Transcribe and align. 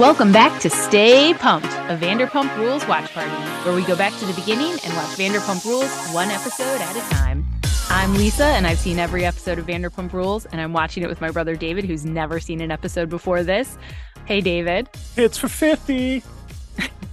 Welcome 0.00 0.32
back 0.32 0.62
to 0.62 0.70
Stay 0.70 1.34
Pumped, 1.34 1.66
a 1.66 1.94
Vanderpump 1.94 2.56
Rules 2.56 2.88
watch 2.88 3.12
party, 3.12 3.30
where 3.66 3.76
we 3.76 3.84
go 3.84 3.94
back 3.94 4.18
to 4.18 4.24
the 4.24 4.32
beginning 4.32 4.78
and 4.82 4.94
watch 4.94 5.10
Vanderpump 5.18 5.62
Rules 5.66 5.94
one 6.14 6.30
episode 6.30 6.80
at 6.80 6.96
a 6.96 7.00
time. 7.14 7.44
I'm 7.90 8.14
Lisa, 8.14 8.46
and 8.46 8.66
I've 8.66 8.78
seen 8.78 8.98
every 8.98 9.26
episode 9.26 9.58
of 9.58 9.66
Vanderpump 9.66 10.14
Rules, 10.14 10.46
and 10.46 10.58
I'm 10.58 10.72
watching 10.72 11.02
it 11.02 11.10
with 11.10 11.20
my 11.20 11.30
brother 11.30 11.54
David, 11.54 11.84
who's 11.84 12.06
never 12.06 12.40
seen 12.40 12.62
an 12.62 12.70
episode 12.70 13.10
before 13.10 13.42
this. 13.42 13.76
Hey, 14.24 14.40
David. 14.40 14.88
It's 15.18 15.36
for 15.36 15.48
50. 15.48 16.22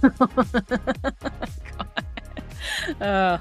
uh, 3.02 3.36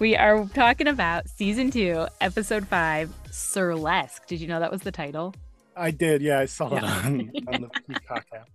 we 0.00 0.16
are 0.16 0.44
talking 0.48 0.88
about 0.88 1.30
season 1.30 1.70
two, 1.70 2.08
episode 2.20 2.68
five, 2.68 3.10
Surlesque. 3.30 4.26
Did 4.26 4.42
you 4.42 4.48
know 4.48 4.60
that 4.60 4.70
was 4.70 4.82
the 4.82 4.92
title? 4.92 5.34
I 5.74 5.92
did. 5.92 6.20
Yeah, 6.20 6.40
I 6.40 6.44
saw 6.44 6.76
it 6.76 6.84
on, 6.84 7.32
on 7.46 7.62
the 7.62 7.70
Peacock 7.88 8.26
app. 8.34 8.50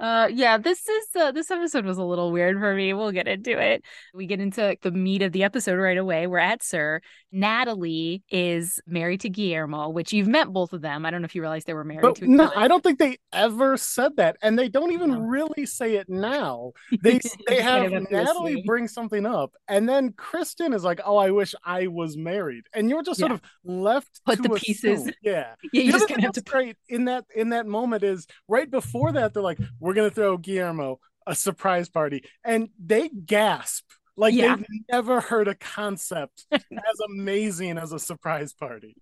Uh, 0.00 0.28
yeah, 0.32 0.58
this 0.58 0.88
is 0.88 1.06
uh, 1.18 1.32
this 1.32 1.50
episode 1.50 1.84
was 1.84 1.98
a 1.98 2.02
little 2.04 2.30
weird 2.32 2.58
for 2.58 2.74
me. 2.74 2.92
We'll 2.94 3.12
get 3.12 3.26
into 3.28 3.58
it. 3.60 3.82
We 4.14 4.26
get 4.26 4.40
into 4.40 4.76
the 4.82 4.90
meat 4.90 5.22
of 5.22 5.32
the 5.32 5.44
episode 5.44 5.76
right 5.76 5.98
away. 5.98 6.26
We're 6.26 6.38
at 6.38 6.62
SUR. 6.62 7.00
Nathalie 7.32 8.22
is 8.30 8.80
married 8.86 9.20
to 9.20 9.28
Guillermo, 9.28 9.90
which 9.90 10.12
you've 10.12 10.28
met 10.28 10.48
both 10.48 10.72
of 10.72 10.80
them. 10.80 11.04
I 11.04 11.10
don't 11.10 11.20
know 11.20 11.26
if 11.26 11.34
you 11.34 11.42
realize 11.42 11.64
they 11.64 11.74
were 11.74 11.84
married 11.84 12.02
But 12.02 12.22
no. 12.22 12.50
I 12.56 12.68
don't 12.68 12.82
think 12.82 12.98
they 12.98 13.18
ever 13.32 13.76
said 13.76 14.16
that, 14.16 14.36
and 14.42 14.58
they 14.58 14.68
don't 14.68 14.92
even 14.92 15.10
No. 15.10 15.20
really 15.20 15.66
say 15.66 15.96
it 15.96 16.08
now. 16.08 16.72
They 17.02 17.20
they 17.46 17.60
have 17.62 17.90
Nathalie 18.10 18.54
assume. 18.54 18.64
bring 18.66 18.88
something 18.88 19.26
up, 19.26 19.52
and 19.68 19.88
then 19.88 20.12
Kristen 20.12 20.72
is 20.72 20.84
like, 20.84 21.00
"Oh, 21.04 21.16
I 21.16 21.30
wish 21.30 21.54
I 21.64 21.86
was 21.88 22.16
married," 22.16 22.64
and 22.74 22.88
you're 22.90 23.02
just 23.02 23.20
sort 23.20 23.30
Yeah. 23.30 23.34
of 23.36 23.42
left 23.64 24.20
Put 24.24 24.42
the 24.42 24.50
pieces. 24.50 25.10
Yeah, 25.22 25.54
Yeah, 25.72 25.82
you 25.82 25.92
the 25.92 25.98
just 25.98 26.10
of 26.10 26.16
have 26.18 26.32
to. 26.32 26.40
great 26.42 26.76
in 26.88 27.04
that 27.06 27.24
in 27.34 27.50
that 27.50 27.66
moment 27.66 28.02
is 28.04 28.26
right 28.48 28.70
before 28.70 29.12
that 29.12 29.27
they're 29.34 29.42
like, 29.42 29.58
"We're 29.80 29.94
gonna 29.94 30.10
throw 30.10 30.36
Guillermo 30.36 31.00
a 31.26 31.34
surprise 31.34 31.88
party," 31.88 32.24
and 32.44 32.68
they 32.78 33.08
gasp 33.08 33.84
like 34.16 34.34
Yeah. 34.34 34.56
they've 34.56 34.66
never 34.90 35.20
heard 35.20 35.46
a 35.48 35.54
concept 35.54 36.46
as 36.52 37.00
amazing 37.08 37.78
as 37.78 37.92
a 37.92 37.98
surprise 37.98 38.52
party. 38.52 38.96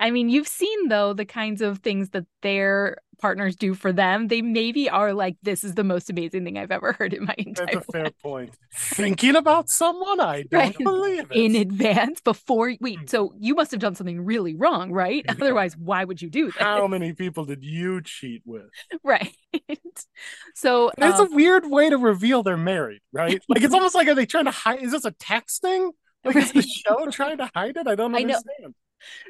I 0.00 0.10
mean, 0.10 0.28
you've 0.28 0.48
seen 0.48 0.88
though 0.88 1.12
the 1.12 1.24
kinds 1.24 1.62
of 1.62 1.78
things 1.78 2.10
that 2.10 2.26
their 2.42 2.98
partners 3.20 3.56
do 3.56 3.74
for 3.74 3.92
them. 3.92 4.28
They 4.28 4.42
maybe 4.42 4.88
are 4.88 5.12
like, 5.12 5.36
"This 5.42 5.64
is 5.64 5.74
the 5.74 5.82
most 5.82 6.08
amazing 6.08 6.44
thing 6.44 6.56
I've 6.56 6.70
ever 6.70 6.92
heard 6.92 7.12
in 7.14 7.24
my 7.24 7.34
entire 7.36 7.66
life. 7.66 7.72
That's 7.74 7.74
a 7.74 7.76
life." 7.78 7.86
fair 7.92 8.10
point. 8.22 8.54
Thinking 8.72 9.34
about 9.36 9.68
someone, 9.68 10.20
I 10.20 10.42
don't 10.50 10.52
Right. 10.52 10.78
believe 10.78 11.26
it. 11.30 11.36
in 11.36 11.56
advance 11.56 12.20
before 12.20 12.70
Hmm. 12.70 12.76
wait 12.80 13.10
so 13.10 13.34
you 13.38 13.54
must 13.56 13.70
have 13.72 13.80
done 13.80 13.94
something 13.96 14.24
really 14.24 14.54
wrong 14.54 14.92
right 14.92 15.24
Yeah. 15.24 15.32
otherwise 15.32 15.76
why 15.76 16.04
would 16.04 16.22
you 16.22 16.30
do 16.30 16.52
that 16.52 16.62
How 16.62 16.86
many 16.86 17.12
people 17.12 17.44
did 17.44 17.64
you 17.64 18.00
cheat 18.02 18.42
with? 18.44 18.70
right 19.02 19.34
so 20.54 20.90
it's 20.96 21.18
um, 21.20 21.32
a 21.32 21.34
weird 21.34 21.68
way 21.68 21.90
to 21.90 21.98
reveal 21.98 22.42
they're 22.42 22.56
married, 22.56 23.00
right? 23.12 23.42
Like 23.48 23.62
it's 23.62 23.74
almost 23.74 23.94
like 23.94 24.08
are 24.08 24.14
they 24.14 24.26
trying 24.26 24.44
to 24.46 24.50
hide? 24.50 24.82
Is 24.82 24.92
this 24.92 25.04
a 25.04 25.10
text 25.12 25.62
thing? 25.62 25.90
Like 26.24 26.36
is 26.36 26.52
the 26.52 26.62
show 26.62 27.10
trying 27.10 27.38
to 27.38 27.50
hide 27.54 27.76
it? 27.76 27.86
I 27.86 27.94
don't 27.94 28.14
I 28.14 28.22
know. 28.22 28.34
understand. 28.34 28.74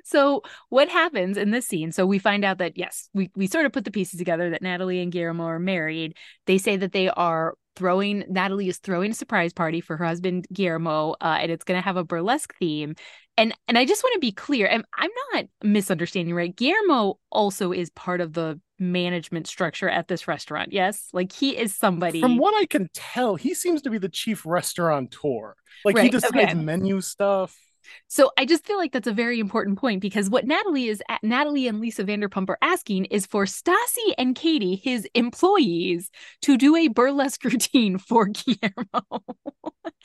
So 0.05 0.43
what 0.69 0.89
happens 0.89 1.37
in 1.37 1.51
this 1.51 1.67
scene 1.67 1.93
so 1.93 2.07
we 2.07 2.19
find 2.19 2.45
out 2.45 2.59
that 2.59 2.77
yes 2.77 3.09
we, 3.15 3.31
we 3.35 3.47
sort 3.47 3.67
of 3.67 3.73
put 3.73 3.85
the 3.85 3.91
pieces 3.91 4.19
together 4.19 4.51
that 4.51 4.63
nathalie 4.63 5.01
and 5.01 5.13
guillermo 5.13 5.45
are 5.45 5.59
married 5.59 6.17
they 6.47 6.59
say 6.59 6.77
that 6.77 6.93
they 6.93 7.09
are 7.11 7.55
throwing 7.77 8.25
nathalie 8.29 8.69
is 8.69 8.79
throwing 8.79 9.11
a 9.11 9.15
surprise 9.15 9.53
party 9.53 9.81
for 9.81 9.97
her 9.97 10.05
husband 10.05 10.47
guillermo 10.53 11.15
uh, 11.21 11.39
and 11.41 11.53
it's 11.53 11.65
going 11.65 11.79
to 11.79 11.85
have 11.85 11.97
a 11.97 12.05
burlesque 12.05 12.55
theme 12.59 12.95
and 13.37 13.55
and 13.69 13.79
i 13.79 13.85
just 13.85 14.03
want 14.03 14.15
to 14.15 14.21
be 14.21 14.33
clear 14.33 14.67
and 14.67 14.85
i'm 14.97 15.11
not 15.33 15.45
misunderstanding 15.63 16.35
right 16.35 16.57
guillermo 16.57 17.19
also 17.31 17.73
is 17.73 17.91
part 17.91 18.21
of 18.21 18.33
the 18.33 18.61
management 18.81 19.47
structure 19.47 19.89
at 19.89 20.07
this 20.09 20.29
restaurant 20.29 20.73
yes 20.73 21.09
like 21.13 21.33
he 21.33 21.57
is 21.57 21.75
somebody 21.75 22.21
From 22.21 22.39
what 22.39 22.55
I 22.55 22.67
can 22.67 22.89
tell, 22.95 23.35
he 23.35 23.55
seems 23.55 23.83
to 23.83 23.91
be 23.91 23.99
the 23.99 24.09
chief 24.09 24.47
restaurateur. 24.47 25.55
Like 25.85 25.99
he 25.99 26.09
decides 26.09 26.37
okay. 26.37 26.55
menu 26.55 27.01
stuff. 27.01 27.57
So 28.09 28.31
I 28.39 28.45
just 28.45 28.67
feel 28.67 28.77
like 28.79 28.93
that's 28.93 29.07
a 29.07 29.13
very 29.13 29.39
important 29.41 29.79
point 29.79 30.01
because 30.01 30.31
what 30.31 30.47
Nathalie 30.47 30.89
is 30.89 31.03
Nathalie 31.23 31.69
and 31.69 31.81
Lisa 31.81 32.05
Vanderpump 32.05 32.49
are 32.49 32.59
asking 32.63 33.07
is 33.07 33.27
for 33.27 33.45
Stassi 33.45 34.15
and 34.17 34.35
Katie, 34.35 34.77
his 34.77 35.07
employees, 35.15 36.11
to 36.43 36.57
do 36.57 36.77
a 36.77 36.89
burlesque 36.89 37.45
routine 37.45 37.99
for 37.99 38.27
Guillermo. 38.27 39.03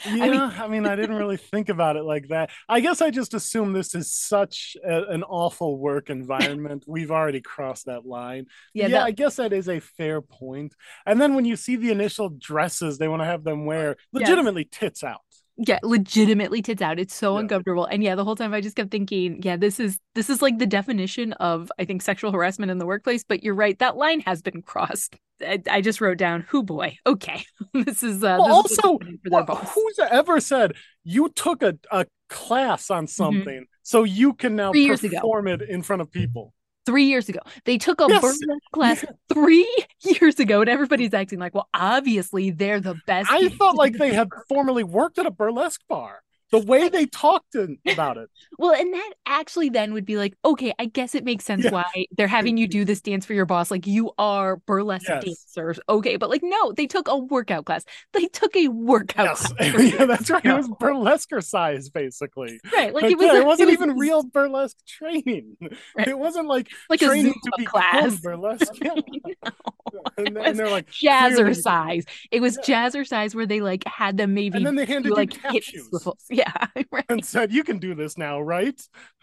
Yeah, 0.06 0.24
I 0.58 0.68
mean- 0.68 0.72
mean, 0.84 0.86
I, 0.92 0.96
didn't 0.96 1.16
really 1.18 1.38
think 1.38 1.70
about 1.70 1.96
it 1.98 2.04
like 2.04 2.28
that. 2.30 2.50
I 2.68 2.80
guess 2.80 3.02
I 3.02 3.10
just 3.12 3.34
assume 3.34 3.72
this 3.74 3.94
is 3.96 4.12
such 4.14 4.76
a, 4.84 5.04
an 5.04 5.24
awful 5.24 5.78
work 5.78 6.10
environment. 6.10 6.84
We've 6.88 7.12
already 7.12 7.42
crossed 7.42 7.86
that 7.86 8.06
line. 8.06 8.48
yeah, 8.74 8.88
Yeah, 8.88 8.98
that- 9.00 9.04
I 9.06 9.12
guess 9.12 9.36
that 9.38 9.54
is 9.54 9.70
a 9.70 9.80
fair 9.80 10.22
point. 10.22 10.74
And 11.06 11.22
then 11.22 11.36
when 11.36 11.46
you 11.46 11.56
see 11.56 11.76
the 11.76 11.92
initial 11.92 12.30
dresses 12.30 12.98
they 12.98 13.08
want 13.08 13.22
to 13.22 13.26
have 13.26 13.44
them 13.44 13.66
wear, 13.66 13.96
Yes. 14.12 14.22
legitimately 14.28 14.66
tits 14.66 15.04
out. 15.04 15.22
Yeah, 15.58 15.80
legitimately 15.84 16.62
tits 16.62 16.82
out. 16.82 17.00
It's 17.00 17.14
so 17.14 17.36
Yeah. 17.36 17.42
uncomfortable. 17.42 17.86
And 17.86 18.04
yeah, 18.04 18.16
the 18.16 18.24
whole 18.26 18.36
time 18.36 18.54
I 18.54 18.62
just 18.62 18.76
kept 18.76 18.92
thinking, 18.92 19.42
yeah, 19.44 19.56
this 19.58 19.80
is 19.80 20.00
this 20.16 20.30
is 20.30 20.42
like 20.42 20.58
the 20.58 20.66
definition 20.66 21.34
of 21.34 21.72
I 21.80 21.86
think 21.86 22.02
sexual 22.02 22.32
harassment 22.32 22.72
in 22.72 22.78
the 22.80 22.86
workplace. 22.86 23.24
But 23.24 23.44
you're 23.44 23.54
right, 23.56 23.78
that 23.80 23.96
line 23.98 24.22
has 24.22 24.42
been 24.42 24.62
crossed. 24.62 25.16
I, 25.42 25.62
I 25.70 25.82
just 25.82 26.00
wrote 26.02 26.18
down, 26.18 26.42
"Who 26.50 26.64
boy, 26.64 26.98
okay, 27.06 27.44
this 27.74 28.04
is 28.04 28.24
uh, 28.24 28.38
Well, 28.40 28.64
this 28.64 28.78
also, 28.80 29.00
boss." 29.26 29.74
who's 29.76 30.00
ever 30.00 30.40
said 30.40 30.74
you 31.04 31.30
took 31.30 31.62
a, 31.64 31.78
a 31.92 32.06
class 32.30 32.90
on 32.90 33.08
something 33.08 33.66
so 33.84 34.04
you 34.04 34.34
can 34.34 34.56
now 34.56 34.72
Mm-hmm. 34.72 34.96
Three 34.96 35.10
perform 35.10 35.48
it 35.48 35.62
in 35.62 35.82
front 35.84 36.02
of 36.02 36.12
people? 36.12 36.54
Three 36.86 37.06
years 37.06 37.30
ago. 37.30 37.40
They 37.66 37.78
took 37.78 38.02
a 38.02 38.08
Yes. 38.10 38.22
burlesque 38.22 38.64
class 38.74 39.06
three 39.34 39.86
years 40.02 40.40
ago, 40.40 40.62
and 40.62 40.70
everybody's 40.70 41.14
acting 41.14 41.40
like, 41.40 41.54
well, 41.54 41.68
obviously 41.74 42.52
they're 42.52 42.80
the 42.80 42.96
best. 43.08 43.30
I 43.32 43.50
felt 43.50 43.76
like 43.78 43.98
they 43.98 44.14
had 44.14 44.30
formerly 44.50 44.84
worked 44.84 45.18
at 45.20 45.26
a 45.26 45.32
burlesque 45.32 45.82
bar. 45.88 46.22
The 46.54 46.60
way 46.66 46.88
they 46.88 47.08
talked 47.08 47.56
in, 47.56 47.80
about 47.92 48.18
it. 48.18 48.30
Well, 48.60 48.74
and 48.74 48.94
that 48.94 49.14
actually 49.26 49.70
then 49.70 49.94
would 49.94 50.06
be 50.06 50.16
like, 50.16 50.36
okay, 50.46 50.72
I 50.78 50.86
guess 50.86 51.16
it 51.16 51.26
makes 51.26 51.44
sense 51.44 51.64
Yeah. 51.66 51.72
why 51.72 52.06
they're 52.16 52.28
having 52.28 52.56
you 52.56 52.68
do 52.68 52.86
this 52.86 53.02
dance 53.02 53.26
for 53.26 53.34
your 53.34 53.48
boss. 53.48 53.72
Like 53.72 53.88
you 53.88 54.12
are 54.20 54.58
burlesque 54.58 55.10
Yes. 55.10 55.24
dancers. 55.26 55.80
Okay, 55.90 56.16
but 56.18 56.30
like, 56.30 56.42
no, 56.44 56.72
they 56.72 56.86
took 56.86 57.08
a 57.08 57.18
workout 57.18 57.66
class. 57.66 57.84
They 58.14 58.28
took 58.28 58.56
a 58.56 58.68
workout 58.68 59.26
Yes, 59.26 59.52
class. 59.52 59.94
yeah, 59.94 60.06
that's 60.06 60.30
right. 60.30 60.46
It 60.46 60.54
was 60.54 60.70
burlesque 60.80 61.32
size, 61.42 61.90
basically. 61.90 62.60
Right. 62.72 62.94
Like 62.94 63.04
Like, 63.04 63.12
it 63.14 63.18
was 63.18 63.26
yeah, 63.34 63.40
it 63.40 63.46
wasn't 63.46 63.70
was 63.70 63.74
even 63.74 63.98
real 63.98 64.24
burlesque 64.24 64.78
training. 64.88 65.58
Right. 65.98 66.08
It 66.08 66.18
wasn't 66.18 66.48
like, 66.48 66.70
like 66.90 67.02
a 67.02 67.08
training 67.08 67.34
to 67.44 67.52
become 67.58 67.82
class. 67.82 68.20
burlesque. 68.20 68.72
Yeah. 68.82 68.94
It 68.96 69.93
and, 70.18 70.38
and 70.38 70.60
they're 70.60 70.70
like 70.70 70.88
clearly- 70.92 71.54
Jazzercise. 71.54 72.06
It 72.32 72.42
was 72.42 72.58
jazzercise 72.60 73.36
where 73.36 73.46
they 73.46 73.62
like 73.62 73.84
had 73.88 74.18
them 74.18 74.34
maybe 74.34 74.58
and 74.58 74.66
then 74.66 74.76
they 74.76 74.86
do, 74.86 74.94
handed 74.94 75.12
like 75.14 75.34
you 75.44 75.50
hip 75.52 75.64
shoes. 75.64 75.90
Yeah. 76.30 76.52
Right. 76.92 77.06
and 77.10 77.26
said, 77.26 77.52
"You 77.52 77.64
can 77.64 77.80
do 77.80 77.96
this 77.96 78.18
now, 78.18 78.40
right?" 78.42 78.80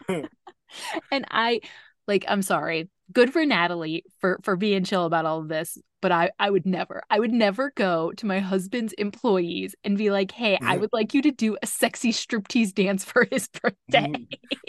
and 0.09 1.25
I 1.31 1.61
like 2.07 2.25
I'm 2.29 2.43
sorry. 2.43 2.89
Good 3.13 3.33
for 3.33 3.45
Nathalie 3.45 4.05
for 4.19 4.39
for 4.43 4.57
being 4.57 4.85
chill 4.85 5.05
about 5.05 5.27
all 5.27 5.41
of 5.41 5.49
this, 5.49 5.79
but 6.01 6.13
I 6.13 6.31
I 6.39 6.51
would 6.51 6.67
never. 6.67 7.03
I 7.11 7.19
would 7.19 7.33
never 7.33 7.73
go 7.75 8.13
to 8.13 8.27
my 8.27 8.39
husband's 8.39 8.93
employees 8.95 9.75
and 9.85 9.99
be 9.99 10.11
like, 10.11 10.31
"Hey, 10.31 10.59
I 10.63 10.77
would 10.77 10.91
like 10.93 11.15
you 11.15 11.23
to 11.23 11.31
do 11.31 11.57
a 11.63 11.67
sexy 11.67 12.13
striptease 12.13 12.73
dance 12.75 13.05
for 13.05 13.27
his 13.31 13.49
birthday." 13.63 14.27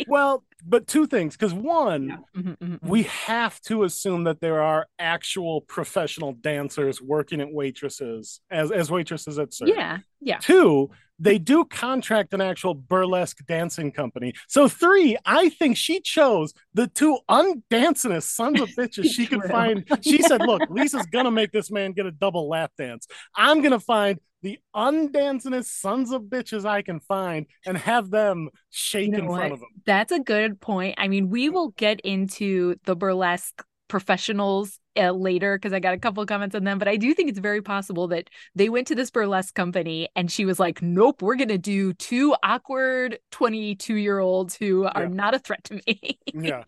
Well, 0.07 0.43
but 0.65 0.87
two 0.87 1.07
things, 1.07 1.35
because 1.37 1.53
one, 1.53 2.07
Yeah. 2.07 2.17
Mhm, 2.35 2.57
mhm, 2.57 2.79
mhm. 2.79 2.89
we 2.89 3.03
have 3.03 3.59
to 3.61 3.83
assume 3.83 4.23
that 4.25 4.39
there 4.41 4.61
are 4.61 4.87
actual 4.99 5.61
professional 5.61 6.33
dancers 6.33 7.01
working 7.01 7.41
at 7.41 7.51
waitresses 7.51 8.41
as 8.49 8.71
as 8.71 8.89
waitresses 8.89 9.37
at 9.39 9.53
SUR. 9.53 9.67
Yeah. 9.67 9.97
Yeah. 10.19 10.37
Two, 10.39 10.89
they 11.21 11.37
do 11.37 11.63
contract 11.65 12.33
an 12.33 12.41
actual 12.41 12.73
burlesque 12.73 13.45
dancing 13.45 13.91
company. 13.91 14.33
So 14.47 14.67
three, 14.67 15.15
I 15.23 15.49
think 15.49 15.77
she 15.77 16.01
chose 16.01 16.53
the 16.73 16.87
two 16.87 17.19
undancingest 17.29 18.23
sons 18.23 18.59
of 18.59 18.69
bitches 18.77 19.05
she 19.05 19.27
could 19.27 19.43
find. 19.43 19.85
She 20.01 20.23
said, 20.23 20.41
"Look, 20.45 20.63
Lisa's 20.69 21.05
gonna 21.05 21.31
make 21.31 21.51
this 21.51 21.69
man 21.69 21.91
get 21.91 22.07
a 22.07 22.11
double 22.11 22.49
lap 22.49 22.71
dance. 22.77 23.07
I'm 23.35 23.61
gonna 23.61 23.79
find 23.79 24.19
the 24.41 24.57
undancingest 24.75 25.65
sons 25.65 26.11
of 26.11 26.23
bitches 26.23 26.65
I 26.65 26.81
can 26.81 26.99
find 26.99 27.45
and 27.67 27.77
have 27.77 28.09
them 28.09 28.49
shake 28.71 29.11
You 29.11 29.21
know 29.21 29.33
in 29.33 29.35
front 29.35 29.53
of 29.53 29.59
him." 29.59 29.67
That's 29.85 30.11
a 30.11 30.19
good 30.19 30.59
point. 30.59 30.95
I 30.97 31.07
mean, 31.07 31.29
we 31.29 31.49
will 31.49 31.69
get 31.69 32.01
into 32.01 32.75
the 32.85 32.95
burlesque 32.95 33.63
professionals 33.91 34.79
uh, 34.97 35.11
later 35.11 35.57
because 35.57 35.73
I 35.73 35.79
got 35.79 35.93
a 35.93 35.97
couple 35.99 36.23
of 36.23 36.27
comments 36.29 36.55
on 36.55 36.63
them, 36.63 36.79
but 36.79 36.87
I 36.87 36.95
do 36.95 37.13
think 37.13 37.29
it's 37.29 37.39
very 37.39 37.61
possible 37.61 38.07
that 38.07 38.29
they 38.55 38.69
went 38.69 38.87
to 38.87 38.95
this 38.95 39.11
burlesque 39.11 39.53
company 39.53 40.09
and 40.15 40.31
she 40.31 40.45
was 40.45 40.59
like, 40.59 40.81
"Nope, 40.81 41.21
we're 41.21 41.35
gonna 41.35 41.57
do 41.57 41.93
two 41.93 42.33
awkward 42.43 43.19
twenty-two 43.31 43.95
year 43.95 44.19
olds 44.19 44.55
who 44.55 44.85
are 44.85 45.03
Yeah. 45.03 45.09
not 45.09 45.35
a 45.35 45.39
threat 45.39 45.63
to 45.65 45.75
me." 45.85 46.19
Yeah. 46.33 46.63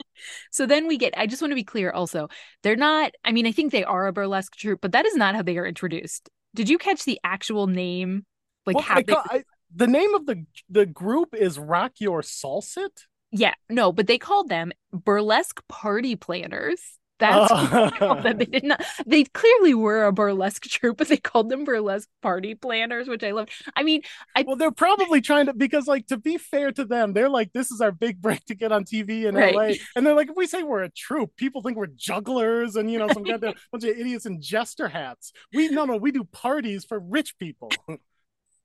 so 0.51 0.65
then 0.65 0.87
we 0.87 0.97
get. 0.97 1.13
I 1.17 1.25
just 1.25 1.41
want 1.41 1.51
to 1.51 1.55
be 1.55 1.63
clear. 1.63 1.91
Also, 1.91 2.27
they're 2.61 2.75
not. 2.75 3.13
I 3.23 3.31
mean, 3.31 3.47
I 3.47 3.51
think 3.51 3.71
they 3.71 3.83
are 3.85 4.07
a 4.07 4.13
burlesque 4.13 4.55
troupe, 4.55 4.81
but 4.81 4.91
that 4.91 5.05
is 5.05 5.15
not 5.15 5.33
how 5.35 5.41
they 5.41 5.57
are 5.57 5.65
introduced. 5.65 6.29
Did 6.53 6.69
you 6.69 6.77
catch 6.77 7.03
the 7.05 7.19
actual 7.23 7.67
name? 7.67 8.25
Like 8.65 8.75
Well, 8.75 8.83
how 8.83 8.97
I 8.97 9.03
they? 9.03 9.13
ca- 9.13 9.23
I- 9.29 9.43
the 9.75 9.87
name 9.87 10.13
of 10.13 10.25
the 10.25 10.45
the 10.69 10.85
group 10.85 11.33
is 11.33 11.57
Rock 11.57 11.93
Your 11.99 12.21
Salsit. 12.21 12.95
Yeah, 13.31 13.55
no, 13.69 13.91
but 13.91 14.05
they 14.07 14.19
called 14.19 14.49
them 14.49 14.71
burlesque 14.91 15.61
party 15.67 16.15
planners. 16.15 16.79
That's 17.19 17.51
uh, 17.51 18.21
that 18.21 18.37
they 18.39 18.45
did 18.45 18.63
not. 18.63 18.83
They 19.05 19.23
clearly 19.23 19.73
were 19.73 20.05
a 20.05 20.11
burlesque 20.11 20.63
troupe, 20.63 20.97
but 20.97 21.07
they 21.07 21.17
called 21.17 21.49
them 21.49 21.63
burlesque 21.63 22.09
party 22.21 22.55
planners, 22.55 23.07
which 23.07 23.23
I 23.23 23.31
love. 23.31 23.49
I 23.75 23.83
mean, 23.83 24.01
I 24.35 24.43
well, 24.45 24.55
they're 24.55 24.71
probably 24.71 25.21
trying 25.21 25.45
to 25.45 25.53
because, 25.53 25.87
like, 25.87 26.07
to 26.07 26.17
be 26.17 26.37
fair 26.37 26.71
to 26.71 26.85
them, 26.85 27.13
they're 27.13 27.29
like, 27.29 27.53
this 27.53 27.71
is 27.71 27.81
our 27.81 27.91
big 27.91 28.21
break 28.21 28.43
to 28.45 28.55
get 28.55 28.71
on 28.71 28.83
TV 28.83 29.25
in 29.25 29.35
right. 29.35 29.55
LA, 29.55 29.73
and 29.95 30.05
they're 30.05 30.15
like, 30.15 30.29
if 30.29 30.35
we 30.35 30.47
say 30.47 30.63
we're 30.63 30.83
a 30.83 30.89
troupe, 30.89 31.35
people 31.37 31.61
think 31.61 31.77
we're 31.77 31.87
jugglers 31.87 32.75
and 32.75 32.91
you 32.91 32.97
know 32.97 33.07
some 33.07 33.23
kind 33.23 33.43
of 33.43 33.55
bunch 33.71 33.83
of 33.83 33.91
idiots 33.97 34.25
in 34.25 34.41
jester 34.41 34.87
hats. 34.87 35.31
We 35.53 35.69
no 35.69 35.85
no, 35.85 35.97
we 35.97 36.11
do 36.11 36.23
parties 36.23 36.83
for 36.83 36.99
rich 36.99 37.37
people. 37.37 37.71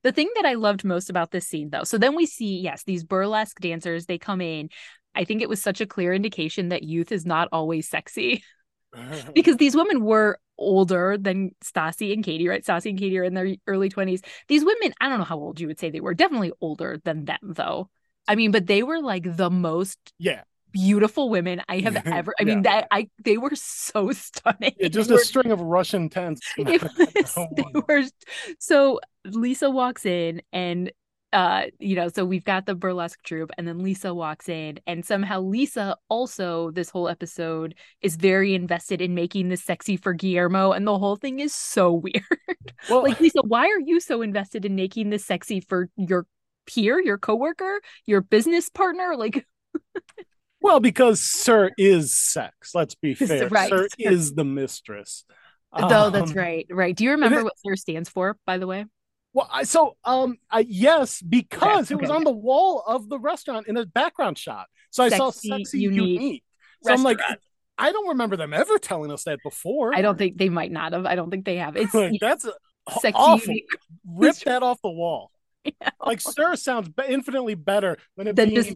The 0.01 0.13
thing 0.13 0.29
that 0.35 0.45
I 0.45 0.53
loved 0.53 0.85
most 0.85 1.09
about 1.09 1.31
this 1.31 1.45
scene, 1.45 1.71
though, 1.71 1.83
so 1.83 1.97
then 1.97 2.15
we 2.15 2.25
see, 2.25 2.59
yes, 2.59 2.83
these 2.83 3.03
burlesque 3.03 3.59
dancers, 3.59 4.05
they 4.05 4.17
come 4.17 4.39
in. 4.39 4.69
I 5.15 5.23
think 5.23 5.41
it 5.41 5.49
was 5.49 5.61
such 5.61 5.81
a 5.81 5.85
clear 5.85 6.13
indication 6.13 6.69
that 6.69 6.83
youth 6.83 7.11
is 7.11 7.25
not 7.25 7.49
always 7.51 7.89
sexy 7.89 8.43
because 9.35 9.57
these 9.57 9.75
women 9.75 10.03
were 10.03 10.39
older 10.57 11.17
than 11.17 11.51
Stassi 11.63 12.11
and 12.13 12.23
Katie, 12.23 12.47
right? 12.47 12.65
Stassi 12.65 12.89
and 12.89 12.99
Katie 12.99 13.17
are 13.17 13.23
in 13.23 13.33
their 13.33 13.55
early 13.67 13.89
20s. 13.89 14.23
These 14.47 14.65
women, 14.65 14.93
I 14.99 15.09
don't 15.09 15.19
know 15.19 15.23
how 15.23 15.37
old 15.37 15.59
you 15.59 15.67
would 15.67 15.79
say 15.79 15.89
they 15.89 16.01
were, 16.01 16.13
definitely 16.13 16.51
older 16.59 16.99
than 17.03 17.25
them, 17.25 17.39
though. 17.43 17.89
I 18.27 18.35
mean, 18.35 18.51
but 18.51 18.67
they 18.67 18.83
were 18.83 19.01
like 19.01 19.23
the 19.35 19.49
most 19.49 19.97
yeah 20.19 20.43
beautiful 20.71 21.29
women 21.29 21.61
I 21.67 21.79
have 21.79 21.95
ever. 22.05 22.33
I 22.39 22.43
yeah. 22.43 22.45
mean, 22.45 22.61
that 22.63 22.87
I 22.91 23.09
they 23.23 23.37
were 23.37 23.55
so 23.55 24.11
stunning. 24.13 24.75
Yeah, 24.79 24.89
just 24.89 25.09
a 25.09 25.13
were, 25.13 25.19
string 25.19 25.51
of 25.51 25.61
Russian 25.61 26.09
tents. 26.09 26.41
Was, 26.57 26.67
they 27.55 27.63
were 27.73 28.03
so 28.59 28.99
Lisa 29.25 29.69
walks 29.69 30.05
in 30.05 30.41
and 30.53 30.91
uh 31.31 31.65
you 31.77 31.95
know 31.95 32.07
so 32.07 32.25
we've 32.25 32.43
got 32.43 32.65
the 32.65 32.73
burlesque 32.73 33.21
troupe 33.23 33.51
and 33.57 33.67
then 33.67 33.79
lisa 33.79 34.13
walks 34.13 34.49
in 34.49 34.79
and 34.87 35.05
somehow 35.05 35.39
lisa 35.39 35.95
also 36.09 36.71
this 36.71 36.89
whole 36.89 37.07
episode 37.07 37.75
is 38.01 38.15
very 38.15 38.55
invested 38.55 38.99
in 38.99 39.13
making 39.13 39.49
this 39.49 39.63
sexy 39.63 39.95
for 39.95 40.13
guillermo 40.13 40.71
and 40.71 40.87
the 40.87 40.97
whole 40.97 41.15
thing 41.15 41.39
is 41.39 41.53
so 41.53 41.91
weird. 42.03 42.23
Well, 42.89 43.03
like 43.03 43.19
lisa 43.19 43.41
why 43.43 43.67
are 43.67 43.79
you 43.79 43.99
so 43.99 44.21
invested 44.21 44.65
in 44.65 44.75
making 44.75 45.11
this 45.11 45.25
sexy 45.25 45.59
for 45.59 45.89
your 45.95 46.25
peer 46.65 46.99
your 46.99 47.17
coworker 47.17 47.79
your 48.05 48.21
business 48.21 48.69
partner? 48.69 49.15
Like 49.15 49.45
well 50.61 50.79
because 50.79 51.21
SUR 51.21 51.71
is 51.77 52.11
sex 52.13 52.73
let's 52.73 52.95
be 52.95 53.13
fair. 53.15 53.49
Right. 53.49 53.69
SUR 53.69 53.87
is 53.99 54.33
the 54.33 54.45
mistress. 54.45 55.25
Oh 55.71 56.07
um, 56.07 56.13
that's 56.13 56.33
right 56.33 56.65
right. 56.71 56.95
Do 56.95 57.03
you 57.03 57.11
remember 57.11 57.43
what 57.43 57.59
SUR 57.59 57.75
stands 57.75 58.09
for 58.09 58.35
by 58.47 58.57
the 58.57 58.65
way 58.65 58.85
well, 59.33 59.49
I, 59.51 59.63
so 59.63 59.95
um, 60.03 60.37
I, 60.49 60.65
yes, 60.67 61.21
because 61.21 61.91
okay, 61.91 61.95
it 61.95 62.01
was 62.01 62.09
on 62.09 62.23
the 62.23 62.31
wall 62.31 62.83
of 62.85 63.09
the 63.09 63.19
restaurant 63.19 63.67
in 63.67 63.77
a 63.77 63.85
background 63.85 64.37
shot. 64.37 64.67
So 64.91 65.03
sexy, 65.03 65.15
I 65.15 65.17
saw 65.17 65.29
sexy 65.31 65.79
unique. 65.79 66.19
unique. 66.19 66.43
So 66.83 66.93
I'm 66.93 67.03
like, 67.03 67.19
I 67.77 67.91
don't 67.91 68.09
remember 68.09 68.37
them 68.37 68.53
ever 68.53 68.77
telling 68.79 69.11
us 69.11 69.23
that 69.23 69.39
before. 69.43 69.95
I 69.95 70.01
don't 70.01 70.17
think 70.17 70.37
they 70.37 70.49
might 70.49 70.71
not 70.71 70.93
have. 70.93 71.05
I 71.05 71.15
don't 71.15 71.29
think 71.29 71.45
they 71.45 71.57
have. 71.57 71.75
It's 71.77 71.93
that's 72.21 72.45
a, 72.45 72.53
sexy 72.99 73.13
awful. 73.13 73.47
Unique. 73.47 73.67
Rip 74.07 74.35
that 74.37 74.63
off 74.63 74.81
the 74.81 74.89
wall. 74.89 75.31
Like 76.05 76.21
SUR 76.21 76.55
sounds 76.55 76.89
infinitely 77.07 77.55
better 77.55 77.97
than 78.17 78.27
it 78.27 78.35
than 78.35 78.55
just 78.55 78.75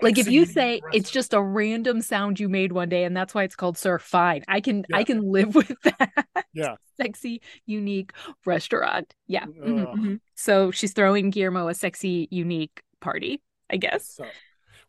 like 0.00 0.16
if 0.16 0.28
you 0.28 0.46
say 0.46 0.80
it's 0.92 1.10
just 1.10 1.34
a 1.34 1.42
random 1.42 2.00
sound 2.00 2.40
you 2.40 2.48
made 2.48 2.72
one 2.72 2.88
day 2.88 3.04
and 3.04 3.14
that's 3.16 3.34
why 3.34 3.42
it's 3.42 3.56
called 3.56 3.76
SUR 3.76 3.98
Fine, 3.98 4.44
I 4.48 4.60
can 4.60 4.84
yeah. 4.88 4.96
I 4.96 5.04
can 5.04 5.30
live 5.30 5.54
with 5.54 5.72
that. 5.82 6.26
Yeah, 6.54 6.76
sexy, 6.96 7.42
unique 7.66 8.12
restaurant. 8.46 9.12
Yeah. 9.26 9.44
Mm-hmm, 9.44 9.78
mm-hmm. 9.78 10.14
So 10.36 10.70
she's 10.70 10.92
throwing 10.92 11.30
Guillermo 11.30 11.68
a 11.68 11.74
sexy, 11.74 12.28
unique 12.30 12.82
party. 13.00 13.42
I 13.70 13.76
guess. 13.76 14.14
So 14.14 14.24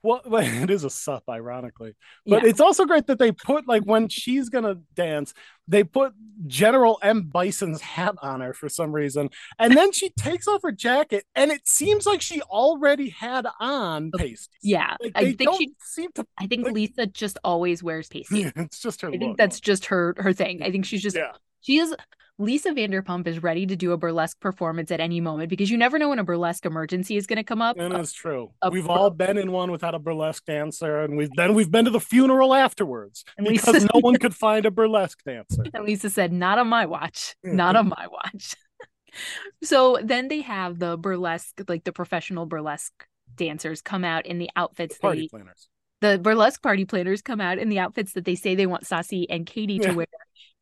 well, 0.03 0.21
it 0.25 0.69
is 0.69 0.83
a 0.83 0.89
sup, 0.89 1.23
ironically, 1.29 1.95
but 2.25 2.43
yeah. 2.43 2.49
it's 2.49 2.59
also 2.59 2.85
great 2.85 3.07
that 3.07 3.19
they 3.19 3.31
put 3.31 3.67
like 3.67 3.83
when 3.83 4.07
she's 4.07 4.49
gonna 4.49 4.75
dance, 4.95 5.33
they 5.67 5.83
put 5.83 6.13
General 6.47 6.97
M 7.03 7.29
Bison's 7.31 7.81
hat 7.81 8.15
on 8.21 8.41
her 8.41 8.53
for 8.53 8.67
some 8.67 8.91
reason, 8.91 9.29
and 9.59 9.77
then 9.77 9.91
she 9.91 10.09
takes 10.09 10.47
off 10.47 10.61
her 10.63 10.71
jacket, 10.71 11.25
and 11.35 11.51
it 11.51 11.67
seems 11.67 12.05
like 12.05 12.21
she 12.21 12.41
already 12.41 13.09
had 13.09 13.45
on 13.59 14.11
pasties. 14.17 14.49
Yeah, 14.63 14.95
like, 15.01 15.11
I 15.15 15.33
think 15.33 15.51
she 15.57 15.71
seem 15.81 16.11
to. 16.13 16.25
I 16.37 16.47
think 16.47 16.65
like, 16.65 16.73
Lisa 16.73 17.05
just 17.05 17.37
always 17.43 17.83
wears 17.83 18.07
pasties. 18.09 18.51
It's 18.55 18.79
just 18.79 19.01
her. 19.01 19.09
I 19.09 19.11
look. 19.11 19.19
think 19.19 19.37
that's 19.37 19.59
just 19.59 19.85
her 19.85 20.15
her 20.17 20.33
thing. 20.33 20.63
I 20.63 20.71
think 20.71 20.85
she's 20.85 21.03
just 21.03 21.15
yeah. 21.15 21.33
She 21.61 21.77
is 21.77 21.95
Lisa 22.41 22.71
Vanderpump 22.71 23.27
is 23.27 23.43
ready 23.43 23.67
to 23.67 23.75
do 23.75 23.91
a 23.91 23.97
burlesque 23.97 24.39
performance 24.39 24.89
at 24.89 24.99
any 24.99 25.21
moment 25.21 25.49
because 25.49 25.69
you 25.69 25.77
never 25.77 25.99
know 25.99 26.09
when 26.09 26.17
a 26.17 26.23
burlesque 26.23 26.65
emergency 26.65 27.15
is 27.15 27.27
going 27.27 27.37
to 27.37 27.43
come 27.43 27.61
up. 27.61 27.77
And 27.77 27.93
that's 27.93 28.13
true. 28.13 28.51
we've 28.71 28.89
all 28.89 29.11
been 29.11 29.37
in 29.37 29.51
one 29.51 29.71
without 29.71 29.93
a 29.93 29.99
burlesque 29.99 30.45
dancer, 30.45 31.01
and 31.01 31.15
we've 31.15 31.29
then 31.35 31.53
we've 31.53 31.69
been 31.69 31.85
to 31.85 31.91
the 31.91 31.99
funeral 31.99 32.53
afterwards 32.53 33.23
and 33.37 33.47
because 33.47 33.75
Lisa, 33.75 33.89
no 33.93 33.99
one 34.01 34.17
could 34.17 34.35
find 34.35 34.65
a 34.65 34.71
burlesque 34.71 35.23
dancer. 35.23 35.63
And 35.73 35.85
Lisa 35.85 36.09
said, 36.09 36.33
"Not 36.33 36.57
on 36.57 36.67
my 36.67 36.85
watch. 36.87 37.35
Mm. 37.45 37.53
Not 37.53 37.75
on 37.75 37.89
my 37.89 38.07
watch." 38.11 38.55
so 39.63 39.99
then 40.03 40.27
they 40.27 40.41
have 40.41 40.79
the 40.79 40.97
burlesque, 40.97 41.61
like 41.67 41.83
the 41.83 41.93
professional 41.93 42.47
burlesque 42.47 43.05
dancers, 43.35 43.81
come 43.81 44.03
out 44.03 44.25
in 44.25 44.39
the 44.39 44.49
outfits. 44.55 44.95
The 44.95 45.01
party 45.01 45.21
they, 45.21 45.27
planners. 45.27 45.69
The 46.01 46.17
burlesque 46.17 46.63
party 46.63 46.85
planners 46.85 47.21
come 47.21 47.39
out 47.39 47.59
in 47.59 47.69
the 47.69 47.77
outfits 47.77 48.13
that 48.13 48.25
they 48.25 48.33
say 48.33 48.55
they 48.55 48.65
want 48.65 48.85
Stassi 48.85 49.27
and 49.29 49.45
Katie 49.45 49.77
to 49.77 49.93
wear 49.93 50.07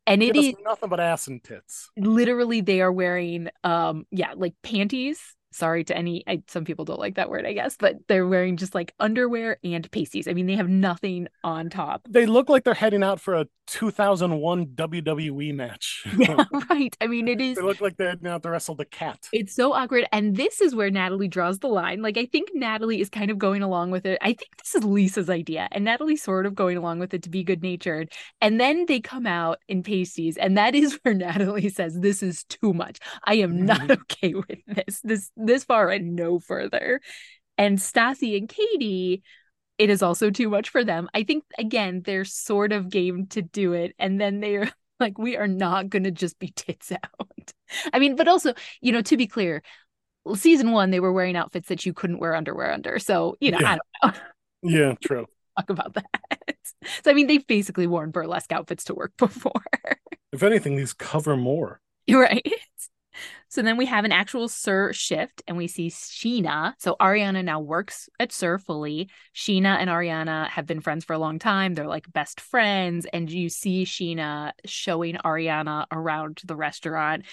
and 0.06 0.22
it 0.22 0.36
is 0.36 0.54
nothing 0.64 0.88
but 0.88 1.00
ass 1.00 1.28
and 1.28 1.42
tits. 1.42 1.90
Literally, 1.96 2.60
they 2.60 2.80
are 2.80 2.92
wearing, 2.92 3.48
um, 3.64 4.06
yeah, 4.10 4.32
like 4.36 4.54
panties 4.62 5.20
sorry 5.52 5.84
to 5.84 5.96
any 5.96 6.22
I, 6.26 6.42
some 6.48 6.64
people 6.64 6.84
don't 6.84 7.00
like 7.00 7.16
that 7.16 7.30
word 7.30 7.46
i 7.46 7.52
guess 7.52 7.76
but 7.76 7.96
they're 8.08 8.26
wearing 8.26 8.56
just 8.56 8.74
like 8.74 8.94
underwear 9.00 9.58
and 9.64 9.90
pasties. 9.90 10.28
I 10.28 10.32
mean 10.32 10.46
they 10.46 10.56
have 10.56 10.68
nothing 10.68 11.28
on 11.42 11.70
top. 11.70 12.06
They 12.08 12.26
look 12.26 12.48
like 12.48 12.64
they're 12.64 12.74
heading 12.74 13.02
out 13.02 13.20
for 13.20 13.34
a 13.34 13.46
2001 13.66 14.66
wwe 14.66 15.54
match. 15.54 16.04
Yeah 16.20 16.44
right. 16.70 16.94
I 17.00 17.06
mean 17.06 17.28
it 17.28 17.40
is 17.40 17.56
they 17.56 17.62
look 17.62 17.80
like 17.80 17.96
they're 17.96 18.10
heading 18.10 18.26
out 18.26 18.42
to 18.42 18.50
wrestle 18.50 18.74
the 18.74 18.84
cat. 18.84 19.28
It's 19.32 19.54
so 19.54 19.72
awkward 19.72 20.06
and 20.12 20.36
this 20.36 20.60
is 20.60 20.74
where 20.74 20.90
nathalie 20.90 21.28
draws 21.28 21.58
the 21.60 21.68
line. 21.68 22.02
Like 22.02 22.18
i 22.18 22.26
think 22.26 22.50
nathalie 22.54 23.00
is 23.00 23.08
kind 23.08 23.30
of 23.30 23.38
going 23.38 23.62
along 23.62 23.90
with 23.90 24.06
it. 24.06 24.18
I 24.20 24.32
think 24.32 24.56
this 24.58 24.74
is 24.74 24.84
lisa's 24.84 25.30
idea 25.30 25.68
and 25.72 25.84
nathalie's 25.84 26.22
sort 26.22 26.46
of 26.46 26.54
going 26.54 26.76
along 26.76 26.98
with 26.98 27.14
it 27.14 27.22
to 27.22 27.30
be 27.30 27.42
good 27.42 27.62
natured 27.62 28.12
and 28.40 28.60
then 28.60 28.86
they 28.86 29.00
come 29.00 29.26
out 29.26 29.58
in 29.68 29.82
pasties 29.82 30.36
and 30.36 30.58
that 30.58 30.74
is 30.74 30.98
where 31.02 31.14
nathalie 31.14 31.68
says 31.68 31.98
this 32.00 32.22
is 32.22 32.44
too 32.44 32.74
much. 32.74 32.98
I 33.24 33.34
am 33.36 33.64
not 33.64 33.80
mm-hmm. 33.80 34.02
okay 34.02 34.34
with 34.34 34.58
this. 34.66 35.00
This 35.02 35.30
this 35.46 35.64
far 35.64 35.88
and 35.90 36.14
no 36.14 36.38
further. 36.38 37.00
And 37.58 37.78
Stassi 37.78 38.36
and 38.36 38.48
Katie, 38.48 39.22
it 39.78 39.90
is 39.90 40.02
also 40.02 40.30
too 40.30 40.48
much 40.48 40.70
for 40.70 40.84
them. 40.84 41.08
I 41.14 41.24
think 41.24 41.44
again, 41.58 42.02
they're 42.04 42.24
sort 42.24 42.72
of 42.72 42.90
game 42.90 43.26
to 43.28 43.42
do 43.42 43.72
it, 43.72 43.94
and 43.98 44.20
then 44.20 44.40
they're 44.40 44.72
like, 45.00 45.18
we 45.18 45.36
are 45.36 45.48
not 45.48 45.88
gonna 45.88 46.10
just 46.10 46.38
be 46.38 46.52
tits 46.54 46.92
out. 46.92 47.52
I 47.92 47.98
mean, 47.98 48.16
but 48.16 48.28
also, 48.28 48.54
you 48.80 48.92
know, 48.92 49.02
to 49.02 49.16
be 49.16 49.26
clear, 49.26 49.62
season 50.34 50.72
one 50.72 50.90
they 50.90 51.00
were 51.00 51.12
wearing 51.12 51.36
outfits 51.36 51.68
that 51.68 51.86
you 51.86 51.92
couldn't 51.92 52.18
wear 52.18 52.34
underwear 52.34 52.72
under. 52.72 52.98
So, 52.98 53.36
you 53.40 53.50
know, 53.52 53.58
yeah. 53.60 53.72
I 53.72 53.78
don't 54.08 54.14
know. 54.14 54.20
Yeah, 54.62 54.92
true. 55.02 55.24
Talk 55.56 55.70
about 55.70 55.94
that. 55.94 56.04
So 57.02 57.10
I 57.10 57.14
mean, 57.14 57.28
they've 57.28 57.46
basically 57.46 57.86
worn 57.86 58.10
burlesque 58.10 58.52
outfits 58.52 58.84
to 58.84 58.94
work 58.94 59.12
before. 59.16 59.62
If 60.32 60.42
anything, 60.42 60.76
these 60.76 60.92
cover 60.92 61.36
more. 61.36 61.80
You're 62.06 62.20
right. 62.22 62.46
So 63.48 63.62
then 63.62 63.76
we 63.76 63.86
have 63.86 64.04
an 64.04 64.12
actual 64.12 64.48
SUR 64.48 64.92
shift 64.92 65.42
and 65.48 65.56
we 65.56 65.66
see 65.66 65.88
Scheana. 65.88 66.74
So 66.78 66.96
Ariana 67.00 67.44
now 67.44 67.60
works 67.60 68.08
at 68.18 68.32
SUR 68.32 68.58
fully. 68.58 69.10
Scheana 69.34 69.78
and 69.78 69.90
Ariana 69.90 70.48
have 70.48 70.66
been 70.66 70.80
friends 70.80 71.04
for 71.04 71.14
a 71.14 71.18
long 71.18 71.38
time. 71.38 71.74
They're 71.74 71.86
like 71.86 72.12
best 72.12 72.40
friends. 72.40 73.06
And 73.12 73.30
you 73.30 73.48
see 73.48 73.84
Scheana 73.84 74.52
showing 74.64 75.16
Ariana 75.16 75.86
around 75.90 76.40
the 76.44 76.56
restaurant. 76.56 77.24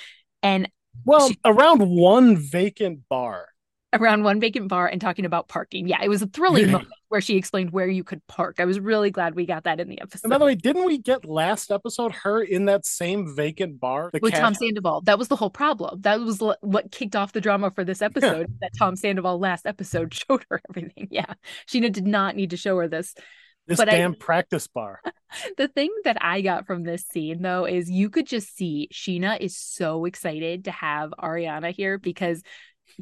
And 0.42 0.70
well, 1.06 1.30
she- 1.30 1.40
around 1.46 1.88
one 1.88 2.38
vacant 2.38 3.02
bar 3.10 3.48
around 3.94 4.24
one 4.24 4.40
vacant 4.40 4.68
bar 4.68 4.88
and 4.88 5.00
talking 5.00 5.26
about 5.26 5.48
parking. 5.48 5.88
Yeah, 5.88 6.04
it 6.04 6.10
was 6.10 6.22
a 6.22 6.28
thrilling 6.28 6.72
moment 6.72 6.94
where 7.08 7.22
she 7.22 7.38
explained 7.38 7.72
where 7.72 7.88
you 7.88 8.04
could 8.04 8.26
park. 8.28 8.60
I 8.60 8.66
was 8.66 8.80
really 8.80 9.12
glad 9.12 9.36
we 9.36 9.46
got 9.46 9.64
that 9.64 9.80
in 9.80 9.88
the 9.88 10.02
episode. 10.02 10.26
And 10.26 10.30
by 10.30 10.38
the 10.38 10.46
way, 10.46 10.56
didn't 10.56 10.86
we 10.86 10.98
get 10.98 11.26
last 11.26 11.72
episode 11.72 12.12
her 12.12 12.42
in 12.42 12.66
that 12.66 12.86
same 12.86 13.34
vacant 13.36 13.80
bar 13.80 14.12
with 14.22 14.34
Tom 14.34 14.54
Sandoval? 14.54 15.02
That 15.02 15.18
was 15.18 15.30
the 15.30 15.36
whole 15.36 15.50
problem. 15.50 16.02
That 16.02 16.20
was 16.20 16.42
what 16.62 16.92
kicked 16.92 17.16
off 17.16 17.32
the 17.32 17.42
drama 17.42 17.72
for 17.72 17.84
this 17.84 18.02
episode. 18.02 18.48
Yeah. 18.50 18.56
That 18.62 18.72
Tom 18.78 18.96
Sandoval 18.96 19.40
last 19.40 19.66
episode 19.66 20.14
showed 20.30 20.46
her 20.50 20.62
everything. 20.70 21.08
Yeah, 21.10 21.34
Scheana 21.68 21.92
did 21.92 22.08
not 22.08 22.36
need 22.36 22.52
to 22.52 22.58
show 22.58 22.78
her 22.78 22.88
this. 22.88 23.16
This 23.68 23.78
but 23.78 23.90
damn 23.90 24.14
I, 24.14 24.16
practice 24.20 24.68
bar. 24.68 25.02
The 25.58 25.68
thing 25.68 25.92
that 26.06 26.18
I 26.22 26.40
got 26.40 26.66
from 26.66 26.84
this 26.84 27.06
scene 27.06 27.42
though 27.42 27.66
is 27.66 27.92
you 27.92 28.10
could 28.10 28.28
just 28.28 28.56
see 28.56 28.88
Scheana 28.94 29.38
is 29.42 29.58
so 29.58 30.06
excited 30.06 30.64
to 30.66 30.72
have 30.72 31.14
Ariana 31.20 31.74
here 31.74 31.98
because 31.98 32.42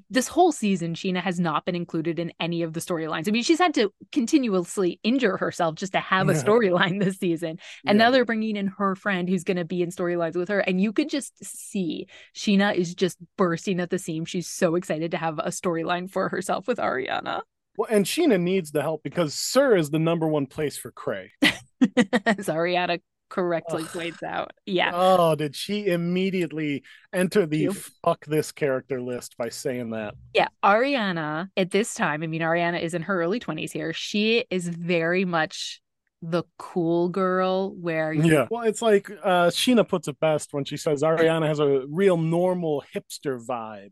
this 0.10 0.28
whole 0.28 0.52
season, 0.52 0.94
Scheana 0.94 1.22
has 1.22 1.40
not 1.40 1.66
been 1.66 1.76
included 1.76 2.20
in 2.20 2.34
any 2.40 2.64
of 2.64 2.74
the 2.74 2.80
storylines. 2.80 3.28
I 3.28 3.32
mean, 3.32 3.44
she's 3.44 3.60
had 3.60 3.74
to 3.76 3.92
continuously 4.12 5.00
injure 5.04 5.38
herself 5.38 5.76
just 5.76 5.94
to 5.94 6.00
have 6.00 6.30
a 6.30 6.34
storyline 6.34 7.04
this 7.04 7.18
season. 7.18 7.60
And 7.86 7.98
yeah. 7.98 8.06
now 8.06 8.12
they're 8.12 8.26
bringing 8.26 8.56
in 8.56 8.68
her 8.68 8.96
friend 8.96 9.30
who's 9.30 9.44
going 9.44 9.58
to 9.58 9.66
be 9.66 9.82
in 9.82 9.90
storylines 9.90 10.36
with 10.36 10.50
her. 10.50 10.60
And 10.60 10.82
you 10.82 10.94
could 10.94 11.10
just 11.10 11.44
see 11.44 12.08
Scheana 12.36 12.76
is 12.76 12.96
just 12.96 13.18
bursting 13.38 13.80
at 13.80 13.90
the 13.90 14.00
seams. 14.00 14.30
She's 14.30 14.48
so 14.48 14.76
excited 14.76 15.12
to 15.12 15.18
have 15.18 15.40
a 15.40 15.50
storyline 15.50 16.10
for 16.10 16.30
herself 16.30 16.68
with 16.68 16.78
Ariana. 16.78 17.42
Well, 17.78 17.90
and 17.92 18.06
Scheana 18.06 18.40
needs 18.40 18.72
the 18.72 18.82
help 18.82 19.04
because 19.04 19.34
SUR 19.34 19.76
is 19.76 19.90
the 19.90 20.00
number 20.00 20.28
one 20.28 20.46
place 20.46 20.78
for 20.78 20.92
Cray. 20.92 21.32
is 21.42 22.48
Ariana 22.48 23.02
correctly 23.30 23.84
points 23.84 24.24
out. 24.24 24.52
Yeah. 24.66 24.92
Oh, 24.94 25.36
did 25.36 25.56
she 25.56 25.88
immediately 25.88 26.84
enter 27.14 27.46
the 27.46 27.68
fuck 28.04 28.26
this 28.26 28.52
character 28.52 29.02
list 29.02 29.38
by 29.38 29.50
saying 29.50 29.92
that? 29.92 30.16
Yeah. 30.34 30.48
Ariana 30.64 31.50
at 31.58 31.72
this 31.72 31.94
time, 31.94 32.24
I 32.24 32.28
mean, 32.28 32.42
Ariana 32.42 32.82
is 32.82 32.94
in 32.94 33.04
her 33.04 33.22
early 33.22 33.40
20s 33.40 33.72
here. 33.72 33.94
She 33.94 34.46
is 34.50 34.68
very 34.68 35.26
much 35.26 35.82
the 36.22 36.44
cool 36.58 37.10
girl 37.10 37.76
where 37.76 38.12
you... 38.12 38.32
yeah 38.32 38.48
well 38.50 38.64
it's 38.64 38.82
like 38.82 39.12
uh 39.24 39.48
scheana 39.48 39.88
puts 39.88 40.08
it 40.08 40.20
best 40.20 40.54
when 40.54 40.64
she 40.64 40.78
says 40.78 41.04
ariana 41.04 41.46
has 41.46 41.60
a 41.60 41.84
real 41.90 42.18
normal 42.18 42.84
hipster 42.96 43.40
vibe 43.46 43.92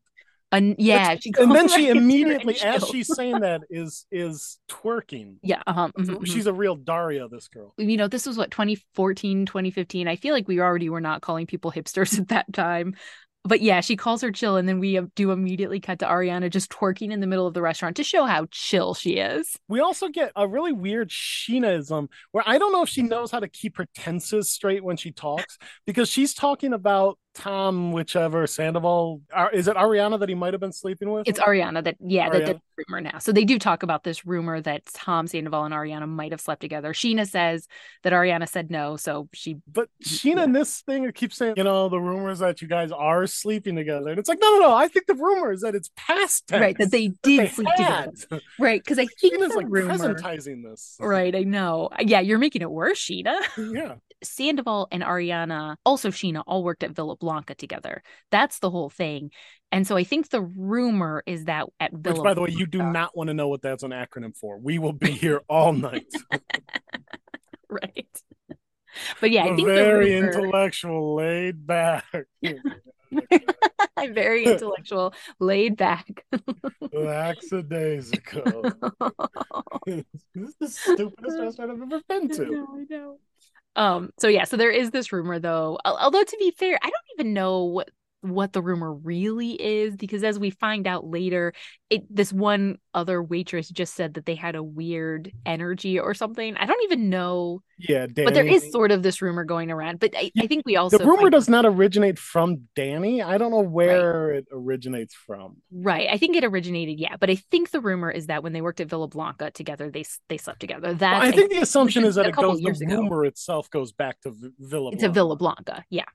and 0.54 0.76
yeah, 0.78 1.18
and 1.38 1.52
then 1.54 1.68
she 1.68 1.90
immediately, 1.90 2.60
as 2.64 2.88
she's 2.88 3.14
saying 3.14 3.40
that, 3.42 3.62
is 3.70 4.06
is 4.12 4.60
twerking. 4.70 5.38
Yeah, 5.42 5.62
uh-huh, 5.68 5.90
mm-hmm, 5.98 6.24
she's 6.24 6.48
a 6.48 6.54
real 6.54 6.76
Daria. 6.76 7.28
This 7.28 7.48
girl. 7.48 7.74
You 7.78 7.98
know, 7.98 8.08
this 8.08 8.26
was 8.26 8.38
what 8.38 8.52
2014, 8.52 9.46
2015. 9.46 10.08
I 10.08 10.16
feel 10.16 10.34
like 10.34 10.48
we 10.48 10.60
already 10.60 10.90
were 10.90 11.02
not 11.02 11.22
calling 11.22 11.48
people 11.48 11.72
hipsters 11.72 12.18
at 12.20 12.30
that 12.30 12.52
time 12.54 12.96
but 13.46 13.62
yeah, 13.62 13.82
she 13.82 13.98
calls 13.98 14.22
her 14.22 14.32
chill, 14.32 14.56
and 14.56 14.68
then 14.70 14.80
we 14.80 15.00
do 15.16 15.32
immediately 15.32 15.82
cut 15.82 16.00
to 16.00 16.06
Ariana 16.06 16.50
just 16.50 16.72
twerking 16.72 17.12
in 17.12 17.20
the 17.20 17.28
middle 17.28 17.46
of 17.46 17.54
the 17.54 17.62
restaurant 17.62 17.98
to 17.98 18.04
show 18.04 18.26
how 18.26 18.48
chill 18.52 18.94
she 18.94 19.18
is. 19.18 19.58
We 19.68 19.82
also 19.82 20.08
get 20.08 20.32
a 20.36 20.48
really 20.48 20.72
weird 20.72 21.10
Scheanaism 21.10 22.08
where 22.32 22.44
I 22.48 22.58
don't 22.58 22.72
know 22.72 22.84
if 22.84 22.90
she 22.90 23.02
knows 23.02 23.32
how 23.32 23.42
to 23.42 23.50
keep 23.50 23.78
her 23.78 23.88
tenses 23.96 24.50
straight 24.50 24.84
when 24.84 24.96
she 24.96 25.12
talks 25.12 25.58
because 25.86 26.10
she's 26.10 26.34
talking 26.34 26.72
about 26.72 27.20
Tom, 27.34 27.92
whichever 27.92 28.46
Sandoval. 28.48 29.22
Is 29.52 29.68
it 29.68 29.76
Ariana 29.76 30.20
that 30.20 30.30
he 30.30 30.36
might 30.36 30.54
have 30.54 30.62
been 30.62 30.72
sleeping 30.72 31.12
with? 31.12 31.28
It's 31.28 31.40
Ariana 31.40 31.84
that, 31.84 31.98
yeah, 32.00 32.30
Ariana? 32.30 32.46
that 32.46 32.56
the 32.56 32.84
rumor 32.88 33.02
now. 33.02 33.20
So 33.20 33.32
they 33.32 33.44
do 33.44 33.58
talk 33.58 33.84
about 33.84 34.04
this 34.04 34.26
rumor 34.26 34.62
that 34.62 34.86
Tom 34.94 35.28
Sandoval 35.28 35.66
and 35.66 35.74
Ariana 35.74 36.08
might 36.08 36.32
have 36.32 36.42
slept 36.42 36.62
together. 36.62 36.94
Scheana 36.94 37.28
says 37.28 37.68
that 38.04 38.14
Ariana 38.14 38.48
said 38.48 38.70
no, 38.70 38.98
so 38.98 39.30
she. 39.34 39.58
But 39.72 39.90
Scheana 40.04 40.38
yeah. 40.38 40.44
in 40.44 40.52
this 40.52 40.82
thing 40.82 41.12
keeps 41.12 41.38
saying, 41.38 41.56
you 41.58 41.64
know, 41.64 41.90
the 41.90 42.00
rumors 42.00 42.40
that 42.40 42.62
you 42.62 42.68
guys 42.68 42.92
are 42.92 43.26
sleeping 43.28 43.76
together, 43.76 44.10
and 44.10 44.20
it's 44.20 44.30
like, 44.30 44.40
no, 44.40 44.52
no, 44.52 44.60
no. 44.60 44.76
I 44.76 44.88
think 44.88 45.08
the 45.08 45.16
rumor 45.16 45.52
is 45.52 45.62
that 45.62 45.76
it's 45.76 45.90
past 45.96 46.48
tense, 46.48 46.62
right? 46.62 46.78
That 46.78 46.92
they 46.92 47.08
did 47.24 47.40
that 47.40 47.44
they 47.44 47.48
sleep 47.50 47.68
had. 47.76 48.16
together, 48.16 48.42
right? 48.60 48.84
Because 48.84 49.00
I 49.00 49.08
think 49.08 49.34
Scheana's 49.42 49.56
like 49.56 49.68
rumor, 49.70 49.94
presentizing 49.94 50.64
this, 50.64 50.98
right? 51.00 51.36
I 51.36 51.44
know. 51.44 51.90
Yeah, 52.00 52.20
you're 52.20 52.40
making 52.40 52.62
it 52.62 52.72
worse, 52.72 53.00
Scheana. 53.00 53.40
Yeah. 53.58 53.96
Sandoval 54.26 54.88
and 54.92 55.04
Ariana, 55.04 55.76
also 55.86 56.10
Scheana, 56.10 56.44
all 56.46 56.64
worked 56.64 56.84
at 56.84 56.92
Villa 56.92 57.16
Blanca 57.16 57.56
together. 57.56 58.04
That's 58.32 58.60
the 58.60 58.70
whole 58.70 58.90
thing. 58.90 59.32
And 59.72 59.88
so 59.88 59.98
I 59.98 60.04
think 60.04 60.30
the 60.30 60.42
rumor 60.42 61.24
is 61.26 61.46
that 61.46 61.68
at 61.80 61.94
Villa 61.94 62.16
Which, 62.16 62.24
by 62.24 62.34
the 62.34 62.42
way, 62.42 62.52
you 62.52 62.68
do 62.68 62.84
not 62.84 63.16
want 63.18 63.30
to 63.30 63.34
know 63.34 63.48
what 63.48 63.62
that's 63.62 63.84
an 63.84 63.92
acronym 63.92 64.36
for. 64.38 64.58
We 64.58 64.80
will 64.80 64.94
be 64.94 65.12
here 65.12 65.42
all 65.50 65.74
night. 65.74 66.14
right. 67.70 68.22
But 69.20 69.32
yeah, 69.32 69.46
I 69.46 69.56
think 69.56 69.68
very 69.68 70.14
rumor... 70.14 70.28
intellectual, 70.28 71.16
laid 71.16 71.66
back. 71.66 72.06
I'm 73.98 74.14
very 74.14 74.46
intellectual, 74.46 75.14
laid 75.40 75.78
back. 75.78 76.26
Lackadaisical. 76.92 78.64
this 79.86 80.06
is 80.36 80.56
the 80.60 80.68
stupidest 80.68 81.40
restaurant 81.40 81.72
I've 81.72 81.82
ever 81.82 82.02
been 82.08 82.30
to. 82.30 82.44
I 82.44 82.50
know, 82.50 82.68
I 82.74 82.86
know. 82.90 83.18
Um, 83.76 84.12
so 84.20 84.28
yeah, 84.28 84.44
so 84.44 84.58
there 84.58 84.70
is 84.72 84.92
this 84.92 85.12
rumor 85.12 85.40
though. 85.40 85.80
Although 85.86 86.24
to 86.24 86.38
be 86.40 86.52
fair, 86.52 86.78
I 86.82 86.90
don't 86.90 87.20
even 87.20 87.34
know 87.34 87.84
what 88.24 88.54
the 88.54 88.62
rumor 88.62 88.94
really 88.94 89.52
is 89.52 89.98
because 89.98 90.24
as 90.24 90.40
we 90.40 90.50
find 90.50 90.88
out 90.88 91.06
later 91.06 91.54
it 91.90 92.04
this 92.10 92.32
one 92.32 92.78
other 92.94 93.22
waitress 93.22 93.68
just 93.68 93.96
said 93.96 94.14
that 94.14 94.26
they 94.26 94.34
had 94.34 94.56
a 94.56 94.64
weird 94.64 95.30
energy 95.46 96.00
or 96.00 96.14
something 96.14 96.56
i 96.56 96.66
don't 96.66 96.82
even 96.86 97.10
know 97.10 97.62
yeah 97.78 98.08
Danny. 98.08 98.24
but 98.24 98.34
there 98.34 98.46
is 98.46 98.72
sort 98.72 98.92
of 98.92 99.04
this 99.04 99.22
rumor 99.22 99.44
going 99.44 99.70
around 99.72 100.00
but 100.00 100.14
i, 100.16 100.32
I 100.40 100.48
think 100.48 100.64
we 100.66 100.78
also 100.78 100.98
the 100.98 101.06
rumor 101.06 101.30
does 101.30 101.50
not 101.50 101.66
originate 101.66 102.18
from 102.18 102.70
danny 102.78 103.22
i 103.22 103.38
don't 103.38 103.52
know 103.52 103.60
where 103.60 104.28
right. 104.28 104.38
it 104.38 104.46
originates 104.54 105.14
from 105.14 105.58
right 105.74 106.08
i 106.10 106.18
think 106.18 106.38
it 106.38 106.46
originated 106.46 107.00
yeah 107.00 107.18
but 107.20 107.30
i 107.30 107.36
think 107.36 107.72
the 107.72 107.82
rumor 107.82 108.10
is 108.10 108.28
that 108.28 108.42
when 108.42 108.54
they 108.54 108.62
worked 108.62 108.80
at 108.80 108.90
villa 108.90 109.10
blanca 109.10 109.52
together 109.52 109.92
they 109.92 110.06
they 110.30 110.38
slept 110.38 110.62
together 110.62 110.94
that 110.94 111.20
well, 111.20 111.22
i 111.22 111.32
think 111.32 111.52
I, 111.52 111.56
the 111.58 111.62
assumption 111.62 112.06
is 112.06 112.16
that 112.16 112.28
it 112.28 112.36
goes 112.36 112.62
the 112.62 112.86
rumor 112.88 113.26
itself 113.26 113.70
goes 113.70 113.92
back 113.92 114.22
to 114.22 114.34
villa 114.60 114.92
blanca. 114.92 115.08
to 115.08 115.10
villa 115.12 115.36
blanca 115.36 115.84
yeah 115.90 116.06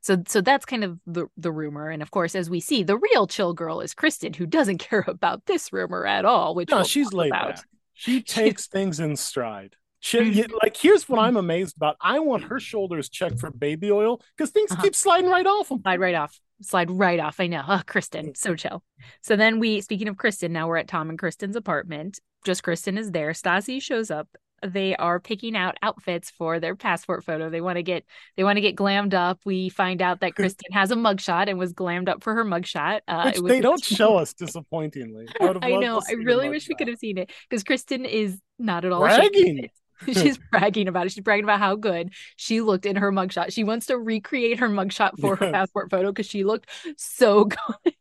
so 0.00 0.22
so 0.26 0.40
that's 0.40 0.64
kind 0.64 0.84
of 0.84 0.98
the 1.06 1.26
the 1.36 1.52
rumor. 1.52 1.88
And 1.88 2.02
of 2.02 2.10
course, 2.10 2.34
as 2.34 2.50
we 2.50 2.60
see, 2.60 2.82
the 2.82 2.98
real 2.98 3.26
chill 3.26 3.52
girl 3.54 3.80
is 3.80 3.94
Kristen, 3.94 4.32
who 4.32 4.46
doesn't 4.46 4.78
care 4.90 5.04
about 5.06 5.46
this 5.46 5.72
rumor 5.72 6.06
at 6.06 6.24
all. 6.24 6.54
Which 6.54 6.70
no, 6.70 6.78
we'll 6.78 6.84
she's 6.84 7.12
laid 7.12 7.30
about. 7.30 7.56
back. 7.56 7.64
She 7.92 8.22
takes 8.22 8.66
things 8.66 8.98
in 8.98 9.14
stride. 9.14 9.76
She, 10.02 10.46
like 10.62 10.74
here's 10.74 11.06
what 11.06 11.20
I'm 11.20 11.36
amazed 11.36 11.76
about. 11.76 11.96
I 12.00 12.18
want 12.20 12.44
her 12.44 12.58
shoulders 12.58 13.10
checked 13.10 13.38
for 13.38 13.50
baby 13.50 13.92
oil 13.92 14.22
because 14.34 14.50
things 14.50 14.72
uh-huh. 14.72 14.82
keep 14.82 14.96
sliding 14.96 15.28
right 15.28 15.46
off 15.46 15.68
them. 15.68 15.82
Slide 15.82 16.00
right 16.00 16.14
off. 16.14 16.40
Slide 16.62 16.90
right 16.90 17.20
off. 17.20 17.38
I 17.38 17.46
know. 17.48 17.62
Oh, 17.68 17.82
Kristen, 17.86 18.34
so 18.34 18.54
chill. 18.54 18.82
So 19.20 19.36
then 19.36 19.60
we, 19.60 19.82
speaking 19.82 20.08
of 20.08 20.16
Kristen, 20.16 20.54
now 20.54 20.66
we're 20.66 20.78
at 20.78 20.88
Tom 20.88 21.10
and 21.10 21.18
Kristen's 21.18 21.56
apartment. 21.56 22.20
Just 22.42 22.62
Kristen 22.62 22.96
is 22.96 23.10
there. 23.10 23.32
Stassi 23.32 23.82
shows 23.82 24.10
up 24.10 24.28
they 24.66 24.96
are 24.96 25.20
picking 25.20 25.56
out 25.56 25.76
outfits 25.82 26.30
for 26.30 26.60
their 26.60 26.76
passport 26.76 27.24
photo. 27.24 27.50
They 27.50 27.60
want 27.60 27.76
to 27.76 27.82
get 27.82 28.04
they 28.36 28.44
want 28.44 28.56
to 28.56 28.60
get 28.60 28.76
glammed 28.76 29.14
up. 29.14 29.40
We 29.44 29.68
find 29.68 30.02
out 30.02 30.20
that 30.20 30.34
Kristen 30.36 30.72
has 30.72 30.90
a 30.90 30.96
mugshot 30.96 31.48
and 31.48 31.58
was 31.58 31.72
glammed 31.72 32.08
up 32.08 32.22
for 32.22 32.34
her 32.34 32.44
mugshot. 32.44 33.00
Uh, 33.08 33.32
Which 33.32 33.42
they 33.42 33.60
don't 33.60 33.82
show 33.84 34.16
us, 34.16 34.32
disappointingly. 34.34 35.28
I, 35.40 35.54
I 35.62 35.76
know. 35.76 36.00
I 36.08 36.12
really 36.12 36.48
wish 36.48 36.68
we 36.68 36.74
could 36.74 36.88
have 36.88 36.98
seen 36.98 37.18
it 37.18 37.30
because 37.48 37.64
Kristen 37.64 38.04
is 38.04 38.38
not 38.58 38.84
at 38.84 38.92
all 38.92 39.00
bragging. 39.00 39.68
She's 40.06 40.38
bragging 40.50 40.88
about 40.88 41.06
it. 41.06 41.12
She's 41.12 41.22
bragging 41.22 41.44
about 41.44 41.58
how 41.58 41.76
good 41.76 42.14
she 42.36 42.62
looked 42.62 42.86
in 42.86 42.96
her 42.96 43.12
mugshot. 43.12 43.52
She 43.52 43.64
wants 43.64 43.86
to 43.86 43.98
recreate 43.98 44.58
her 44.58 44.68
mugshot 44.68 45.20
for 45.20 45.32
yes. 45.32 45.38
her 45.40 45.52
passport 45.52 45.90
photo 45.90 46.10
because 46.10 46.24
she 46.24 46.42
looked 46.42 46.70
so 46.96 47.44
good 47.44 47.94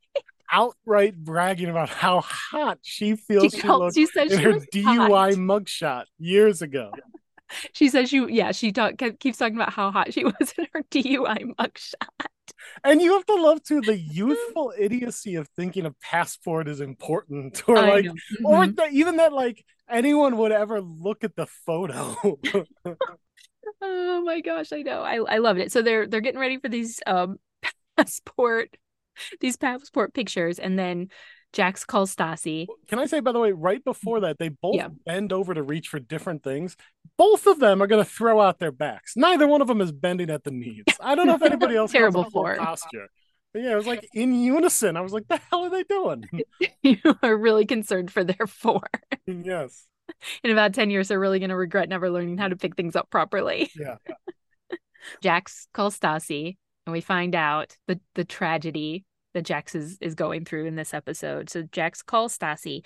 outright 0.52 1.16
bragging 1.16 1.70
about 1.70 1.90
how 1.90 2.22
hot 2.22 2.80
she 2.82 3.16
feels 3.16 3.54
she, 3.54 3.62
she 3.62 3.68
looked 3.68 3.96
she 3.96 4.06
said 4.06 4.32
in 4.32 4.38
she 4.38 4.44
her 4.44 4.54
DUI 4.54 5.08
hot. 5.08 5.34
mugshot 5.34 6.04
years 6.18 6.62
ago. 6.62 6.92
She 7.74 7.90
says 7.90 8.10
she 8.10 8.24
yeah 8.30 8.52
she 8.52 8.72
talk, 8.72 8.94
keeps 9.20 9.40
talking 9.40 9.56
about 9.56 9.74
how 9.74 9.90
hot 9.90 10.14
she 10.14 10.24
was 10.40 10.54
in 10.56 10.68
her 10.72 10.84
DUI 10.92 11.56
mugshot. 11.60 12.28
And 12.84 13.02
you 13.02 13.14
have 13.14 13.26
to 13.26 13.34
love 13.34 13.64
too 13.64 13.82
the 13.82 13.98
youthful 14.12 14.72
idiocy 14.78 15.34
of 15.34 15.48
thinking 15.56 15.88
a 15.88 15.92
passport 16.02 16.68
is 16.68 16.80
important, 16.80 17.64
or 17.68 17.76
like, 17.76 18.06
mm-hmm. 18.06 18.46
or 18.46 18.68
that 18.68 18.94
even 18.94 19.18
that 19.18 19.34
like 19.34 19.66
anyone 19.90 20.38
would 20.38 20.52
ever 20.52 20.80
look 20.80 21.24
at 21.24 21.36
the 21.36 21.48
photo. 21.66 22.16
oh 23.82 24.22
my 24.22 24.42
gosh, 24.42 24.72
I 24.72 24.84
know, 24.84 25.02
I 25.02 25.16
I 25.16 25.38
love 25.40 25.58
it. 25.58 25.72
So 25.72 25.82
they're 25.82 26.08
they're 26.08 26.22
getting 26.22 26.40
ready 26.40 26.60
for 26.60 26.70
these 26.70 27.02
um 27.08 27.40
passport 27.98 28.76
these 29.40 29.58
passport 29.58 30.14
pictures, 30.14 30.60
and 30.60 30.78
then 30.78 31.10
Jax 31.54 31.84
calls 31.84 32.16
Stassi. 32.16 32.68
Can 32.88 33.00
I 33.00 33.06
say, 33.06 33.20
by 33.20 33.32
the 33.32 33.40
way, 33.40 33.52
right 33.52 33.84
before 33.84 34.18
mm-hmm. 34.18 34.26
that, 34.26 34.40
they 34.40 34.50
both 34.50 34.76
yeah. 34.76 34.90
bend 35.06 35.34
over 35.34 35.54
to 35.54 35.64
reach 35.64 35.88
for 35.88 36.00
different 36.00 36.44
things. 36.44 36.76
Both 37.18 37.48
of 37.48 37.60
them 37.60 37.82
are 37.82 37.88
going 37.88 38.04
to 38.04 38.10
throw 38.10 38.40
out 38.40 38.60
their 38.60 38.72
backs. 38.72 39.14
Neither 39.16 39.48
one 39.48 39.62
of 39.62 39.68
them 39.68 39.82
is 39.82 39.92
bending 39.92 40.30
at 40.30 40.44
the 40.44 40.52
knees. 40.52 40.84
I 41.00 41.16
don't 41.16 41.28
know 41.28 41.36
if 41.36 41.42
anybody 41.42 41.76
else 41.76 41.92
terrible 41.92 42.30
form 42.30 42.58
posture. 42.58 43.08
But 43.54 43.64
yeah, 43.64 43.72
it 43.72 43.76
was 43.76 43.88
like 43.88 44.08
in 44.14 44.34
unison. 44.34 44.96
I 44.96 45.02
was 45.02 45.12
like, 45.12 45.28
"The 45.28 45.42
hell 45.50 45.66
are 45.66 45.70
they 45.72 45.84
doing?" 45.84 46.24
you 46.84 46.98
are 47.24 47.36
really 47.36 47.66
concerned 47.66 48.12
for 48.12 48.24
their 48.24 48.48
four. 48.48 48.82
Yes. 49.28 49.86
In 50.44 50.50
about 50.50 50.74
ten 50.74 50.90
years, 50.90 51.08
they're 51.08 51.20
really 51.20 51.40
going 51.40 51.50
to 51.50 51.56
regret 51.56 51.88
never 51.88 52.10
learning 52.10 52.38
how 52.40 52.48
to 52.48 52.56
pick 52.56 52.76
things 52.76 52.96
up 52.96 53.10
properly. 53.12 53.70
Yeah. 53.76 53.98
Jax 55.22 55.68
calls 55.72 55.98
Stassi, 56.00 56.58
and 56.86 56.94
we 56.94 57.02
find 57.02 57.36
out 57.36 57.78
the 57.88 58.00
the 58.16 58.26
tragedy 58.26 59.06
that 59.40 59.46
Jax 59.46 59.74
is 59.74 59.98
is 60.02 60.16
going 60.16 60.44
through 60.44 60.66
in 60.66 60.76
this 60.76 60.94
episode. 60.94 61.50
So 61.50 61.64
Jax 61.64 62.02
calls 62.02 62.38
Stassi. 62.38 62.84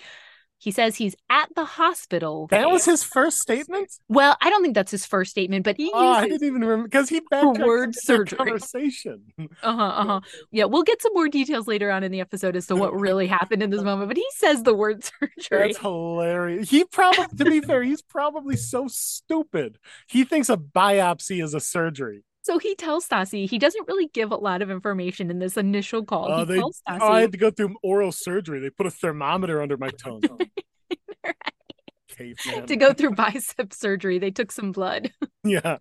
He 0.58 0.70
says 0.70 0.96
he's 0.96 1.14
at 1.28 1.48
the 1.54 1.64
hospital. 1.64 2.46
That 2.46 2.70
was 2.70 2.84
his 2.86 3.04
first 3.04 3.38
statement. 3.38 3.90
Well, 4.08 4.36
I 4.40 4.48
don't 4.48 4.62
think 4.62 4.74
that's 4.74 4.92
his 4.92 5.04
first 5.04 5.32
statement, 5.32 5.64
but 5.64 5.76
he 5.76 5.90
oh, 5.92 6.12
I 6.12 6.28
didn't 6.28 6.46
even 6.46 6.62
remember 6.62 6.84
because 6.84 7.08
he 7.10 7.20
word 7.32 7.94
surgery 7.94 8.38
conversation. 8.38 9.24
Uh 9.38 9.46
huh. 9.62 9.82
Uh 9.82 10.04
huh. 10.04 10.20
Yeah, 10.52 10.64
we'll 10.64 10.84
get 10.84 11.02
some 11.02 11.12
more 11.12 11.28
details 11.28 11.66
later 11.66 11.90
on 11.90 12.02
in 12.02 12.12
the 12.12 12.20
episode 12.20 12.56
as 12.56 12.66
to 12.68 12.76
what 12.76 12.98
really 12.98 13.26
happened 13.26 13.62
in 13.62 13.70
this 13.70 13.82
moment. 13.82 14.08
But 14.08 14.16
he 14.16 14.26
says 14.36 14.62
the 14.62 14.74
word 14.74 15.04
surgery. 15.20 15.68
That's 15.68 15.78
hilarious. 15.78 16.70
He 16.70 16.84
probably, 16.84 17.26
to 17.36 17.44
be 17.44 17.60
fair, 17.60 17.82
he's 17.82 18.02
probably 18.02 18.56
so 18.56 18.86
stupid. 18.88 19.78
He 20.08 20.24
thinks 20.24 20.48
a 20.48 20.56
biopsy 20.56 21.42
is 21.42 21.52
a 21.52 21.60
surgery. 21.60 22.22
So 22.44 22.58
he 22.58 22.74
tells 22.74 23.08
Stassi 23.08 23.48
he 23.48 23.58
doesn't 23.58 23.88
really 23.88 24.08
give 24.08 24.30
a 24.30 24.36
lot 24.36 24.60
of 24.60 24.70
information 24.70 25.30
in 25.30 25.38
this 25.38 25.56
initial 25.56 26.04
call. 26.04 26.30
Uh, 26.30 26.44
they, 26.44 26.58
Stassi, 26.58 26.98
oh, 27.00 27.12
I 27.12 27.22
had 27.22 27.32
to 27.32 27.38
go 27.38 27.50
through 27.50 27.74
oral 27.82 28.12
surgery. 28.12 28.60
They 28.60 28.68
put 28.68 28.86
a 28.86 28.90
thermometer 28.90 29.62
under 29.62 29.78
my 29.78 29.88
tongue. 29.88 30.20
right. 31.24 32.36
to 32.66 32.76
go 32.76 32.92
through 32.92 33.12
bicep 33.12 33.72
surgery, 33.72 34.18
they 34.18 34.30
took 34.30 34.52
some 34.52 34.72
blood. 34.72 35.10
yeah. 35.44 35.78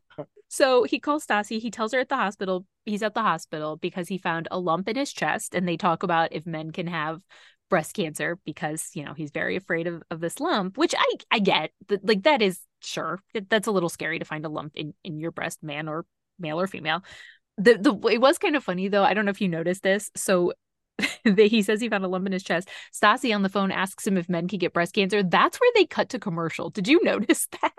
So 0.48 0.84
he 0.84 1.00
calls 1.02 1.26
Stassi. 1.26 1.60
He 1.60 1.70
tells 1.70 1.92
her 1.92 2.00
at 2.00 2.08
the 2.08 2.16
hospital 2.16 2.66
he's 2.86 3.04
at 3.04 3.14
the 3.14 3.22
hospital 3.22 3.76
because 3.76 4.08
he 4.08 4.18
found 4.18 4.48
a 4.50 4.58
lump 4.58 4.88
in 4.88 4.96
his 4.96 5.12
chest, 5.12 5.54
and 5.54 5.68
they 5.68 5.76
talk 5.76 6.02
about 6.02 6.32
if 6.32 6.46
men 6.46 6.72
can 6.72 6.88
have 6.88 7.22
breast 7.70 7.94
cancer 7.94 8.38
because 8.46 8.90
you 8.94 9.04
know 9.04 9.14
he's 9.14 9.32
very 9.32 9.56
afraid 9.56 9.88
of, 9.88 10.04
of 10.12 10.20
this 10.20 10.40
lump 10.40 10.78
which 10.78 10.94
i 10.96 11.14
i 11.32 11.40
get 11.40 11.72
like 12.04 12.22
that 12.22 12.40
is 12.40 12.60
sure 12.82 13.20
that's 13.50 13.66
a 13.66 13.72
little 13.72 13.90
scary 13.90 14.20
to 14.20 14.26
find 14.26 14.46
a 14.46 14.50
lump 14.50 14.74
in 14.76 14.94
in 15.04 15.20
your 15.20 15.32
breast 15.32 15.64
man 15.64 15.88
or 15.88 16.06
male 16.40 16.60
or 16.60 16.68
female 16.68 17.04
the 17.58 17.78
the 17.78 17.94
it 18.10 18.20
was 18.20 18.38
kind 18.38 18.56
of 18.56 18.64
funny 18.64 18.88
though 18.88 19.04
i 19.04 19.14
don't 19.14 19.26
know 19.26 19.32
if 19.32 19.42
you 19.42 19.48
noticed 19.48 19.84
this 19.84 20.12
so 20.16 20.54
he 21.38 21.62
says 21.62 21.82
he 21.82 21.90
found 21.90 22.06
a 22.06 22.08
lump 22.08 22.26
in 22.26 22.32
his 22.32 22.44
chest. 22.44 22.70
Stassi 22.94 23.34
on 23.34 23.42
the 23.42 23.50
phone 23.50 23.72
asks 23.72 24.06
him 24.06 24.18
if 24.18 24.30
men 24.30 24.48
can 24.48 24.60
get 24.60 24.74
breast 24.74 24.94
cancer. 24.94 25.24
That's 25.24 25.60
where 25.60 25.72
they 25.76 25.86
cut 25.86 26.10
to 26.10 26.20
commercial. 26.20 26.70
Did 26.70 26.88
you 26.88 27.00
notice 27.04 27.48
that? 27.62 27.74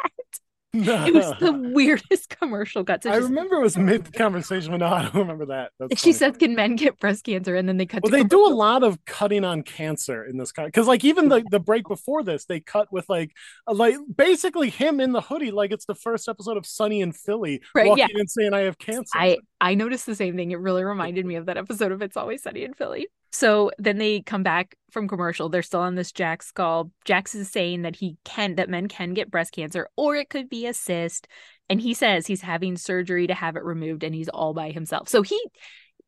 No. 0.75 1.04
It 1.07 1.14
was 1.14 1.33
the 1.38 1.52
weirdest 1.52 2.31
commercial 2.31 2.85
cut. 2.85 3.04
So 3.04 3.11
I 3.11 3.16
remember 3.16 3.57
it 3.57 3.62
was 3.62 3.78
mid 3.78 4.12
conversation, 4.12 4.73
but 4.73 4.78
no, 4.78 4.87
I 4.88 5.02
don't 5.02 5.14
remember 5.14 5.47
that. 5.47 5.71
That's 5.78 5.95
she 5.95 6.12
funny. 6.12 6.12
says, 6.12 6.37
"Can 6.37 6.57
men 6.57 6.75
get 6.75 6.99
breast 6.99 7.25
cancer?" 7.25 7.54
And 7.54 7.69
then 7.69 7.76
they 7.76 7.87
cut. 7.87 8.02
Well, 8.02 8.11
they 8.11 8.25
commercial. 8.25 8.49
do 8.49 8.52
a 8.52 8.54
lot 8.54 8.83
of 8.83 9.04
cutting 9.04 9.45
on 9.45 9.62
cancer 9.62 10.25
in 10.25 10.37
this 10.37 10.50
cut 10.50 10.66
because, 10.66 10.88
like, 10.88 11.04
even 11.04 11.28
the 11.28 11.45
the 11.49 11.61
break 11.61 11.87
before 11.87 12.25
this, 12.25 12.47
they 12.47 12.59
cut 12.59 12.93
with 12.93 13.09
like, 13.09 13.31
like 13.69 13.95
basically 14.14 14.69
him 14.69 15.00
in 15.00 15.12
the 15.12 15.21
hoodie, 15.21 15.52
like 15.52 15.71
it's 15.71 15.87
the 15.87 15.95
first 15.95 16.28
episode 16.28 16.57
of 16.57 16.66
Sunny 16.66 17.00
in 17.00 17.12
Philly, 17.12 17.62
right? 17.75 17.87
Walking 17.87 18.09
yeah, 18.11 18.21
and 18.21 18.28
saying, 18.31 18.52
"I 18.52 18.61
have 18.62 18.76
cancer." 18.78 19.12
I 19.14 19.38
I 19.61 19.76
noticed 19.76 20.07
the 20.07 20.16
same 20.16 20.35
thing. 20.35 20.50
It 20.50 20.59
really 20.59 20.83
reminded 20.83 21.25
me 21.25 21.37
of 21.37 21.47
that 21.47 21.57
episode 21.57 21.93
of 21.93 22.02
It's 22.02 22.16
Always 22.16 22.43
Sunny 22.43 22.64
in 22.64 22.75
Philly. 22.75 23.07
So 23.35 23.73
then 23.79 23.99
they 23.99 24.21
come 24.21 24.45
back 24.45 24.76
from 24.93 25.09
commercial. 25.09 25.49
They're 25.49 25.62
still 25.62 25.81
on 25.81 25.97
this 25.97 26.12
Jack's 26.12 26.53
call. 26.53 26.93
Jax 27.05 27.35
is 27.35 27.50
saying 27.50 27.83
that 27.83 27.97
he 27.97 28.17
can 28.23 28.55
that 28.55 28.71
men 28.71 28.87
can 28.87 29.12
get 29.12 29.29
breast 29.29 29.53
cancer 29.53 29.88
or 29.97 30.14
it 30.14 30.31
could 30.31 30.49
be 30.49 30.67
a 30.67 30.73
cyst. 30.73 31.26
And 31.69 31.81
he 31.81 31.95
says 31.95 32.29
he's 32.29 32.43
having 32.43 32.76
surgery 32.76 33.26
to 33.26 33.35
have 33.35 33.57
it 33.57 33.64
removed 33.64 34.05
and 34.05 34.14
he's 34.14 34.29
all 34.29 34.55
by 34.55 34.71
himself. 34.71 35.09
So 35.09 35.23
he 35.23 35.43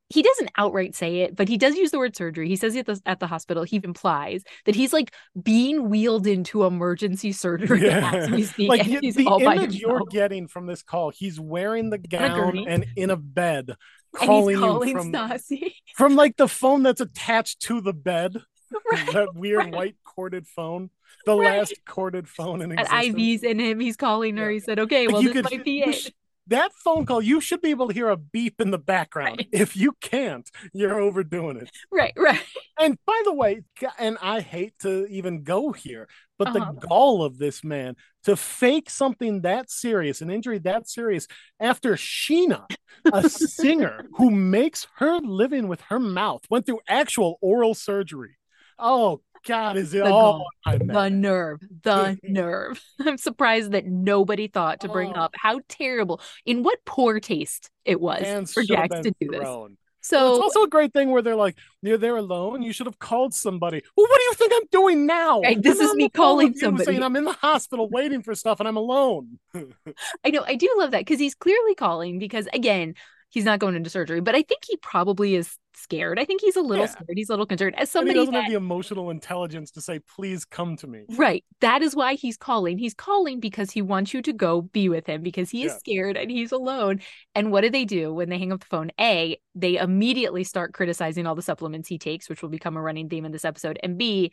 he 0.09 0.23
doesn't 0.23 0.51
outright 0.57 0.95
say 0.95 1.23
it, 1.23 1.35
but 1.35 1.49
he 1.49 1.59
does 1.59 1.75
use 1.75 1.91
the 1.91 1.99
word 1.99 2.15
surgery. 2.15 2.49
He 2.49 2.55
says 2.55 2.77
at 2.77 2.87
the 2.87 3.01
at 3.07 3.19
the 3.19 3.27
hospital, 3.27 3.65
he 3.65 3.81
implies 3.83 4.45
that 4.65 4.77
he's 4.77 4.93
like 4.93 5.13
being 5.43 5.91
wheeled 5.91 6.29
into 6.29 6.63
emergency 6.63 7.33
surgery 7.33 7.87
yeah. 7.87 8.15
as 8.15 8.31
we 8.31 8.45
speak. 8.45 8.69
like 8.69 8.87
the 8.87 9.41
image 9.43 9.75
you're 9.75 10.05
getting 10.09 10.47
from 10.47 10.67
this 10.67 10.85
call, 10.85 11.11
he's 11.11 11.41
wearing 11.41 11.91
the 11.91 11.99
gown 11.99 12.69
and 12.69 12.87
in 12.95 13.11
a 13.11 13.17
bed, 13.17 13.75
calling, 14.17 14.59
calling 14.59 14.97
from, 14.97 15.13
Stassi. 15.13 15.73
from 15.97 16.17
like 16.17 16.37
the 16.37 16.49
phone 16.49 16.83
that's 16.83 17.01
attached 17.01 17.61
to 17.63 17.81
the 17.81 17.93
bed. 17.93 18.37
Right, 18.91 19.07
that 19.13 19.35
weird 19.35 19.59
right. 19.59 19.73
white 19.73 19.97
corded 20.05 20.47
phone. 20.47 20.91
The 21.25 21.37
right. 21.37 21.59
last 21.59 21.75
corded 21.87 22.29
phone 22.29 22.63
in 22.63 22.73
existence. 22.73 22.93
At 22.93 23.05
IV's 23.05 23.43
in 23.43 23.59
him, 23.59 23.81
he's 23.81 23.97
calling 23.97 24.37
her. 24.37 24.51
He 24.51 24.61
said, 24.61 24.79
"Okay, 24.79 25.07
well, 25.07 25.23
this 25.23 25.33
could, 25.33 25.45
might 25.45 25.65
be 25.65 25.81
it." 25.81 26.13
That 26.49 26.73
phone 26.73 27.07
call, 27.07 27.21
you 27.21 27.41
should 27.41 27.61
be 27.61 27.71
able 27.71 27.89
to 27.89 27.95
hear 27.95 28.09
a 28.09 28.17
beep 28.17 28.61
in 28.61 28.71
the 28.71 28.79
background. 28.79 29.39
Right. 29.39 29.49
If 29.53 29.77
you 29.77 29.93
can't, 30.01 30.49
you're 30.73 31.01
overdoing 31.01 31.57
it. 31.57 31.71
Right, 31.91 32.13
right. 32.17 32.43
And 32.79 32.99
by 33.07 33.21
the 33.25 33.33
way, 33.33 33.63
and 33.99 34.19
I 34.21 34.41
hate 34.41 34.75
to 34.81 35.07
even 35.07 35.43
go 35.43 35.73
here, 35.73 36.09
but 36.39 36.49
uh-huh. 36.49 36.73
the 36.73 36.87
gall 36.87 37.25
of 37.25 37.39
this 37.39 37.65
man 37.65 37.97
to 38.25 38.37
fake 38.37 38.91
something 38.91 39.43
that 39.43 39.71
serious, 39.71 40.21
an 40.21 40.31
injury 40.31 40.59
that 40.59 40.89
serious, 40.89 41.27
after 41.59 41.95
Scheana, 41.95 42.67
a 43.13 43.29
singer 43.29 44.07
who 44.17 44.31
makes 44.31 44.87
her 44.97 45.19
living 45.19 45.69
with 45.69 45.81
her 45.83 45.99
mouth, 45.99 46.45
went 46.51 46.67
through 46.67 46.81
actual 46.89 47.39
oral 47.41 47.75
surgery. 47.75 48.37
Oh 48.79 49.23
God, 49.47 49.77
is 49.77 49.95
it 49.95 50.05
the 50.05 50.11
all 50.11 50.47
the 50.65 51.09
nerve, 51.09 51.61
the 51.83 52.19
nerve. 52.25 52.83
I'm 53.01 53.17
surprised 53.17 53.73
that 53.73 53.87
nobody 53.87 54.49
thought 54.49 54.81
to 54.81 54.89
bring 54.89 55.13
oh. 55.15 55.21
up 55.21 55.35
how 55.39 55.61
terrible, 55.69 56.21
in 56.45 56.63
what 56.63 56.85
poor 56.85 57.21
taste 57.21 57.71
it 57.85 58.01
was 58.01 58.23
and 58.25 58.51
for 58.51 58.63
Jax 58.63 59.01
to 59.01 59.13
do 59.21 59.29
thrown. 59.29 59.71
this. 59.71 59.79
So 60.01 60.35
it's 60.35 60.43
also 60.43 60.63
a 60.63 60.69
great 60.69 60.93
thing 60.93 61.11
where 61.11 61.21
they're 61.21 61.35
like, 61.35 61.57
you're 61.83 61.99
there 61.99 62.17
alone. 62.17 62.63
You 62.63 62.73
should 62.73 62.87
have 62.87 62.99
called 62.99 63.35
somebody. 63.35 63.83
Well, 63.97 64.07
what 64.07 64.19
do 64.19 64.25
you 64.25 64.35
think 64.35 64.53
I'm 64.55 64.69
doing 64.71 65.05
now? 65.05 65.41
Right, 65.41 65.61
this 65.61 65.81
is 65.81 65.95
me 65.95 66.09
calling 66.09 66.55
somebody. 66.55 66.85
Saying 66.85 67.03
I'm 67.03 67.17
in 67.17 67.25
the 67.25 67.33
hospital 67.33 67.89
waiting 67.89 68.23
for 68.23 68.37
stuff 68.37 68.61
and 68.61 68.69
I'm 68.69 68.77
alone. 68.77 69.41
I 70.25 70.31
know. 70.31 70.45
I 70.47 70.55
do 70.55 70.73
love 70.79 70.93
that 70.93 71.01
because 71.01 71.19
he's 71.19 71.35
clearly 71.35 71.75
calling 71.75 72.21
because 72.21 72.47
again, 72.53 72.95
he's 73.31 73.45
not 73.45 73.59
going 73.59 73.75
into 73.75 73.91
surgery, 73.91 74.21
but 74.21 74.37
I 74.37 74.43
think 74.43 74.63
he 74.65 74.77
probably 74.77 75.35
is 75.35 75.57
scared. 75.77 76.19
I 76.19 76.25
think 76.25 76.41
he's 76.41 76.57
a 76.57 76.61
little 76.61 76.85
yeah. 76.85 76.91
scared. 76.91 77.13
He's 77.15 77.29
a 77.29 77.33
little 77.33 77.47
concerned. 77.47 77.79
As 77.79 77.91
somebody 77.91 78.11
and 78.11 78.19
he 78.19 78.21
doesn't 78.23 78.35
that, 78.35 78.43
have 78.45 78.51
the 78.51 78.57
emotional 78.57 79.11
intelligence 79.11 79.71
to 79.73 79.81
say, 79.81 80.01
"Please 80.01 80.45
come 80.45 80.77
to 80.79 80.87
me." 80.87 81.05
Right. 81.11 81.45
That 81.61 81.83
is 81.83 81.95
why 81.95 82.15
he's 82.15 82.37
calling. 82.37 82.79
He's 82.79 82.95
calling 82.95 83.41
because 83.41 83.71
he 83.71 83.83
wants 83.83 84.13
you 84.15 84.23
to 84.23 84.33
go 84.33 84.63
be 84.63 84.89
with 84.89 85.07
him 85.07 85.23
because 85.23 85.51
he 85.51 85.65
is 85.65 85.73
yeah. 85.73 85.79
scared 85.79 86.17
and 86.17 86.31
he's 86.31 86.53
alone. 86.53 87.01
And 87.35 87.53
what 87.53 87.61
do 87.63 87.71
they 87.71 87.85
do 87.85 88.13
when 88.13 88.29
they 88.29 88.39
hang 88.39 88.53
up 88.53 88.61
the 88.61 88.67
phone? 88.67 88.91
A, 89.01 89.39
they 89.55 89.77
immediately 89.77 90.45
start 90.45 90.75
criticizing 90.75 91.27
all 91.27 91.35
the 91.35 91.43
supplements 91.43 91.89
he 91.89 91.99
takes, 91.99 92.29
which 92.29 92.43
will 92.43 92.49
become 92.49 92.77
a 92.77 92.83
running 92.83 93.09
theme 93.09 93.25
in 93.25 93.33
this 93.33 93.45
episode. 93.45 93.79
And 93.83 93.99
B, 93.99 94.33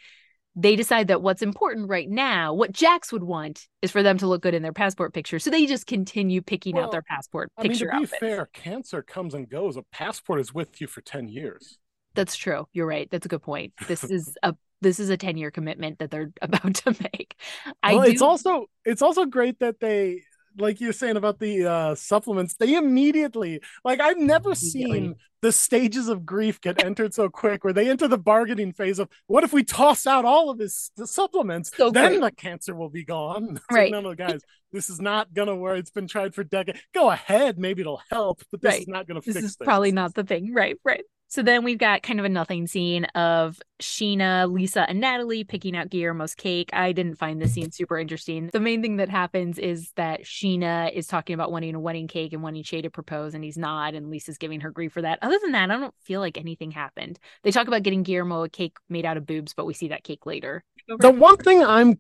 they 0.56 0.76
decide 0.76 1.08
that 1.08 1.22
what's 1.22 1.42
important 1.42 1.90
right 1.90 2.10
now, 2.10 2.54
what 2.54 2.72
Jax 2.72 3.12
would 3.12 3.24
want, 3.24 3.68
is 3.82 3.92
for 3.92 4.04
them 4.04 4.18
to 4.20 4.28
look 4.28 4.42
good 4.42 4.54
in 4.54 4.62
their 4.62 4.74
passport 4.74 5.14
picture. 5.14 5.40
So 5.40 5.50
they 5.50 5.66
just 5.66 5.88
continue 5.88 6.42
picking 6.42 6.76
well, 6.76 6.86
out 6.86 6.92
their 6.92 7.02
passport 7.02 7.52
I 7.58 7.64
picture. 7.64 7.86
Mean, 7.86 7.94
to 7.94 7.98
be 7.98 8.04
outfits. 8.04 8.20
fair, 8.20 8.46
cancer 8.54 9.02
comes 9.02 9.34
and 9.34 9.50
goes. 9.50 9.78
A 9.78 9.84
passport 9.92 10.40
is 10.40 10.54
with 10.54 10.80
you 10.80 10.88
for 10.88 11.02
ten 11.02 11.28
years. 11.28 11.80
That's 12.16 12.36
true. 12.36 12.68
You're 12.74 12.86
right. 12.86 13.10
That's 13.10 13.26
a 13.26 13.30
good 13.30 13.42
point. 13.42 13.74
This 13.88 14.04
is 14.10 14.38
a 14.44 14.56
this 14.82 15.00
is 15.00 15.10
a 15.10 15.18
10 15.18 15.38
year 15.38 15.50
commitment 15.50 16.00
that 16.00 16.12
they're 16.12 16.32
about 16.42 16.76
to 16.76 16.96
make. 17.02 17.36
I 17.82 17.96
well, 17.96 18.06
do... 18.06 18.12
it's 18.12 18.22
also 18.22 18.68
it's 18.86 19.02
also 19.02 19.26
great 19.26 19.60
that 19.60 19.80
they 19.80 20.22
like 20.58 20.82
you're 20.82 20.94
saying 20.94 21.18
about 21.18 21.40
the 21.40 21.66
uh, 21.66 21.96
supplements, 21.96 22.56
they 22.56 22.76
immediately 22.76 23.62
like 23.84 24.00
I've 24.00 24.18
never 24.18 24.56
seen 24.56 25.16
the 25.42 25.52
stages 25.52 26.08
of 26.08 26.26
grief 26.26 26.62
get 26.62 26.84
entered 26.84 27.14
so 27.14 27.30
quick 27.30 27.64
where 27.64 27.74
they 27.74 27.90
enter 27.90 28.08
the 28.08 28.18
bargaining 28.18 28.72
phase 28.72 28.98
of 28.98 29.10
what 29.28 29.44
if 29.44 29.52
we 29.52 29.64
toss 29.64 30.08
out 30.08 30.26
all 30.26 30.50
of 30.50 30.60
his 30.60 30.92
the 30.96 31.06
supplements? 31.06 31.72
So 31.76 31.92
then 31.92 32.22
the 32.22 32.32
cancer 32.32 32.76
will 32.76 32.90
be 32.90 33.04
gone. 33.04 33.60
Right. 33.72 33.92
no 33.92 34.02
no 34.02 34.14
guys 34.14 34.42
this 34.72 34.90
is 34.90 35.00
not 35.00 35.34
gonna 35.34 35.56
work. 35.56 35.80
It's 35.80 35.92
been 35.92 36.08
tried 36.08 36.36
for 36.36 36.44
decades 36.44 36.80
go 36.94 37.10
ahead. 37.10 37.58
Maybe 37.58 37.82
it'll 37.82 38.02
help 38.10 38.42
but 38.52 38.62
this 38.62 38.74
right. 38.74 38.82
is 38.82 38.88
not 38.88 39.08
gonna 39.08 39.22
this 39.22 39.36
fix 39.36 39.46
is 39.46 39.56
things. 39.56 39.66
probably 39.66 39.92
not 39.92 40.14
the 40.14 40.24
thing. 40.24 40.54
Right 40.54 40.78
right 40.84 41.04
so 41.34 41.42
then 41.42 41.64
we've 41.64 41.80
got 41.80 42.04
kind 42.04 42.20
of 42.20 42.28
a 42.28 42.30
nothing 42.30 42.68
scene 42.68 43.06
of 43.16 43.60
Scheana, 43.82 44.48
Lisa, 44.48 44.88
and 44.88 45.00
Nathalie 45.00 45.44
picking 45.44 45.76
out 45.76 45.90
Guillermo's 45.90 46.36
cake. 46.36 46.70
I 46.74 46.92
didn't 46.92 47.16
find 47.16 47.42
this 47.42 47.54
scene 47.54 47.72
super 47.72 47.98
interesting. 47.98 48.52
The 48.54 48.60
main 48.60 48.84
thing 48.84 48.98
that 48.98 49.10
happens 49.10 49.58
is 49.58 49.92
that 49.96 50.26
Scheana 50.26 50.94
is 50.94 51.08
talking 51.08 51.34
about 51.34 51.52
wanting 51.52 51.74
a 51.74 51.80
wedding 51.80 52.08
cake 52.08 52.34
and 52.34 52.44
wanting 52.44 52.62
Shay 52.62 52.84
to 52.84 52.92
propose, 52.92 53.34
and 53.34 53.44
he's 53.44 53.58
not, 53.58 53.96
and 53.96 54.12
Lisa's 54.12 54.38
giving 54.38 54.60
her 54.60 54.70
grief 54.70 54.94
for 54.94 55.02
that. 55.02 55.18
Other 55.24 55.40
than 55.42 55.54
that, 55.54 55.72
I 55.72 55.78
don't 55.80 55.96
feel 56.04 56.20
like 56.20 56.38
anything 56.38 56.70
happened. 56.70 57.18
They 57.42 57.50
talk 57.50 57.68
about 57.68 57.82
getting 57.82 58.04
Guillermo 58.04 58.44
a 58.44 58.50
cake 58.50 58.78
made 58.88 59.04
out 59.04 59.18
of 59.18 59.26
boobs, 59.26 59.56
but 59.56 59.66
we 59.66 59.74
see 59.74 59.88
that 59.88 60.04
cake 60.04 60.28
later. 60.28 60.64
The 61.00 61.10
one 61.10 61.38
thing 61.38 61.64
I'm 61.64 61.98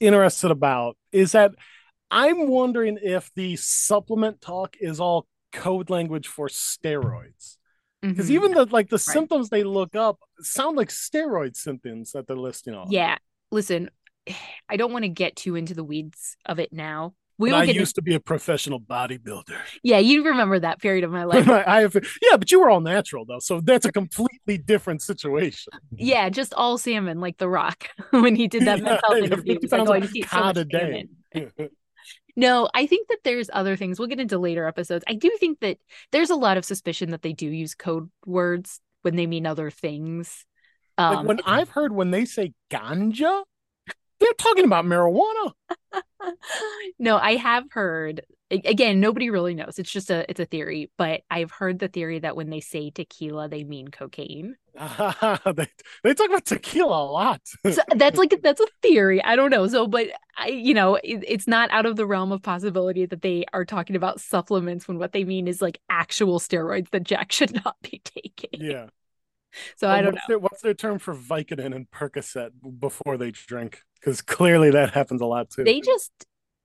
interested 0.00 0.50
about 0.50 0.96
is 1.12 1.30
that 1.30 1.52
I'm 2.10 2.48
wondering 2.48 2.98
if 3.00 3.30
the 3.36 3.54
supplement 3.54 4.40
talk 4.40 4.74
is 4.80 4.98
all 4.98 5.28
code 5.52 5.90
language 5.90 6.26
for 6.26 6.48
steroids 6.48 7.56
because 8.10 8.26
mm-hmm. 8.26 8.34
even 8.34 8.52
the 8.52 8.66
like 8.66 8.88
the 8.88 8.96
right. 8.96 9.00
symptoms 9.00 9.48
they 9.48 9.64
look 9.64 9.96
up 9.96 10.18
sound 10.40 10.76
like 10.76 10.88
steroid 10.88 11.56
symptoms 11.56 12.12
that 12.12 12.26
they're 12.26 12.36
listing 12.36 12.74
on. 12.74 12.90
Yeah, 12.90 13.16
listen, 13.50 13.90
I 14.68 14.76
don't 14.76 14.92
want 14.92 15.04
to 15.04 15.08
get 15.08 15.36
too 15.36 15.56
into 15.56 15.74
the 15.74 15.84
weeds 15.84 16.36
of 16.46 16.58
it 16.58 16.72
now. 16.72 17.14
We 17.36 17.50
I 17.50 17.64
used 17.64 17.96
to... 17.96 18.00
to 18.00 18.02
be 18.04 18.14
a 18.14 18.20
professional 18.20 18.80
bodybuilder. 18.80 19.56
Yeah, 19.82 19.98
you 19.98 20.24
remember 20.24 20.60
that 20.60 20.80
period 20.80 21.02
of 21.02 21.10
my 21.10 21.24
life. 21.24 21.48
I 21.66 21.80
have, 21.80 21.94
yeah, 22.22 22.36
but 22.36 22.52
you 22.52 22.60
were 22.60 22.70
all 22.70 22.80
natural 22.80 23.24
though, 23.24 23.40
so 23.40 23.60
that's 23.60 23.84
a 23.84 23.92
completely 23.92 24.56
different 24.56 25.02
situation. 25.02 25.72
Yeah, 25.90 26.28
just 26.28 26.54
all 26.54 26.78
salmon, 26.78 27.20
like 27.20 27.38
The 27.38 27.48
Rock 27.48 27.88
when 28.10 28.36
he 28.36 28.46
did 28.46 28.66
that 28.66 28.78
yeah, 28.82 28.84
mental 28.84 29.14
interview. 29.14 29.58
Like, 29.68 29.88
oh, 29.88 29.92
I 29.92 30.00
just 30.00 30.16
eat 30.16 30.28
so 30.28 30.38
much 30.38 30.70
salmon. 30.70 31.08
No, 32.36 32.68
I 32.74 32.86
think 32.86 33.08
that 33.08 33.18
there's 33.24 33.48
other 33.52 33.76
things. 33.76 33.98
We'll 33.98 34.08
get 34.08 34.20
into 34.20 34.38
later 34.38 34.66
episodes. 34.66 35.04
I 35.08 35.14
do 35.14 35.30
think 35.38 35.60
that 35.60 35.78
there's 36.10 36.30
a 36.30 36.34
lot 36.36 36.56
of 36.56 36.64
suspicion 36.64 37.10
that 37.10 37.22
they 37.22 37.32
do 37.32 37.46
use 37.46 37.74
code 37.74 38.10
words 38.26 38.80
when 39.02 39.16
they 39.16 39.26
mean 39.26 39.46
other 39.46 39.70
things. 39.70 40.44
Um, 40.98 41.14
like 41.16 41.26
when 41.26 41.40
I've 41.46 41.68
heard 41.68 41.92
when 41.92 42.10
they 42.10 42.24
say 42.24 42.52
ganja, 42.70 43.44
they're 44.20 44.32
talking 44.38 44.64
about 44.64 44.84
marijuana. 44.84 45.52
no, 46.98 47.16
I 47.16 47.36
have 47.36 47.64
heard 47.70 48.22
again, 48.50 49.00
nobody 49.00 49.30
really 49.30 49.54
knows. 49.54 49.78
It's 49.78 49.90
just 49.90 50.10
a 50.10 50.28
it's 50.30 50.40
a 50.40 50.44
theory, 50.44 50.90
but 50.96 51.22
I've 51.30 51.50
heard 51.50 51.78
the 51.78 51.88
theory 51.88 52.18
that 52.20 52.36
when 52.36 52.50
they 52.50 52.60
say 52.60 52.90
tequila, 52.90 53.48
they 53.48 53.64
mean 53.64 53.88
cocaine. 53.88 54.56
they, 54.74 55.68
they 56.02 56.14
talk 56.14 56.28
about 56.28 56.44
tequila 56.44 57.02
a 57.02 57.10
lot. 57.10 57.40
so 57.70 57.82
that's 57.96 58.18
like 58.18 58.34
that's 58.42 58.60
a 58.60 58.66
theory. 58.82 59.22
I 59.22 59.36
don't 59.36 59.50
know. 59.50 59.66
So, 59.66 59.86
but 59.86 60.08
I, 60.36 60.48
you 60.48 60.74
know, 60.74 60.96
it, 60.96 61.24
it's 61.26 61.46
not 61.46 61.70
out 61.70 61.86
of 61.86 61.96
the 61.96 62.06
realm 62.06 62.32
of 62.32 62.42
possibility 62.42 63.06
that 63.06 63.22
they 63.22 63.44
are 63.52 63.64
talking 63.64 63.96
about 63.96 64.20
supplements 64.20 64.86
when 64.88 64.98
what 64.98 65.12
they 65.12 65.24
mean 65.24 65.48
is 65.48 65.62
like 65.62 65.78
actual 65.88 66.38
steroids 66.38 66.90
that 66.90 67.04
Jax 67.04 67.34
should 67.34 67.54
not 67.64 67.76
be 67.82 68.00
taking. 68.04 68.60
Yeah. 68.60 68.86
So 69.76 69.86
well, 69.86 69.96
I 69.96 70.02
don't 70.02 70.14
what's 70.14 70.28
know. 70.28 70.32
Their, 70.32 70.38
what's 70.38 70.62
their 70.62 70.74
term 70.74 70.98
for 70.98 71.14
Vicodin 71.14 71.74
and 71.74 71.90
Percocet 71.90 72.50
before 72.80 73.16
they 73.16 73.30
drink? 73.30 73.82
Because 74.00 74.20
clearly 74.20 74.70
that 74.70 74.92
happens 74.92 75.20
a 75.20 75.26
lot 75.26 75.50
too. 75.50 75.64
They 75.64 75.80
just 75.80 76.12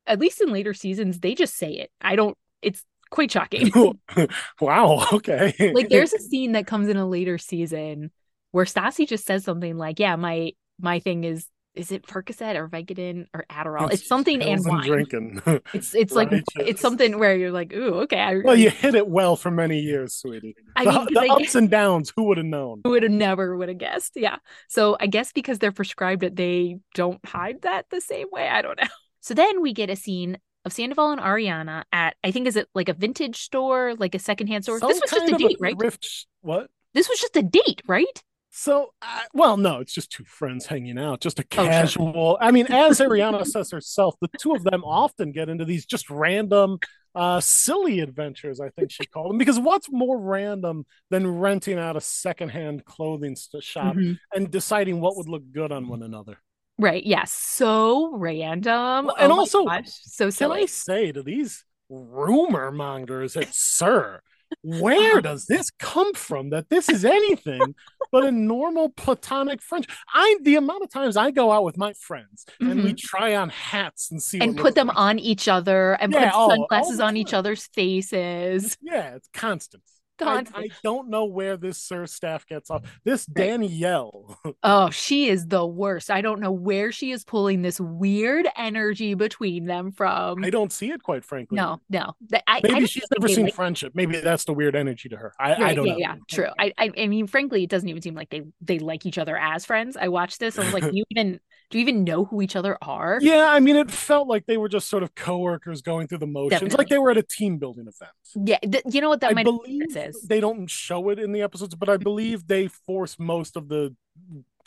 at 0.07 0.19
least 0.19 0.41
in 0.41 0.51
later 0.51 0.73
seasons, 0.73 1.19
they 1.19 1.35
just 1.35 1.55
say 1.55 1.71
it. 1.73 1.91
I 2.01 2.15
don't, 2.15 2.37
it's 2.61 2.83
quite 3.11 3.31
shocking. 3.31 3.71
wow. 4.61 5.05
Okay. 5.13 5.53
like 5.73 5.89
there's 5.89 6.13
a 6.13 6.19
scene 6.19 6.53
that 6.53 6.67
comes 6.67 6.89
in 6.89 6.97
a 6.97 7.07
later 7.07 7.37
season 7.37 8.11
where 8.51 8.65
Stassi 8.65 9.07
just 9.07 9.25
says 9.25 9.43
something 9.43 9.77
like, 9.77 9.99
"Yeah, 9.99 10.15
my 10.15 10.53
my 10.79 10.99
thing 10.99 11.23
is 11.23 11.45
is 11.79 11.93
it 11.93 12.05
Percocet 12.05 12.55
or 12.55 12.67
Vicodin 12.67 13.27
or 13.33 13.45
Adderall? 13.49 13.85
It's, 13.85 14.01
it's 14.01 14.07
something 14.07 14.41
and 14.41 14.61
wine. 14.65 14.85
drinking. 14.85 15.41
It's 15.73 15.95
it's 15.95 16.13
like 16.13 16.29
it's 16.57 16.81
something 16.81 17.19
where 17.19 17.35
you're 17.35 17.51
like, 17.51 17.71
ooh, 17.73 18.01
okay. 18.01 18.19
I, 18.19 18.37
well, 18.43 18.55
you 18.55 18.69
hit 18.69 18.95
it 18.95 19.07
well 19.07 19.35
for 19.35 19.49
many 19.49 19.79
years, 19.79 20.13
sweetie. 20.15 20.55
I 20.75 20.83
the, 20.83 20.91
mean, 20.91 21.05
the 21.05 21.13
like, 21.13 21.31
ups 21.31 21.55
and 21.55 21.69
downs. 21.69 22.11
Who 22.15 22.23
would 22.23 22.37
have 22.37 22.45
known? 22.45 22.81
Who 22.83 22.91
would 22.91 23.03
have 23.03 23.11
never 23.11 23.55
would 23.55 23.69
have 23.69 23.77
guessed? 23.77 24.13
Yeah. 24.15 24.37
So 24.67 24.97
I 24.99 25.07
guess 25.07 25.31
because 25.31 25.59
they're 25.59 25.71
prescribed 25.71 26.23
it, 26.23 26.35
they 26.35 26.79
don't 26.95 27.23
hide 27.25 27.61
that 27.61 27.85
the 27.89 28.01
same 28.01 28.27
way. 28.31 28.47
I 28.49 28.61
don't 28.61 28.79
know. 28.79 28.87
So 29.21 29.33
then 29.33 29.61
we 29.61 29.73
get 29.73 29.89
a 29.89 29.95
scene 29.95 30.37
of 30.65 30.73
Sandoval 30.73 31.11
and 31.11 31.21
Ariana 31.21 31.83
at 31.91 32.15
I 32.23 32.31
think 32.31 32.47
is 32.47 32.55
it 32.55 32.67
like 32.73 32.89
a 32.89 32.93
vintage 32.93 33.37
store, 33.37 33.95
like 33.95 34.15
a 34.15 34.19
secondhand 34.19 34.63
store. 34.63 34.79
Some 34.79 34.89
this 34.89 35.01
was 35.01 35.11
just 35.11 35.31
a 35.31 35.37
date, 35.37 35.57
a 35.59 35.61
right? 35.61 35.79
Thrift, 35.79 36.27
what? 36.41 36.69
This 36.93 37.09
was 37.09 37.19
just 37.19 37.35
a 37.35 37.43
date, 37.43 37.81
right? 37.87 38.23
So, 38.51 38.93
uh, 39.01 39.21
well, 39.33 39.57
no, 39.57 39.79
it's 39.79 39.93
just 39.93 40.11
two 40.11 40.25
friends 40.25 40.65
hanging 40.65 40.97
out, 40.97 41.21
just 41.21 41.39
a 41.39 41.43
casual. 41.43 42.13
Oh. 42.15 42.37
I 42.41 42.51
mean, 42.51 42.65
as 42.67 42.99
Ariana 42.99 43.45
says 43.45 43.69
herself, 43.71 44.15
the 44.21 44.29
two 44.39 44.53
of 44.53 44.63
them 44.63 44.83
often 44.83 45.31
get 45.31 45.49
into 45.49 45.65
these 45.65 45.85
just 45.85 46.09
random, 46.09 46.79
uh, 47.13 47.39
silly 47.41 47.99
adventures. 47.99 48.59
I 48.59 48.69
think 48.69 48.91
she 48.91 49.05
called 49.05 49.29
them 49.29 49.37
because 49.37 49.59
what's 49.59 49.87
more 49.91 50.19
random 50.19 50.85
than 51.11 51.27
renting 51.39 51.77
out 51.77 51.95
a 51.95 52.01
secondhand 52.01 52.85
clothing 52.85 53.35
shop 53.61 53.95
mm-hmm. 53.95 54.13
and 54.33 54.49
deciding 54.49 54.99
what 54.99 55.15
would 55.15 55.29
look 55.29 55.43
good 55.51 55.71
on 55.71 55.87
one 55.87 56.01
another? 56.01 56.39
Right. 56.79 57.05
Yes. 57.05 57.19
Yeah. 57.19 57.25
So 57.25 58.17
random. 58.17 59.07
Well, 59.07 59.15
and 59.19 59.31
oh 59.31 59.39
also, 59.39 59.65
gosh, 59.65 59.89
so 59.89 60.31
silly. 60.31 60.63
I 60.63 60.65
say 60.65 61.11
to 61.11 61.21
these 61.21 61.65
rumor 61.89 62.71
mongers 62.71 63.33
that, 63.33 63.53
sir, 63.53 64.21
where 64.63 65.21
does 65.21 65.45
this 65.45 65.69
come 65.71 66.13
from 66.13 66.49
that 66.49 66.69
this 66.69 66.89
is 66.89 67.05
anything 67.05 67.75
but 68.11 68.25
a 68.25 68.31
normal 68.31 68.89
platonic 68.89 69.61
friendship 69.61 69.91
i 70.13 70.37
the 70.41 70.55
amount 70.55 70.83
of 70.83 70.89
times 70.89 71.15
i 71.15 71.31
go 71.31 71.51
out 71.51 71.63
with 71.63 71.77
my 71.77 71.93
friends 71.93 72.45
mm-hmm. 72.61 72.71
and 72.71 72.83
we 72.83 72.89
mm-hmm. 72.89 73.07
try 73.07 73.35
on 73.35 73.49
hats 73.49 74.11
and 74.11 74.21
see 74.21 74.39
and 74.39 74.57
put 74.57 74.75
them 74.75 74.87
like. 74.87 74.97
on 74.97 75.19
each 75.19 75.47
other 75.47 75.93
and 75.93 76.11
yeah, 76.13 76.31
put 76.31 76.49
sunglasses 76.49 76.99
on 76.99 77.15
each 77.15 77.33
other's 77.33 77.67
faces 77.67 78.77
yeah 78.81 79.15
it's 79.15 79.29
constant 79.33 79.83
I, 80.21 80.43
I, 80.53 80.69
don't 80.83 81.09
know 81.09 81.25
where 81.25 81.57
this 81.57 81.77
SUR 81.77 82.07
staff 82.07 82.45
gets 82.45 82.69
off. 82.69 82.83
This 83.03 83.25
Danielle. 83.25 84.37
oh, 84.63 84.89
she 84.89 85.29
is 85.29 85.47
the 85.47 85.65
worst. 85.65 86.11
I 86.11 86.21
don't 86.21 86.39
know 86.39 86.51
where 86.51 86.91
she 86.91 87.11
is 87.11 87.23
pulling 87.23 87.61
this 87.61 87.79
weird 87.79 88.47
energy 88.57 89.13
between 89.13 89.65
them 89.65 89.91
from. 89.91 90.43
I 90.43 90.49
don't 90.49 90.71
see 90.71 90.91
it, 90.91 91.03
quite 91.03 91.23
frankly. 91.23 91.55
No, 91.55 91.81
no. 91.89 92.13
I, 92.47 92.61
Maybe 92.63 92.75
I 92.75 92.85
she's 92.85 93.05
never 93.17 93.27
seen 93.27 93.45
like... 93.45 93.53
friendship. 93.53 93.93
Maybe 93.95 94.19
that's 94.19 94.45
the 94.45 94.53
weird 94.53 94.75
energy 94.75 95.09
to 95.09 95.17
her. 95.17 95.33
I, 95.39 95.51
right, 95.51 95.61
I 95.61 95.73
don't 95.73 95.87
yeah, 95.87 95.93
know. 95.93 95.99
Yeah, 95.99 96.15
true. 96.29 96.49
I, 96.57 96.73
I, 96.77 97.07
mean, 97.07 97.27
frankly, 97.27 97.63
it 97.63 97.69
doesn't 97.69 97.87
even 97.87 98.01
seem 98.01 98.15
like 98.15 98.29
they 98.29 98.43
they 98.61 98.79
like 98.79 99.05
each 99.05 99.17
other 99.17 99.37
as 99.37 99.65
friends. 99.65 99.97
I 99.97 100.07
watched 100.09 100.39
this. 100.39 100.57
I 100.57 100.63
was 100.63 100.73
like, 100.73 100.83
you 100.93 101.03
even 101.09 101.39
do 101.69 101.77
you 101.77 101.83
even 101.83 102.03
know 102.03 102.25
who 102.25 102.41
each 102.41 102.55
other 102.55 102.77
are? 102.81 103.19
Yeah, 103.21 103.47
I 103.47 103.59
mean, 103.59 103.75
it 103.75 103.91
felt 103.91 104.27
like 104.27 104.47
they 104.47 104.57
were 104.57 104.69
just 104.69 104.89
sort 104.89 105.03
of 105.03 105.13
coworkers 105.13 105.83
going 105.83 106.07
through 106.07 106.17
the 106.17 106.27
motions, 106.27 106.51
Definitely. 106.51 106.77
like 106.77 106.89
they 106.89 106.97
were 106.97 107.11
at 107.11 107.17
a 107.17 107.23
team 107.23 107.59
building 107.59 107.87
event. 107.87 108.11
Yeah, 108.35 108.57
th- 108.57 108.83
you 108.89 109.01
know 109.01 109.09
what 109.09 109.21
that 109.21 109.31
I 109.31 109.33
might 109.35 109.45
believe 109.45 109.93
is. 110.09 110.21
They 110.21 110.39
don't 110.39 110.69
show 110.69 111.09
it 111.09 111.19
in 111.19 111.31
the 111.31 111.41
episodes, 111.41 111.75
but 111.75 111.89
I 111.89 111.97
believe 111.97 112.47
they 112.47 112.67
force 112.67 113.17
most 113.19 113.55
of 113.55 113.69
the 113.69 113.95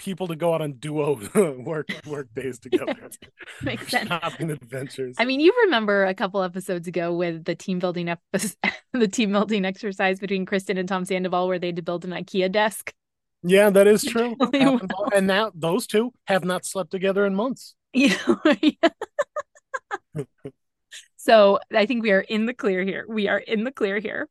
people 0.02 0.26
to 0.26 0.34
go 0.34 0.52
out 0.52 0.60
on 0.60 0.72
duo 0.74 1.20
work 1.64 1.88
work 2.06 2.28
days 2.34 2.58
together. 2.60 2.94
Makes 3.62 3.88
sense. 3.88 4.08
Shopping 4.08 4.50
adventures. 4.50 5.16
I 5.18 5.24
mean, 5.24 5.40
you 5.40 5.52
remember 5.64 6.04
a 6.04 6.14
couple 6.14 6.42
episodes 6.42 6.88
ago 6.88 7.14
with 7.14 7.44
the 7.44 7.54
team 7.54 7.78
building 7.78 8.08
episode, 8.08 8.56
the 8.92 9.08
team 9.08 9.32
building 9.32 9.64
exercise 9.64 10.18
between 10.18 10.44
Kristen 10.44 10.76
and 10.76 10.88
Tom 10.88 11.04
Sandoval, 11.04 11.48
where 11.48 11.58
they 11.58 11.68
had 11.68 11.76
to 11.76 11.82
build 11.82 12.04
an 12.04 12.10
IKEA 12.10 12.50
desk. 12.50 12.92
Yeah, 13.44 13.70
that 13.70 13.86
is 13.88 14.04
true. 14.04 14.36
and 15.14 15.26
now 15.26 15.50
those 15.54 15.86
two 15.86 16.12
have 16.26 16.44
not 16.44 16.64
slept 16.64 16.90
together 16.92 17.26
in 17.26 17.34
months. 17.34 17.74
Yeah. 17.92 18.16
so 21.16 21.58
I 21.74 21.86
think 21.86 22.04
we 22.04 22.12
are 22.12 22.20
in 22.20 22.46
the 22.46 22.54
clear 22.54 22.84
here. 22.84 23.04
We 23.08 23.26
are 23.28 23.38
in 23.38 23.64
the 23.64 23.72
clear 23.72 23.98
here. 23.98 24.28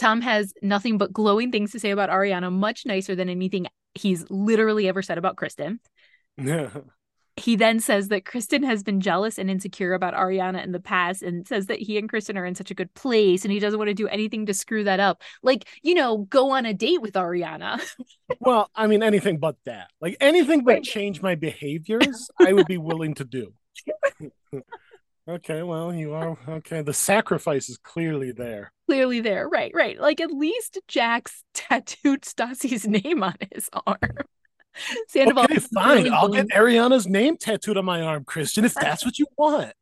Tom 0.00 0.22
has 0.22 0.54
nothing 0.62 0.96
but 0.96 1.12
glowing 1.12 1.52
things 1.52 1.72
to 1.72 1.78
say 1.78 1.90
about 1.90 2.08
Ariana, 2.08 2.50
much 2.50 2.86
nicer 2.86 3.14
than 3.14 3.28
anything 3.28 3.66
he's 3.94 4.24
literally 4.30 4.88
ever 4.88 5.02
said 5.02 5.18
about 5.18 5.36
Kristen. 5.36 5.80
He 7.36 7.56
then 7.56 7.80
says 7.80 8.08
that 8.08 8.26
Kristen 8.26 8.64
has 8.64 8.82
been 8.82 9.00
jealous 9.00 9.38
and 9.38 9.50
insecure 9.50 9.94
about 9.94 10.12
Ariana 10.12 10.62
in 10.62 10.72
the 10.72 10.80
past 10.80 11.22
and 11.22 11.48
says 11.48 11.66
that 11.66 11.78
he 11.78 11.96
and 11.96 12.06
Kristen 12.06 12.36
are 12.36 12.44
in 12.44 12.54
such 12.54 12.70
a 12.70 12.74
good 12.74 12.92
place 12.92 13.44
and 13.44 13.52
he 13.52 13.58
doesn't 13.58 13.78
want 13.78 13.88
to 13.88 13.94
do 13.94 14.08
anything 14.08 14.44
to 14.46 14.52
screw 14.52 14.84
that 14.84 15.00
up. 15.00 15.22
Like, 15.42 15.66
you 15.80 15.94
know, 15.94 16.18
go 16.18 16.50
on 16.50 16.66
a 16.66 16.74
date 16.74 17.00
with 17.00 17.14
Ariana. 17.14 17.80
well, 18.40 18.68
I 18.74 18.88
mean, 18.88 19.02
anything 19.02 19.38
but 19.38 19.56
that. 19.64 19.88
Like, 20.02 20.18
anything 20.20 20.64
but 20.64 20.82
change 20.82 21.22
my 21.22 21.34
behaviors, 21.34 22.28
I 22.38 22.52
would 22.52 22.66
be 22.66 22.76
willing 22.76 23.14
to 23.14 23.24
do. 23.24 23.54
okay, 25.34 25.62
well, 25.62 25.92
you 25.92 26.14
are 26.14 26.36
okay. 26.48 26.82
The 26.82 26.92
sacrifice 26.92 27.68
is 27.68 27.78
clearly 27.78 28.32
there. 28.32 28.72
Clearly 28.86 29.20
there. 29.20 29.48
Right, 29.48 29.72
right. 29.74 30.00
Like, 30.00 30.20
at 30.20 30.30
least 30.30 30.78
Jack's 30.88 31.42
tattooed 31.54 32.22
Stassi's 32.22 32.86
name 32.86 33.22
on 33.22 33.34
his 33.52 33.68
arm. 33.86 33.96
Sandoval. 35.08 35.44
Okay, 35.44 35.58
fine. 35.58 36.04
Really 36.04 36.10
I'll 36.10 36.28
get 36.28 36.48
Ariana's 36.48 37.06
name 37.06 37.36
tattooed 37.36 37.76
on 37.76 37.84
my 37.84 38.02
arm, 38.02 38.24
Kristen, 38.24 38.64
if 38.64 38.74
that's 38.74 39.04
what 39.04 39.18
you 39.18 39.26
want. 39.36 39.72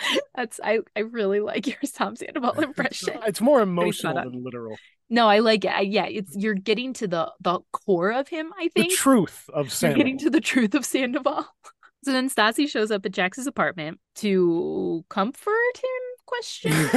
That's 0.34 0.60
I. 0.62 0.80
I 0.94 1.00
really 1.00 1.40
like 1.40 1.66
your 1.66 1.76
Tom 1.94 2.14
Sandoval 2.14 2.60
impression. 2.60 3.18
it's 3.26 3.40
more 3.40 3.60
emotional 3.60 4.14
than 4.14 4.44
literal. 4.44 4.76
No, 5.10 5.26
I 5.26 5.38
like 5.38 5.64
it. 5.64 5.72
I, 5.72 5.80
yeah, 5.80 6.06
it's 6.06 6.36
you're 6.36 6.54
getting 6.54 6.92
to 6.94 7.08
the 7.08 7.32
the 7.40 7.60
core 7.72 8.12
of 8.12 8.28
him. 8.28 8.52
I 8.56 8.68
think 8.68 8.90
the 8.90 8.96
truth 8.96 9.48
of 9.52 9.72
Sandoval. 9.72 9.98
You're 9.98 10.04
getting 10.04 10.18
to 10.18 10.30
the 10.30 10.40
truth 10.40 10.74
of 10.74 10.84
Sandoval. 10.84 11.46
So 12.08 12.12
then 12.12 12.30
Stassi 12.30 12.66
shows 12.66 12.90
up 12.90 13.04
at 13.04 13.12
Jax's 13.12 13.46
apartment 13.46 14.00
to 14.14 15.04
comfort 15.10 15.76
him. 15.76 15.90
Question. 16.24 16.72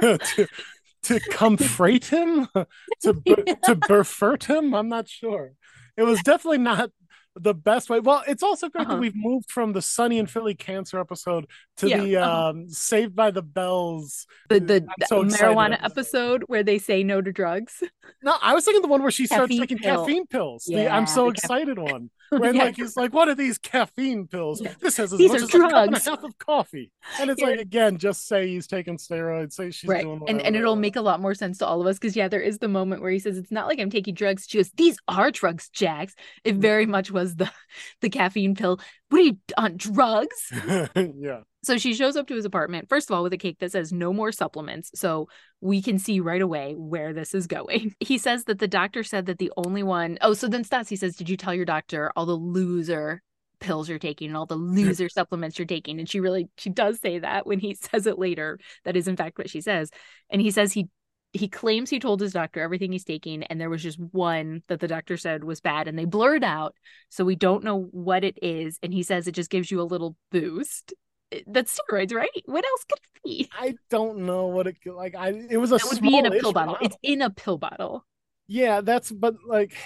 to, 0.00 0.48
to 1.02 1.20
comfort 1.30 2.06
him, 2.06 2.48
to 3.02 3.12
to 3.64 3.74
befurt 3.86 4.44
him. 4.44 4.74
I'm 4.74 4.88
not 4.88 5.10
sure. 5.10 5.52
It 5.98 6.04
was 6.04 6.22
definitely 6.22 6.56
not 6.56 6.90
the 7.38 7.54
best 7.54 7.90
way. 7.90 8.00
Well, 8.00 8.22
it's 8.26 8.42
also 8.42 8.68
great 8.68 8.86
uh-huh. 8.86 8.94
that 8.94 9.00
we've 9.00 9.14
moved 9.14 9.50
from 9.50 9.72
the 9.72 9.82
Sunny 9.82 10.18
and 10.18 10.28
Philly 10.28 10.54
cancer 10.54 10.98
episode 10.98 11.46
to 11.78 11.88
yeah, 11.88 12.00
the 12.00 12.16
uh-huh. 12.16 12.48
um, 12.48 12.68
Saved 12.68 13.14
by 13.14 13.30
the 13.30 13.42
Bells, 13.42 14.26
the 14.48 14.60
the, 14.60 14.86
so 15.06 15.24
marijuana 15.24 15.74
episode. 15.74 15.84
episode. 15.84 16.42
where 16.46 16.62
they 16.62 16.78
say 16.78 17.02
no 17.02 17.20
to 17.20 17.32
drugs. 17.32 17.82
No, 18.22 18.36
I 18.40 18.54
was 18.54 18.64
thinking 18.64 18.82
the 18.82 18.88
one 18.88 19.02
where 19.02 19.10
she 19.10 19.26
caffeine 19.26 19.36
starts 19.36 19.58
taking 19.58 19.78
pill. 19.78 20.04
caffeine 20.04 20.26
pills. 20.26 20.64
Yeah, 20.66 20.84
the 20.84 20.90
I'm 20.90 21.06
so 21.06 21.28
excited 21.28 21.76
caffeine. 21.76 21.92
one. 21.92 22.10
When 22.30 22.56
yeah. 22.56 22.64
like 22.64 22.76
he's 22.76 22.96
like, 22.96 23.12
"What 23.12 23.28
are 23.28 23.36
these 23.36 23.56
caffeine 23.56 24.26
pills? 24.26 24.60
Yeah. 24.60 24.74
This 24.80 24.96
has 24.96 25.12
as 25.12 25.18
these 25.18 25.30
much 25.30 25.42
as 25.42 25.48
drugs. 25.48 25.72
a 25.72 25.76
cup 25.76 25.86
and 25.86 25.96
a 25.96 26.00
half 26.00 26.24
of 26.24 26.38
coffee." 26.38 26.90
And 27.20 27.30
it's 27.30 27.40
yeah. 27.40 27.48
like 27.48 27.60
again, 27.60 27.98
just 27.98 28.26
say 28.26 28.48
he's 28.48 28.66
taking 28.66 28.96
steroids. 28.96 29.52
Say 29.52 29.70
she's 29.70 29.88
right. 29.88 30.02
doing 30.02 30.22
and 30.26 30.42
and 30.42 30.56
it'll 30.56 30.74
make 30.74 30.96
a 30.96 31.00
lot 31.00 31.20
more 31.20 31.34
sense 31.34 31.58
to 31.58 31.66
all 31.66 31.80
of 31.80 31.86
us 31.86 31.98
because 31.98 32.16
yeah, 32.16 32.26
there 32.26 32.40
is 32.40 32.58
the 32.58 32.68
moment 32.68 33.00
where 33.00 33.12
he 33.12 33.20
says, 33.20 33.38
"It's 33.38 33.52
not 33.52 33.68
like 33.68 33.78
I'm 33.78 33.90
taking 33.90 34.14
drugs. 34.14 34.46
Just 34.46 34.76
these 34.76 34.98
are 35.06 35.30
drugs, 35.30 35.68
Jax." 35.68 36.14
It 36.42 36.56
mm. 36.56 36.60
very 36.60 36.86
much 36.86 37.12
was 37.12 37.25
the 37.34 37.50
the 38.00 38.10
caffeine 38.10 38.54
pill. 38.54 38.80
What 39.08 39.20
are 39.20 39.24
you 39.24 39.38
on 39.56 39.76
drugs? 39.76 40.52
yeah. 40.94 41.40
So 41.66 41.78
she 41.78 41.94
shows 41.94 42.16
up 42.16 42.28
to 42.28 42.36
his 42.36 42.44
apartment, 42.44 42.88
first 42.88 43.10
of 43.10 43.16
all, 43.16 43.24
with 43.24 43.32
a 43.32 43.38
cake 43.38 43.58
that 43.58 43.72
says 43.72 43.92
no 43.92 44.12
more 44.12 44.30
supplements. 44.30 44.92
So 44.94 45.28
we 45.60 45.82
can 45.82 45.98
see 45.98 46.20
right 46.20 46.40
away 46.40 46.74
where 46.76 47.12
this 47.12 47.34
is 47.34 47.48
going. 47.48 47.94
He 48.00 48.18
says 48.18 48.44
that 48.44 48.60
the 48.60 48.68
doctor 48.68 49.02
said 49.02 49.26
that 49.26 49.38
the 49.38 49.50
only 49.56 49.82
one, 49.82 50.16
oh, 50.20 50.34
so 50.34 50.46
then 50.46 50.62
Stassi 50.62 50.96
says, 50.96 51.16
Did 51.16 51.28
you 51.28 51.36
tell 51.36 51.54
your 51.54 51.64
doctor 51.64 52.12
all 52.14 52.24
the 52.24 52.34
loser 52.34 53.20
pills 53.58 53.88
you're 53.88 53.98
taking 53.98 54.28
and 54.28 54.36
all 54.36 54.46
the 54.46 54.54
loser 54.54 55.08
supplements 55.08 55.58
you're 55.58 55.66
taking? 55.66 55.98
And 55.98 56.08
she 56.08 56.20
really, 56.20 56.48
she 56.56 56.70
does 56.70 57.00
say 57.00 57.18
that 57.18 57.46
when 57.46 57.58
he 57.58 57.74
says 57.74 58.06
it 58.06 58.18
later. 58.18 58.60
That 58.84 58.96
is, 58.96 59.08
in 59.08 59.16
fact, 59.16 59.38
what 59.38 59.50
she 59.50 59.60
says. 59.60 59.90
And 60.30 60.40
he 60.40 60.52
says 60.52 60.72
he 60.72 60.86
he 61.36 61.48
claims 61.48 61.90
he 61.90 61.98
told 62.00 62.20
his 62.20 62.32
doctor 62.32 62.60
everything 62.60 62.92
he's 62.92 63.04
taking 63.04 63.42
and 63.44 63.60
there 63.60 63.70
was 63.70 63.82
just 63.82 63.98
one 64.12 64.62
that 64.68 64.80
the 64.80 64.88
doctor 64.88 65.16
said 65.16 65.44
was 65.44 65.60
bad 65.60 65.88
and 65.88 65.98
they 65.98 66.04
blurred 66.04 66.44
out 66.44 66.74
so 67.08 67.24
we 67.24 67.36
don't 67.36 67.64
know 67.64 67.84
what 67.92 68.24
it 68.24 68.38
is 68.42 68.78
and 68.82 68.92
he 68.92 69.02
says 69.02 69.26
it 69.28 69.32
just 69.32 69.50
gives 69.50 69.70
you 69.70 69.80
a 69.80 69.82
little 69.84 70.16
boost. 70.30 70.94
Eh, 71.32 71.40
that's 71.46 71.78
steroids 71.78 72.12
right? 72.14 72.30
What 72.46 72.64
else 72.64 72.84
could 72.84 72.98
it 72.98 73.22
be? 73.24 73.48
I 73.52 73.74
don't 73.90 74.18
know 74.20 74.46
what 74.46 74.66
it 74.66 74.76
like 74.86 75.14
i 75.14 75.28
it 75.50 75.56
was 75.58 75.72
a 75.72 75.76
it 75.76 75.84
would 75.90 76.00
be 76.02 76.16
in 76.16 76.26
a 76.26 76.30
pill 76.30 76.52
bottle. 76.52 76.74
bottle. 76.74 76.86
It's 76.86 76.96
in 77.02 77.22
a 77.22 77.30
pill 77.30 77.58
bottle. 77.58 78.04
Yeah 78.48 78.80
that's 78.80 79.10
but 79.10 79.34
like 79.46 79.76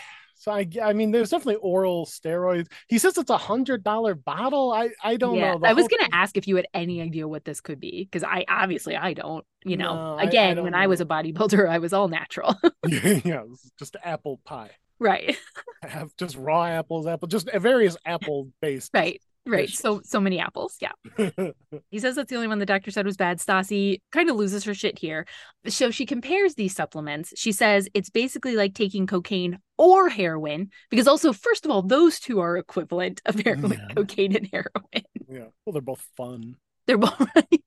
so 0.41 0.53
I, 0.53 0.67
I 0.83 0.95
mean, 0.95 1.11
there's 1.11 1.29
definitely 1.29 1.57
oral 1.57 2.07
steroids. 2.07 2.69
He 2.89 2.97
says 2.97 3.19
it's 3.19 3.29
a 3.29 3.37
hundred 3.37 3.85
dollar 3.85 4.15
bottle. 4.15 4.73
I, 4.73 4.89
I 5.05 5.17
don't 5.17 5.37
yeah, 5.37 5.55
know. 5.55 5.61
I 5.63 5.75
was 5.75 5.87
gonna 5.87 6.05
thing... 6.05 6.15
ask 6.15 6.35
if 6.39 6.49
you 6.49 6.57
had 6.57 6.67
any 6.73 7.03
idea 7.03 7.29
what 7.29 7.45
this 7.45 7.61
could 7.61 7.79
be 7.79 8.09
because 8.11 8.25
I 8.25 8.47
obviously 8.49 8.97
I 8.97 9.13
don't. 9.13 9.45
You 9.67 9.77
know, 9.77 10.17
no, 10.17 10.19
again, 10.19 10.57
I, 10.57 10.61
I 10.61 10.65
when 10.65 10.73
know. 10.73 10.79
I 10.79 10.87
was 10.87 11.03
a 11.03 11.05
bodybuilder, 11.05 11.69
I 11.69 11.77
was 11.77 11.93
all 11.93 12.09
natural. 12.09 12.57
yeah, 12.89 13.43
just 13.79 13.97
apple 14.03 14.41
pie. 14.47 14.71
Right. 14.99 15.37
Have 15.83 16.17
just 16.17 16.37
raw 16.37 16.65
apples, 16.65 17.07
apple, 17.07 17.29
just 17.29 17.51
uh, 17.51 17.59
various 17.59 17.99
apple 18.07 18.49
based. 18.63 18.93
Right. 18.95 19.21
Right. 19.51 19.69
So 19.69 20.01
so 20.05 20.21
many 20.21 20.39
apples. 20.39 20.77
Yeah. 20.81 20.93
he 21.91 21.99
says 21.99 22.15
that's 22.15 22.31
the 22.31 22.37
only 22.37 22.49
one 22.49 22.59
the 22.59 22.67
doctor 22.67 22.91
said 22.91 23.05
was 23.05 23.17
bad. 23.17 23.39
Stassi 23.39 24.01
kind 24.13 24.31
of 24.31 24.37
loses 24.37 24.65
her 24.65 24.75
shit 24.75 24.99
here. 24.99 25.27
So 25.67 25.91
she 25.91 26.07
compares 26.07 26.55
these 26.55 26.75
supplements. 26.75 27.33
She 27.37 27.53
says 27.53 27.89
it's 27.93 28.11
basically 28.11 28.55
like 28.55 28.75
taking 28.75 29.07
cocaine 29.07 29.59
or 29.77 30.09
heroin, 30.09 30.71
because 30.91 31.09
also, 31.09 31.33
first 31.33 31.65
of 31.65 31.71
all, 31.71 31.83
those 31.83 32.21
two 32.21 32.41
are 32.41 32.57
equivalent 32.57 33.23
of 33.25 33.41
heroin, 33.41 33.73
yeah. 33.73 33.89
cocaine 33.97 34.37
and 34.37 34.49
heroin. 34.53 35.05
Yeah. 35.29 35.47
Well, 35.65 35.73
they're 35.73 35.83
both 35.83 36.07
fun. 36.17 36.57
They're 36.87 36.99
both 36.99 37.19
right. 37.35 37.63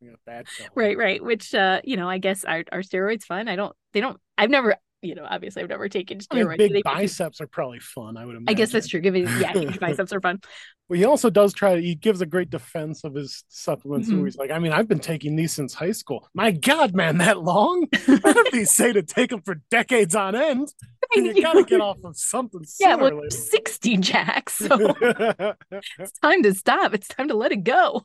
yeah, 0.00 0.42
right, 0.74 0.96
right. 0.96 1.24
Which 1.24 1.54
uh, 1.54 1.80
you 1.82 1.96
know, 1.96 2.08
I 2.08 2.18
guess 2.18 2.44
are, 2.44 2.64
are 2.70 2.82
steroids 2.82 3.24
fun? 3.24 3.48
I 3.48 3.56
don't 3.56 3.74
they 3.92 4.00
don't 4.00 4.20
I've 4.38 4.50
never 4.50 4.76
you 5.04 5.14
know, 5.14 5.26
obviously 5.28 5.62
I've 5.62 5.68
never 5.68 5.88
taken 5.88 6.18
steroids. 6.18 6.54
I 6.54 6.56
mean, 6.56 6.72
big 6.72 6.84
biceps 6.84 7.40
are 7.40 7.46
probably 7.46 7.80
fun. 7.80 8.16
I 8.16 8.24
would 8.24 8.36
imagine. 8.36 8.48
I 8.48 8.54
guess 8.54 8.72
that's 8.72 8.88
true. 8.88 9.00
Giving 9.00 9.28
yeah, 9.38 9.52
biceps 9.80 10.12
are 10.12 10.20
fun. 10.20 10.40
Well, 10.88 10.98
he 10.98 11.04
also 11.04 11.30
does 11.30 11.54
try. 11.54 11.76
To, 11.76 11.80
he 11.80 11.94
gives 11.94 12.20
a 12.20 12.26
great 12.26 12.50
defense 12.50 13.04
of 13.04 13.14
his 13.14 13.44
supplements. 13.48 14.08
Mm-hmm. 14.08 14.18
Where 14.18 14.26
he's 14.26 14.36
like, 14.36 14.50
I 14.50 14.58
mean, 14.58 14.72
I've 14.72 14.88
been 14.88 14.98
taking 14.98 15.36
these 15.36 15.52
since 15.52 15.74
high 15.74 15.92
school. 15.92 16.28
My 16.34 16.50
God, 16.50 16.94
man, 16.94 17.18
that 17.18 17.42
long? 17.42 17.86
What 18.06 18.36
if 18.36 18.52
they 18.52 18.64
say 18.64 18.92
to 18.92 19.02
take 19.02 19.30
them 19.30 19.42
for 19.42 19.56
decades 19.70 20.14
on 20.14 20.34
end? 20.34 20.68
you 21.14 21.40
gotta 21.42 21.64
get 21.64 21.80
off 21.80 21.98
of 22.04 22.16
something. 22.16 22.64
Yeah, 22.80 22.96
well, 22.96 23.20
sixty 23.30 23.96
jacks. 23.96 24.54
So 24.54 24.94
it's 25.98 26.18
time 26.22 26.42
to 26.42 26.54
stop. 26.54 26.94
It's 26.94 27.08
time 27.08 27.28
to 27.28 27.34
let 27.34 27.52
it 27.52 27.64
go. 27.64 28.04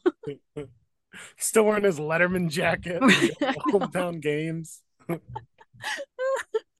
Still 1.37 1.63
wearing 1.63 1.83
his 1.83 1.99
Letterman 1.99 2.49
jacket, 2.49 3.01
hometown 3.01 4.21
games. 4.21 4.81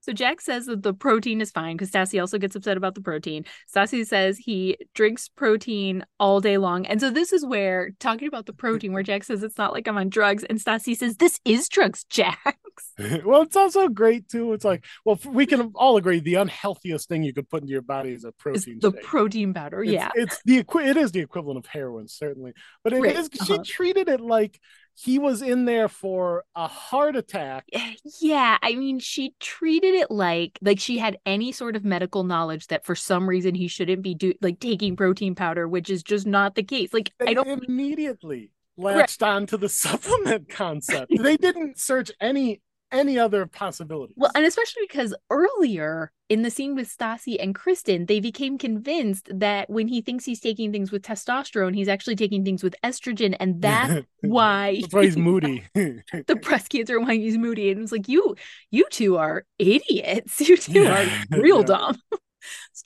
So 0.01 0.13
Jax 0.13 0.45
says 0.45 0.65
that 0.67 0.83
the 0.83 0.93
protein 0.93 1.41
is 1.41 1.51
fine 1.51 1.75
because 1.75 1.91
Stassi 1.91 2.19
also 2.19 2.37
gets 2.37 2.55
upset 2.55 2.77
about 2.77 2.95
the 2.95 3.01
protein. 3.01 3.45
Stassi 3.73 4.05
says 4.05 4.37
he 4.37 4.77
drinks 4.93 5.27
protein 5.29 6.05
all 6.19 6.39
day 6.39 6.57
long. 6.57 6.85
And 6.85 6.99
so 7.01 7.09
this 7.09 7.33
is 7.33 7.45
where 7.45 7.91
talking 7.99 8.27
about 8.27 8.45
the 8.45 8.53
protein, 8.53 8.93
where 8.93 9.03
Jax 9.03 9.27
says 9.27 9.43
it's 9.43 9.57
not 9.57 9.73
like 9.73 9.87
I'm 9.87 9.97
on 9.97 10.09
drugs, 10.09 10.43
and 10.43 10.59
Stassi 10.59 10.95
says 10.95 11.17
this 11.17 11.39
is 11.45 11.67
drugs, 11.67 12.05
Jax. 12.05 12.39
well, 13.25 13.41
it's 13.41 13.55
also 13.55 13.87
great 13.89 14.29
too. 14.29 14.53
It's 14.53 14.65
like, 14.65 14.85
well, 15.05 15.19
we 15.27 15.45
can 15.45 15.71
all 15.75 15.97
agree 15.97 16.19
the 16.19 16.35
unhealthiest 16.35 17.09
thing 17.09 17.23
you 17.23 17.33
could 17.33 17.49
put 17.49 17.61
into 17.61 17.71
your 17.71 17.81
body 17.81 18.11
is 18.11 18.23
a 18.23 18.31
protein. 18.31 18.79
the 18.79 18.91
protein 18.91 19.53
powder, 19.53 19.83
it's, 19.83 19.91
yeah. 19.91 20.09
It's 20.15 20.41
the 20.45 20.59
it 20.59 20.97
is 20.97 21.11
the 21.11 21.19
equivalent 21.19 21.59
of 21.59 21.65
heroin, 21.65 22.07
certainly, 22.07 22.53
but 22.83 22.93
it 22.93 23.01
right. 23.01 23.15
is, 23.15 23.27
uh-huh. 23.27 23.45
She 23.63 23.71
treated 23.71 24.07
it 24.09 24.21
like 24.21 24.59
he 25.01 25.17
was 25.17 25.41
in 25.41 25.63
there 25.63 25.87
for 25.87 26.43
a 26.55 26.67
heart 26.67 27.15
attack. 27.15 27.65
Eh, 27.71 27.95
yeah, 28.19 28.57
I 28.61 28.75
mean, 28.75 28.99
she 28.99 29.33
treated 29.39 29.93
it 29.93 30.11
like 30.11 30.59
like 30.61 30.79
she 30.79 30.97
had 30.97 31.17
any 31.25 31.53
sort 31.53 31.77
of 31.77 31.85
medical 31.85 32.25
knowledge 32.25 32.67
that 32.67 32.83
for 32.83 32.95
some 32.95 33.27
reason 33.27 33.55
he 33.55 33.69
shouldn't 33.69 34.01
be 34.01 34.13
do 34.13 34.33
like 34.41 34.59
taking 34.59 34.97
protein 34.97 35.35
powder, 35.35 35.69
which 35.69 35.89
is 35.89 36.03
just 36.03 36.27
not 36.27 36.55
the 36.55 36.63
case. 36.63 36.93
Like 36.93 37.13
they 37.17 37.27
I 37.27 37.33
don't 37.33 37.63
immediately 37.63 38.51
latched 38.75 39.21
right. 39.21 39.29
on 39.29 39.45
to 39.47 39.57
the 39.57 39.69
supplement 39.83 40.49
concept. 40.49 41.13
they 41.17 41.37
didn't 41.37 41.79
search 41.79 42.11
any 42.19 42.61
any 42.91 43.17
other 43.17 43.45
possibilities. 43.45 44.15
Well, 44.17 44.31
and 44.35 44.45
especially 44.45 44.83
because 44.87 45.13
earlier 45.29 46.11
in 46.29 46.43
the 46.43 46.51
scene 46.51 46.75
with 46.75 46.95
Stassi 46.95 47.37
and 47.39 47.55
Kristen, 47.55 48.05
they 48.05 48.19
became 48.19 48.57
convinced 48.57 49.29
that 49.33 49.69
when 49.69 49.87
he 49.87 50.01
thinks 50.01 50.25
he's 50.25 50.39
taking 50.39 50.71
things 50.71 50.91
with 50.91 51.01
testosterone, 51.01 51.75
he's 51.75 51.87
actually 51.87 52.15
taking 52.15 52.43
things 52.45 52.63
with 52.63 52.75
estrogen, 52.83 53.35
and 53.39 53.61
that's 53.61 54.05
why 54.21 54.79
that's 54.81 54.93
why 54.93 55.05
he's 55.05 55.17
moody. 55.17 55.63
the 55.73 56.39
breast 56.41 56.69
cancer 56.69 56.99
why 56.99 57.15
he's 57.15 57.37
moody, 57.37 57.71
and 57.71 57.81
it's 57.81 57.91
like 57.91 58.07
you, 58.07 58.35
you 58.71 58.85
two 58.89 59.17
are 59.17 59.45
idiots. 59.57 60.39
You 60.49 60.57
two 60.57 60.83
yeah. 60.83 61.07
are 61.31 61.39
real 61.39 61.59
yeah. 61.59 61.65
dumb. 61.65 61.97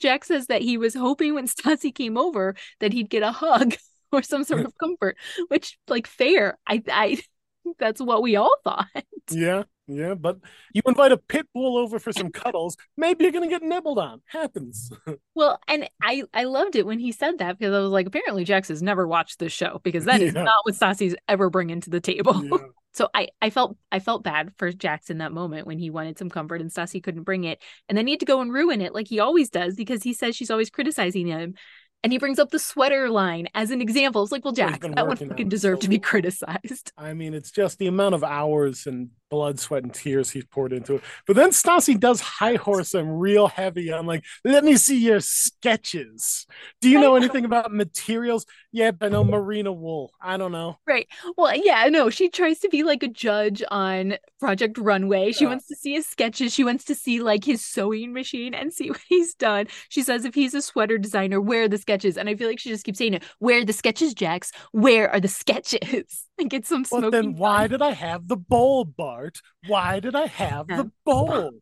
Jax 0.00 0.28
says 0.28 0.48
that 0.48 0.60
he 0.60 0.76
was 0.76 0.94
hoping 0.94 1.34
when 1.34 1.46
Stassi 1.46 1.94
came 1.94 2.18
over 2.18 2.56
that 2.80 2.92
he'd 2.92 3.08
get 3.08 3.22
a 3.22 3.32
hug 3.32 3.74
or 4.12 4.22
some 4.22 4.44
sort 4.44 4.64
of 4.64 4.76
comfort, 4.78 5.16
which 5.48 5.78
like 5.88 6.06
fair. 6.06 6.58
I 6.66 6.82
I 6.90 7.22
that's 7.78 8.00
what 8.00 8.22
we 8.22 8.36
all 8.36 8.56
thought. 8.64 8.86
Yeah. 9.30 9.64
Yeah, 9.86 10.14
but 10.14 10.38
you 10.72 10.80
invite 10.86 11.12
a 11.12 11.18
pit 11.18 11.46
bull 11.52 11.76
over 11.76 11.98
for 11.98 12.10
some 12.10 12.30
cuddles, 12.30 12.76
maybe 12.96 13.24
you're 13.24 13.32
gonna 13.32 13.48
get 13.48 13.62
nibbled 13.62 13.98
on. 13.98 14.22
Happens. 14.24 14.90
well, 15.34 15.60
and 15.68 15.88
I 16.02 16.22
I 16.32 16.44
loved 16.44 16.74
it 16.74 16.86
when 16.86 16.98
he 16.98 17.12
said 17.12 17.38
that 17.38 17.58
because 17.58 17.74
I 17.74 17.80
was 17.80 17.90
like, 17.90 18.06
apparently 18.06 18.44
Jax 18.44 18.68
has 18.68 18.82
never 18.82 19.06
watched 19.06 19.38
this 19.38 19.52
show 19.52 19.80
because 19.84 20.06
that 20.06 20.20
yeah. 20.20 20.28
is 20.28 20.34
not 20.34 20.54
what 20.64 20.74
Stassi's 20.74 21.14
ever 21.28 21.50
bringing 21.50 21.82
to 21.82 21.90
the 21.90 22.00
table. 22.00 22.42
Yeah. 22.44 22.56
so 22.94 23.08
I 23.12 23.28
I 23.42 23.50
felt 23.50 23.76
I 23.92 23.98
felt 23.98 24.24
bad 24.24 24.52
for 24.56 24.72
Jax 24.72 25.10
in 25.10 25.18
that 25.18 25.32
moment 25.32 25.66
when 25.66 25.78
he 25.78 25.90
wanted 25.90 26.18
some 26.18 26.30
comfort 26.30 26.62
and 26.62 26.70
Stassi 26.70 27.02
couldn't 27.02 27.24
bring 27.24 27.44
it, 27.44 27.62
and 27.86 27.98
then 27.98 28.06
he 28.06 28.14
had 28.14 28.20
to 28.20 28.26
go 28.26 28.40
and 28.40 28.52
ruin 28.52 28.80
it 28.80 28.94
like 28.94 29.08
he 29.08 29.20
always 29.20 29.50
does 29.50 29.74
because 29.74 30.02
he 30.02 30.14
says 30.14 30.34
she's 30.34 30.50
always 30.50 30.70
criticizing 30.70 31.26
him, 31.26 31.56
and 32.04 32.12
he 32.12 32.18
brings 32.18 32.38
up 32.38 32.50
the 32.50 32.58
sweater 32.58 33.08
line 33.08 33.48
as 33.54 33.70
an 33.70 33.80
example. 33.80 34.22
It's 34.22 34.30
like, 34.30 34.44
well, 34.44 34.52
Jax, 34.52 34.78
that 34.78 35.06
one 35.06 35.16
fucking 35.16 35.48
deserved 35.48 35.82
so 35.82 35.86
to 35.86 35.88
be 35.88 35.98
criticized. 36.10 36.92
I 36.98 37.14
mean, 37.14 37.32
it's 37.32 37.50
just 37.50 37.78
the 37.78 37.86
amount 37.86 38.14
of 38.14 38.22
hours 38.22 38.86
and 38.86 39.08
blood, 39.30 39.58
sweat, 39.58 39.82
and 39.82 39.92
tears 39.92 40.30
he's 40.30 40.44
poured 40.44 40.72
into 40.72 40.96
it. 40.96 41.02
But 41.26 41.36
then 41.36 41.50
Stassi 41.50 41.98
does 41.98 42.20
high 42.20 42.54
horse 42.54 42.94
him 42.94 43.08
real 43.08 43.48
heavy 43.48 43.92
on 43.92 44.06
like, 44.06 44.24
let 44.44 44.64
me 44.64 44.76
see 44.76 44.98
your 44.98 45.20
sketches. 45.20 46.46
Do 46.80 46.88
you 46.88 47.00
know 47.00 47.16
anything 47.16 47.44
about 47.44 47.72
materials? 47.72 48.46
Yeah, 48.72 48.90
I 49.00 49.08
know 49.08 49.24
merino 49.24 49.72
wool. 49.72 50.12
I 50.20 50.36
don't 50.36 50.52
know. 50.52 50.78
Right. 50.86 51.08
Well, 51.36 51.54
yeah, 51.54 51.88
no. 51.88 52.10
She 52.10 52.28
tries 52.28 52.58
to 52.60 52.68
be 52.68 52.82
like 52.82 53.02
a 53.02 53.08
judge 53.08 53.62
on 53.70 54.16
Project 54.40 54.78
Runway. 54.78 55.32
She 55.32 55.44
yeah. 55.44 55.50
wants 55.50 55.66
to 55.68 55.76
see 55.76 55.94
his 55.94 56.06
sketches. 56.06 56.52
She 56.52 56.64
wants 56.64 56.84
to 56.86 56.94
see 56.94 57.20
like 57.20 57.44
his 57.44 57.64
sewing 57.64 58.12
machine 58.12 58.54
and 58.54 58.72
see 58.72 58.90
what 58.90 59.00
he's 59.08 59.34
done. 59.34 59.66
She 59.88 60.02
says 60.02 60.24
if 60.24 60.34
he's 60.34 60.54
a 60.54 60.62
sweater 60.62 60.98
designer, 60.98 61.40
where 61.40 61.64
are 61.64 61.68
the 61.68 61.78
sketches? 61.78 62.16
And 62.16 62.28
I 62.28 62.34
feel 62.34 62.48
like 62.48 62.60
she 62.60 62.70
just 62.70 62.84
keeps 62.84 62.98
saying 62.98 63.14
it. 63.14 63.24
Where 63.38 63.60
are 63.60 63.64
the 63.64 63.72
sketches, 63.72 64.14
Jax? 64.14 64.52
Where 64.72 65.10
are 65.10 65.20
the 65.20 65.28
sketches? 65.28 66.24
and 66.38 66.50
get 66.50 66.66
some 66.66 66.84
smoking. 66.84 67.10
But 67.10 67.16
then 67.16 67.34
why 67.34 67.66
did 67.66 67.82
I 67.82 67.92
have 67.92 68.28
the 68.28 68.36
bowl, 68.36 68.84
Bart? 69.24 69.40
Why 69.66 70.00
did 70.00 70.14
I 70.14 70.26
have 70.26 70.66
the 70.68 70.90
bowl? 71.04 71.52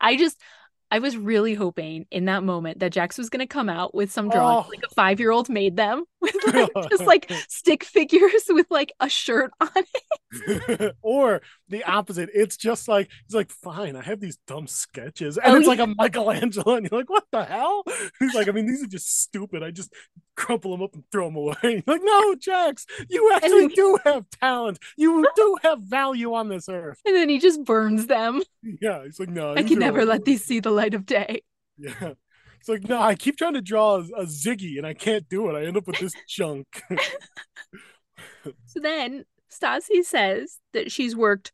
I 0.00 0.16
just 0.16 0.40
I 0.90 1.00
was 1.00 1.16
really 1.16 1.54
hoping 1.54 2.06
in 2.10 2.24
that 2.26 2.42
moment 2.42 2.78
that 2.78 2.92
Jax 2.92 3.18
was 3.18 3.28
going 3.28 3.40
to 3.40 3.46
come 3.46 3.68
out 3.68 3.94
with 3.94 4.10
some 4.10 4.30
drawing, 4.30 4.64
oh. 4.64 4.68
like 4.68 4.82
a 4.90 4.94
five 4.94 5.20
year 5.20 5.30
old 5.30 5.48
made 5.48 5.76
them 5.76 6.04
with 6.20 6.34
like, 6.46 6.70
just 6.90 7.04
like 7.04 7.30
stick 7.48 7.84
figures 7.84 8.44
with 8.48 8.66
like 8.70 8.92
a 9.00 9.08
shirt 9.08 9.50
on 9.60 9.68
it. 9.74 10.96
or 11.02 11.42
the 11.68 11.84
opposite. 11.84 12.30
It's 12.32 12.56
just 12.56 12.88
like, 12.88 13.10
it's 13.26 13.34
like, 13.34 13.50
fine, 13.50 13.96
I 13.96 14.02
have 14.02 14.20
these 14.20 14.38
dumb 14.46 14.66
sketches. 14.66 15.36
And 15.36 15.52
oh, 15.52 15.56
it's 15.56 15.64
yeah. 15.64 15.70
like 15.70 15.78
a 15.80 15.86
Michelangelo. 15.86 16.76
And 16.76 16.88
you're 16.90 17.00
like, 17.00 17.10
what 17.10 17.24
the 17.32 17.44
hell? 17.44 17.84
He's 18.18 18.34
like, 18.34 18.48
I 18.48 18.52
mean, 18.52 18.66
these 18.66 18.82
are 18.82 18.88
just 18.88 19.22
stupid. 19.22 19.62
I 19.62 19.70
just 19.70 19.92
crumple 20.36 20.70
them 20.70 20.82
up 20.82 20.94
and 20.94 21.04
throw 21.12 21.26
them 21.26 21.36
away. 21.36 21.56
You're 21.62 21.82
like, 21.86 22.02
no, 22.02 22.34
Jax, 22.36 22.86
you 23.10 23.30
actually 23.34 23.68
then, 23.68 23.68
do 23.74 23.98
have 24.04 24.24
talent. 24.40 24.78
You 24.96 25.26
do 25.36 25.56
have 25.62 25.80
value 25.80 26.32
on 26.32 26.48
this 26.48 26.68
earth. 26.68 27.00
And 27.04 27.14
then 27.14 27.28
he 27.28 27.38
just 27.38 27.64
burns 27.64 28.06
them. 28.06 28.42
Yeah. 28.62 29.04
He's 29.04 29.20
like, 29.20 29.28
no, 29.28 29.54
I 29.54 29.62
can 29.62 29.78
never 29.78 30.04
let 30.04 30.24
these 30.24 30.44
see 30.44 30.60
the 30.60 30.77
light 30.78 30.94
of 30.94 31.04
day. 31.04 31.42
Yeah. 31.76 32.12
It's 32.60 32.68
like, 32.68 32.88
no, 32.88 33.00
I 33.00 33.14
keep 33.14 33.36
trying 33.36 33.54
to 33.54 33.62
draw 33.62 33.96
a, 33.96 34.00
a 34.16 34.26
Ziggy 34.26 34.78
and 34.78 34.86
I 34.86 34.94
can't 34.94 35.28
do 35.28 35.48
it. 35.48 35.58
I 35.58 35.64
end 35.64 35.76
up 35.76 35.86
with 35.86 35.98
this 35.98 36.12
junk. 36.28 36.66
so 38.66 38.80
then 38.80 39.24
Stassi 39.50 40.02
says 40.02 40.58
that 40.72 40.90
she's 40.90 41.14
worked 41.14 41.52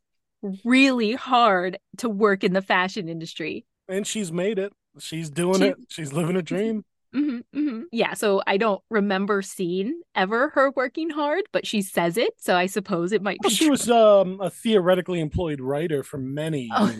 really 0.64 1.12
hard 1.12 1.78
to 1.98 2.08
work 2.08 2.44
in 2.44 2.52
the 2.52 2.62
fashion 2.62 3.08
industry. 3.08 3.66
And 3.88 4.06
she's 4.06 4.32
made 4.32 4.58
it. 4.58 4.72
She's 4.98 5.30
doing 5.30 5.58
she, 5.58 5.66
it. 5.66 5.76
She's 5.88 6.12
living 6.12 6.36
a 6.36 6.42
dream. 6.52 6.84
Mm-hmm, 7.14 7.58
mm-hmm. 7.58 7.82
Yeah, 7.92 8.14
so 8.14 8.42
I 8.44 8.56
don't 8.56 8.82
remember 8.90 9.40
seeing 9.40 10.00
ever 10.16 10.48
her 10.50 10.72
working 10.72 11.10
hard, 11.10 11.44
but 11.52 11.64
she 11.64 11.80
says 11.80 12.16
it, 12.16 12.32
so 12.38 12.56
I 12.56 12.66
suppose 12.66 13.12
it 13.12 13.22
might 13.22 13.38
well, 13.42 13.50
be. 13.50 13.54
She 13.54 13.66
true. 13.66 13.70
was 13.70 13.88
um, 13.88 14.40
a 14.40 14.50
theoretically 14.50 15.20
employed 15.20 15.60
writer 15.60 16.02
for 16.02 16.18
many. 16.18 16.70
Oh, 16.74 16.92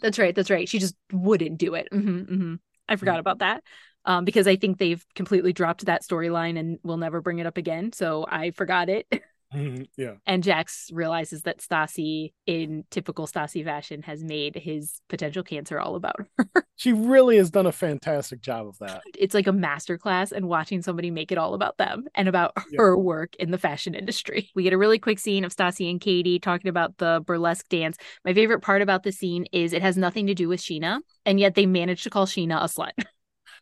that's 0.00 0.18
right. 0.18 0.34
That's 0.34 0.50
right. 0.50 0.68
She 0.68 0.78
just 0.78 0.94
wouldn't 1.12 1.58
do 1.58 1.74
it. 1.74 1.88
Mm-hmm, 1.92 2.18
mm-hmm. 2.18 2.54
I 2.88 2.96
forgot 2.96 3.12
mm-hmm. 3.12 3.20
about 3.20 3.38
that 3.38 3.62
um, 4.04 4.24
because 4.24 4.46
I 4.46 4.56
think 4.56 4.78
they've 4.78 5.04
completely 5.14 5.52
dropped 5.52 5.86
that 5.86 6.02
storyline 6.02 6.58
and 6.58 6.78
will 6.82 6.96
never 6.96 7.20
bring 7.20 7.38
it 7.38 7.46
up 7.46 7.56
again. 7.56 7.92
So 7.92 8.24
I 8.28 8.52
forgot 8.52 8.88
it. 8.88 9.06
Mm-hmm. 9.56 9.82
Yeah. 9.96 10.14
And 10.26 10.42
Jax 10.42 10.90
realizes 10.92 11.42
that 11.42 11.60
Stassi, 11.60 12.32
in 12.46 12.84
typical 12.90 13.26
Stassi 13.26 13.64
fashion, 13.64 14.02
has 14.02 14.22
made 14.22 14.54
his 14.54 15.00
potential 15.08 15.42
cancer 15.42 15.80
all 15.80 15.96
about 15.96 16.16
her. 16.38 16.66
she 16.76 16.92
really 16.92 17.36
has 17.38 17.50
done 17.50 17.66
a 17.66 17.72
fantastic 17.72 18.40
job 18.40 18.66
of 18.66 18.78
that. 18.78 19.02
It's 19.18 19.34
like 19.34 19.46
a 19.46 19.52
masterclass 19.52 20.32
and 20.32 20.48
watching 20.48 20.82
somebody 20.82 21.10
make 21.10 21.32
it 21.32 21.38
all 21.38 21.54
about 21.54 21.78
them 21.78 22.04
and 22.14 22.28
about 22.28 22.52
yeah. 22.70 22.78
her 22.78 22.98
work 22.98 23.34
in 23.36 23.50
the 23.50 23.58
fashion 23.58 23.94
industry. 23.94 24.50
We 24.56 24.62
get 24.62 24.72
a 24.72 24.78
really 24.78 24.98
quick 24.98 25.18
scene 25.18 25.44
of 25.44 25.54
Stassi 25.54 25.90
and 25.90 26.00
Katie 26.00 26.38
talking 26.38 26.68
about 26.68 26.96
the 26.96 27.22
burlesque 27.26 27.68
dance. 27.68 27.98
My 28.24 28.32
favorite 28.32 28.60
part 28.60 28.80
about 28.80 29.02
the 29.02 29.12
scene 29.12 29.44
is 29.52 29.72
it 29.72 29.82
has 29.82 29.98
nothing 29.98 30.26
to 30.28 30.34
do 30.34 30.48
with 30.48 30.60
Scheana, 30.60 31.00
and 31.26 31.38
yet 31.38 31.54
they 31.54 31.66
managed 31.66 32.04
to 32.04 32.10
call 32.10 32.26
Scheana 32.26 32.62
a 32.62 32.64
slut. 32.64 32.92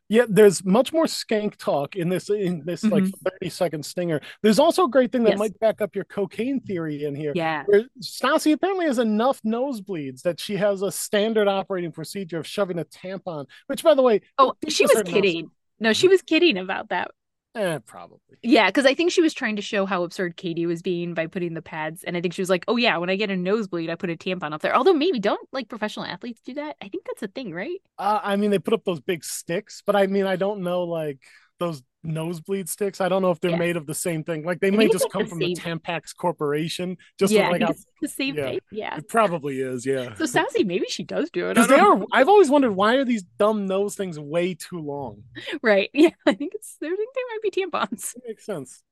yeah 0.09 0.25
there's 0.29 0.65
much 0.65 0.93
more 0.93 1.07
skank 1.07 1.57
talk 1.57 1.97
in 1.97 2.09
this 2.09 2.31
in 2.31 2.63
this 2.65 2.83
mm-hmm. 2.83 2.95
like 2.95 3.05
30 3.41 3.51
second 3.51 3.85
stinger. 3.85 4.21
There's 4.43 4.59
also 4.59 4.85
a 4.85 4.91
great 4.91 5.13
thing 5.13 5.25
that 5.25 5.31
yes. 5.31 5.39
might 5.39 5.59
back 5.61 5.81
up 5.81 5.95
your 5.95 6.05
cocaine 6.05 6.61
theory 6.61 7.05
in 7.05 7.15
here 7.15 7.33
yeah. 7.35 7.65
where 7.67 7.85
Stassi 8.01 8.53
apparently 8.53 8.87
has 8.87 8.99
enough 8.99 9.41
nosebleeds 9.43 10.23
that 10.23 10.41
she 10.41 10.57
has 10.57 10.83
a 10.83 10.93
standard 10.93 11.49
operating 11.49 11.93
procedure 11.93 12.39
of 12.39 12.47
shoving 12.47 12.79
a 12.79 12.85
tampon 12.85 13.47
which 13.67 13.83
by 13.83 13.95
the 13.95 14.03
way 14.03 14.21
oh 14.39 14.55
she 14.69 14.85
was 14.85 15.03
kidding. 15.05 15.51
no 15.81 15.93
she 15.93 16.09
was 16.09 16.23
kidding 16.23 16.59
about 16.59 16.89
that 16.91 17.11
Eh, 17.55 17.79
probably. 17.87 18.19
Yeah, 18.43 18.67
because 18.67 18.85
I 18.85 18.95
think 18.95 19.13
she 19.13 19.23
was 19.23 19.33
trying 19.33 19.57
to 19.57 19.63
show 19.63 19.87
how 19.87 20.03
absurd 20.03 20.37
Katie 20.37 20.67
was 20.67 20.83
being 20.83 21.15
by 21.15 21.29
putting 21.29 21.55
the 21.55 21.63
pads. 21.63 22.03
And 22.03 22.17
I 22.17 22.21
think 22.21 22.35
she 22.35 22.43
was 22.43 22.51
like, 22.51 22.65
oh, 22.67 22.77
yeah, 22.77 22.97
when 22.97 23.11
I 23.11 23.17
get 23.17 23.31
a 23.31 23.37
nosebleed, 23.37 23.91
I 23.91 23.95
put 23.95 24.11
a 24.11 24.17
tampon 24.17 24.53
up 24.53 24.61
there. 24.61 24.75
Although 24.75 24.95
maybe 24.95 25.21
don't 25.21 25.49
like 25.53 25.69
professional 25.69 26.05
athletes 26.05 26.41
do 26.45 26.55
that? 26.55 26.77
I 26.83 26.89
think 26.89 27.05
that's 27.07 27.23
a 27.23 27.29
thing, 27.29 27.55
right? 27.55 27.79
Uh, 27.97 28.19
I 28.23 28.35
mean, 28.37 28.51
they 28.51 28.59
put 28.59 28.75
up 28.75 28.85
those 28.85 29.01
big 29.01 29.25
sticks, 29.25 29.83
but 29.87 29.95
I 29.95 30.09
mean, 30.09 30.27
I 30.27 30.35
don't 30.35 30.63
know 30.63 30.83
like 30.83 31.21
those 31.61 31.81
nosebleed 32.05 32.69
sticks. 32.69 33.01
I 33.01 33.09
don't 33.09 33.23
know 33.23 33.31
if 33.31 33.41
they're 33.41 33.53
yeah. 33.53 33.57
made 33.57 33.77
of 33.77 33.87
the 33.87 33.95
same 33.95 34.23
thing. 34.25 34.45
Like 34.45 34.61
they 34.61 34.71
may 34.71 34.89
just 34.89 35.11
come 35.11 35.23
the 35.23 35.29
from 35.29 35.39
the 35.39 35.55
Tampax 35.55 36.15
Corporation. 36.17 36.97
Just 37.19 37.33
yeah, 37.33 37.49
like 37.49 37.63
the 38.01 38.09
same 38.09 38.37
yeah, 38.37 38.45
thing. 38.45 38.61
Yeah, 38.71 38.97
it 38.97 39.09
probably 39.09 39.61
is. 39.61 39.87
Yeah. 39.87 40.15
So 40.15 40.25
Stassi, 40.25 40.65
maybe 40.65 40.87
she 40.89 41.03
does 41.03 41.31
do 41.31 41.49
it. 41.49 41.55
Because 41.55 41.69
they 41.69 41.79
are. 41.79 42.05
I've 42.13 42.29
always 42.29 42.51
wondered 42.51 42.73
why 42.73 42.97
are 42.97 43.05
these 43.05 43.23
dumb 43.39 43.67
nose 43.67 43.95
things 43.95 44.19
way 44.19 44.55
too 44.55 44.79
long. 44.79 45.23
Right. 45.63 45.91
Yeah. 45.93 46.11
I 46.27 46.35
think 46.35 46.55
it's. 46.55 46.77
I 46.83 46.89
think 46.89 47.09
they 47.15 47.23
might 47.31 47.43
be 47.43 47.51
tampons. 47.51 48.17
It 48.17 48.23
makes 48.27 48.45
sense. 48.45 48.83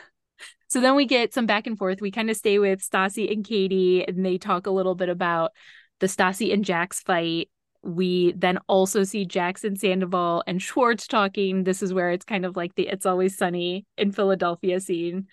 so 0.68 0.80
then 0.80 0.94
we 0.94 1.06
get 1.06 1.34
some 1.34 1.46
back 1.46 1.66
and 1.66 1.78
forth. 1.78 2.00
We 2.00 2.10
kind 2.10 2.30
of 2.30 2.36
stay 2.36 2.58
with 2.58 2.88
Stassi 2.88 3.32
and 3.32 3.44
Katie, 3.44 4.06
and 4.06 4.24
they 4.24 4.38
talk 4.38 4.66
a 4.66 4.70
little 4.70 4.94
bit 4.94 5.08
about 5.08 5.52
the 6.00 6.06
Stassi 6.06 6.52
and 6.52 6.64
Jax 6.64 7.00
fight 7.00 7.48
we 7.82 8.32
then 8.36 8.58
also 8.68 9.04
see 9.04 9.24
Jackson 9.24 9.76
Sandoval 9.76 10.44
and 10.46 10.62
Schwartz 10.62 11.06
talking. 11.06 11.64
This 11.64 11.82
is 11.82 11.92
where 11.92 12.10
it's 12.10 12.24
kind 12.24 12.44
of 12.44 12.56
like 12.56 12.74
the 12.74 12.88
It's 12.88 13.06
Always 13.06 13.36
Sunny 13.36 13.86
in 13.96 14.12
Philadelphia 14.12 14.80
scene, 14.80 15.26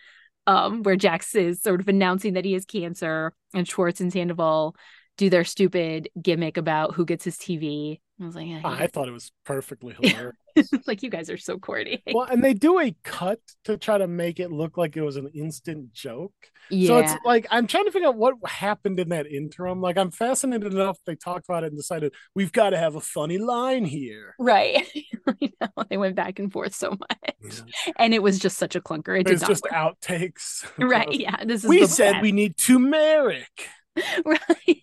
um, 0.47 0.83
where 0.83 0.95
Jax 0.95 1.35
is 1.35 1.61
sort 1.61 1.79
of 1.79 1.87
announcing 1.87 2.33
that 2.33 2.45
he 2.45 2.53
has 2.53 2.65
cancer, 2.65 3.33
and 3.53 3.67
Schwartz 3.67 4.01
and 4.01 4.11
Sandoval 4.11 4.75
do 5.19 5.29
their 5.29 5.43
stupid 5.43 6.09
gimmick 6.19 6.55
about 6.55 6.95
who 6.95 7.05
gets 7.05 7.25
his 7.25 7.35
TV. 7.35 7.99
I 8.21 8.25
was 8.25 8.35
like, 8.35 8.47
yeah, 8.47 8.61
I 8.63 8.87
thought 8.87 9.09
it 9.09 9.11
was 9.11 9.31
perfectly 9.45 9.93
hilarious. 10.01 10.33
like 10.87 11.03
you 11.03 11.09
guys 11.09 11.29
are 11.29 11.37
so 11.37 11.57
corny. 11.57 12.01
Well, 12.13 12.25
and 12.25 12.41
they 12.41 12.53
do 12.53 12.79
a 12.79 12.95
cut 13.03 13.39
to 13.65 13.77
try 13.77 13.97
to 13.97 14.07
make 14.07 14.39
it 14.39 14.49
look 14.49 14.77
like 14.77 14.95
it 14.95 15.01
was 15.01 15.17
an 15.17 15.29
instant 15.35 15.93
joke. 15.93 16.33
Yeah. 16.69 16.87
So 16.87 16.97
it's 16.99 17.13
like 17.25 17.47
I'm 17.51 17.67
trying 17.67 17.85
to 17.85 17.91
figure 17.91 18.07
out 18.07 18.15
what 18.15 18.35
happened 18.45 18.97
in 18.99 19.09
that 19.09 19.27
interim. 19.27 19.81
Like 19.81 19.97
I'm 19.97 20.09
fascinated 20.11 20.73
enough 20.73 20.97
they 21.05 21.15
talked 21.15 21.45
about 21.49 21.63
it 21.63 21.67
and 21.67 21.77
decided 21.77 22.13
we've 22.33 22.53
got 22.53 22.69
to 22.69 22.77
have 22.77 22.95
a 22.95 23.01
funny 23.01 23.37
line 23.37 23.83
here. 23.83 24.35
Right. 24.39 24.87
you 25.39 25.49
know, 25.59 25.83
they 25.89 25.97
went 25.97 26.15
back 26.15 26.39
and 26.39 26.51
forth 26.51 26.75
so 26.75 26.91
much. 26.91 27.33
Yeah. 27.41 27.93
And 27.97 28.13
it 28.13 28.23
was 28.23 28.39
just 28.39 28.57
such 28.57 28.75
a 28.75 28.81
clunker. 28.81 29.19
It 29.19 29.27
There's 29.27 29.41
did 29.41 29.47
just 29.47 29.63
work. 29.63 29.73
outtakes. 29.73 30.65
right. 30.77 31.11
Yeah. 31.11 31.43
This 31.43 31.65
is 31.65 31.69
we 31.69 31.85
said 31.87 32.21
we 32.21 32.31
need 32.31 32.55
turmeric. 32.57 33.67
right. 34.25 34.81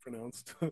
pronounced. 0.00 0.54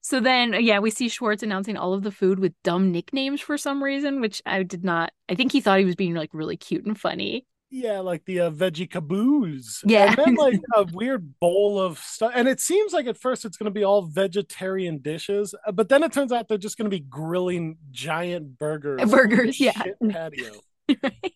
So 0.00 0.20
then, 0.20 0.54
yeah, 0.64 0.78
we 0.78 0.90
see 0.90 1.10
Schwartz 1.10 1.42
announcing 1.42 1.76
all 1.76 1.92
of 1.92 2.02
the 2.02 2.10
food 2.10 2.38
with 2.38 2.54
dumb 2.64 2.90
nicknames 2.92 3.42
for 3.42 3.58
some 3.58 3.84
reason, 3.84 4.22
which 4.22 4.40
I 4.46 4.62
did 4.62 4.82
not. 4.82 5.12
I 5.28 5.34
think 5.34 5.52
he 5.52 5.60
thought 5.60 5.80
he 5.80 5.84
was 5.84 5.96
being 5.96 6.14
like 6.14 6.30
really 6.32 6.56
cute 6.56 6.86
and 6.86 6.98
funny. 6.98 7.44
Yeah, 7.70 7.98
like 7.98 8.24
the 8.24 8.40
uh, 8.40 8.50
veggie 8.50 8.90
caboose. 8.90 9.82
Yeah, 9.86 10.06
and 10.06 10.16
then 10.16 10.34
like 10.36 10.60
a 10.74 10.86
weird 10.94 11.38
bowl 11.40 11.78
of 11.78 11.98
stuff. 11.98 12.32
And 12.34 12.48
it 12.48 12.58
seems 12.58 12.94
like 12.94 13.06
at 13.06 13.18
first 13.18 13.44
it's 13.44 13.58
going 13.58 13.66
to 13.66 13.70
be 13.70 13.84
all 13.84 14.00
vegetarian 14.00 14.98
dishes, 15.02 15.54
uh, 15.66 15.72
but 15.72 15.90
then 15.90 16.02
it 16.02 16.10
turns 16.10 16.32
out 16.32 16.48
they're 16.48 16.56
just 16.56 16.78
going 16.78 16.90
to 16.90 16.96
be 16.96 17.04
grilling 17.04 17.76
giant 17.90 18.58
burgers. 18.58 19.10
Burgers, 19.10 19.60
yeah. 19.60 19.82
Patio. 20.08 20.52
right. 21.02 21.34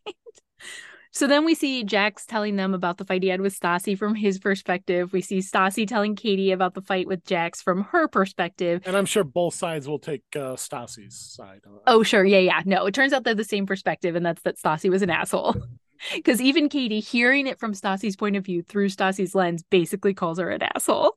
So 1.12 1.26
then 1.26 1.44
we 1.44 1.54
see 1.54 1.84
Jax 1.84 2.24
telling 2.24 2.56
them 2.56 2.72
about 2.72 2.96
the 2.96 3.04
fight 3.04 3.22
he 3.22 3.28
had 3.28 3.42
with 3.42 3.58
Stassi 3.58 3.96
from 3.96 4.14
his 4.14 4.38
perspective. 4.38 5.12
We 5.12 5.20
see 5.20 5.38
Stassi 5.38 5.86
telling 5.86 6.16
Katie 6.16 6.52
about 6.52 6.72
the 6.72 6.80
fight 6.80 7.06
with 7.06 7.24
Jax 7.26 7.60
from 7.60 7.84
her 7.84 8.08
perspective. 8.08 8.82
And 8.86 8.96
I'm 8.96 9.04
sure 9.04 9.22
both 9.22 9.54
sides 9.54 9.86
will 9.86 9.98
take 9.98 10.22
uh, 10.34 10.56
Stassi's 10.56 11.14
side. 11.14 11.60
Oh, 11.86 12.02
sure. 12.02 12.24
Yeah, 12.24 12.38
yeah. 12.38 12.62
No, 12.64 12.86
it 12.86 12.94
turns 12.94 13.12
out 13.12 13.24
they're 13.24 13.34
the 13.34 13.44
same 13.44 13.66
perspective, 13.66 14.16
and 14.16 14.24
that's 14.24 14.40
that 14.42 14.58
Stassi 14.58 14.88
was 14.90 15.02
an 15.02 15.10
asshole. 15.10 15.54
Because 16.12 16.40
even 16.40 16.68
Katie, 16.68 16.98
hearing 16.98 17.46
it 17.46 17.60
from 17.60 17.74
Stassi's 17.74 18.16
point 18.16 18.34
of 18.34 18.44
view 18.44 18.62
through 18.62 18.88
Stassi's 18.88 19.36
lens, 19.36 19.62
basically 19.70 20.14
calls 20.14 20.40
her 20.40 20.50
an 20.50 20.60
asshole. 20.60 21.16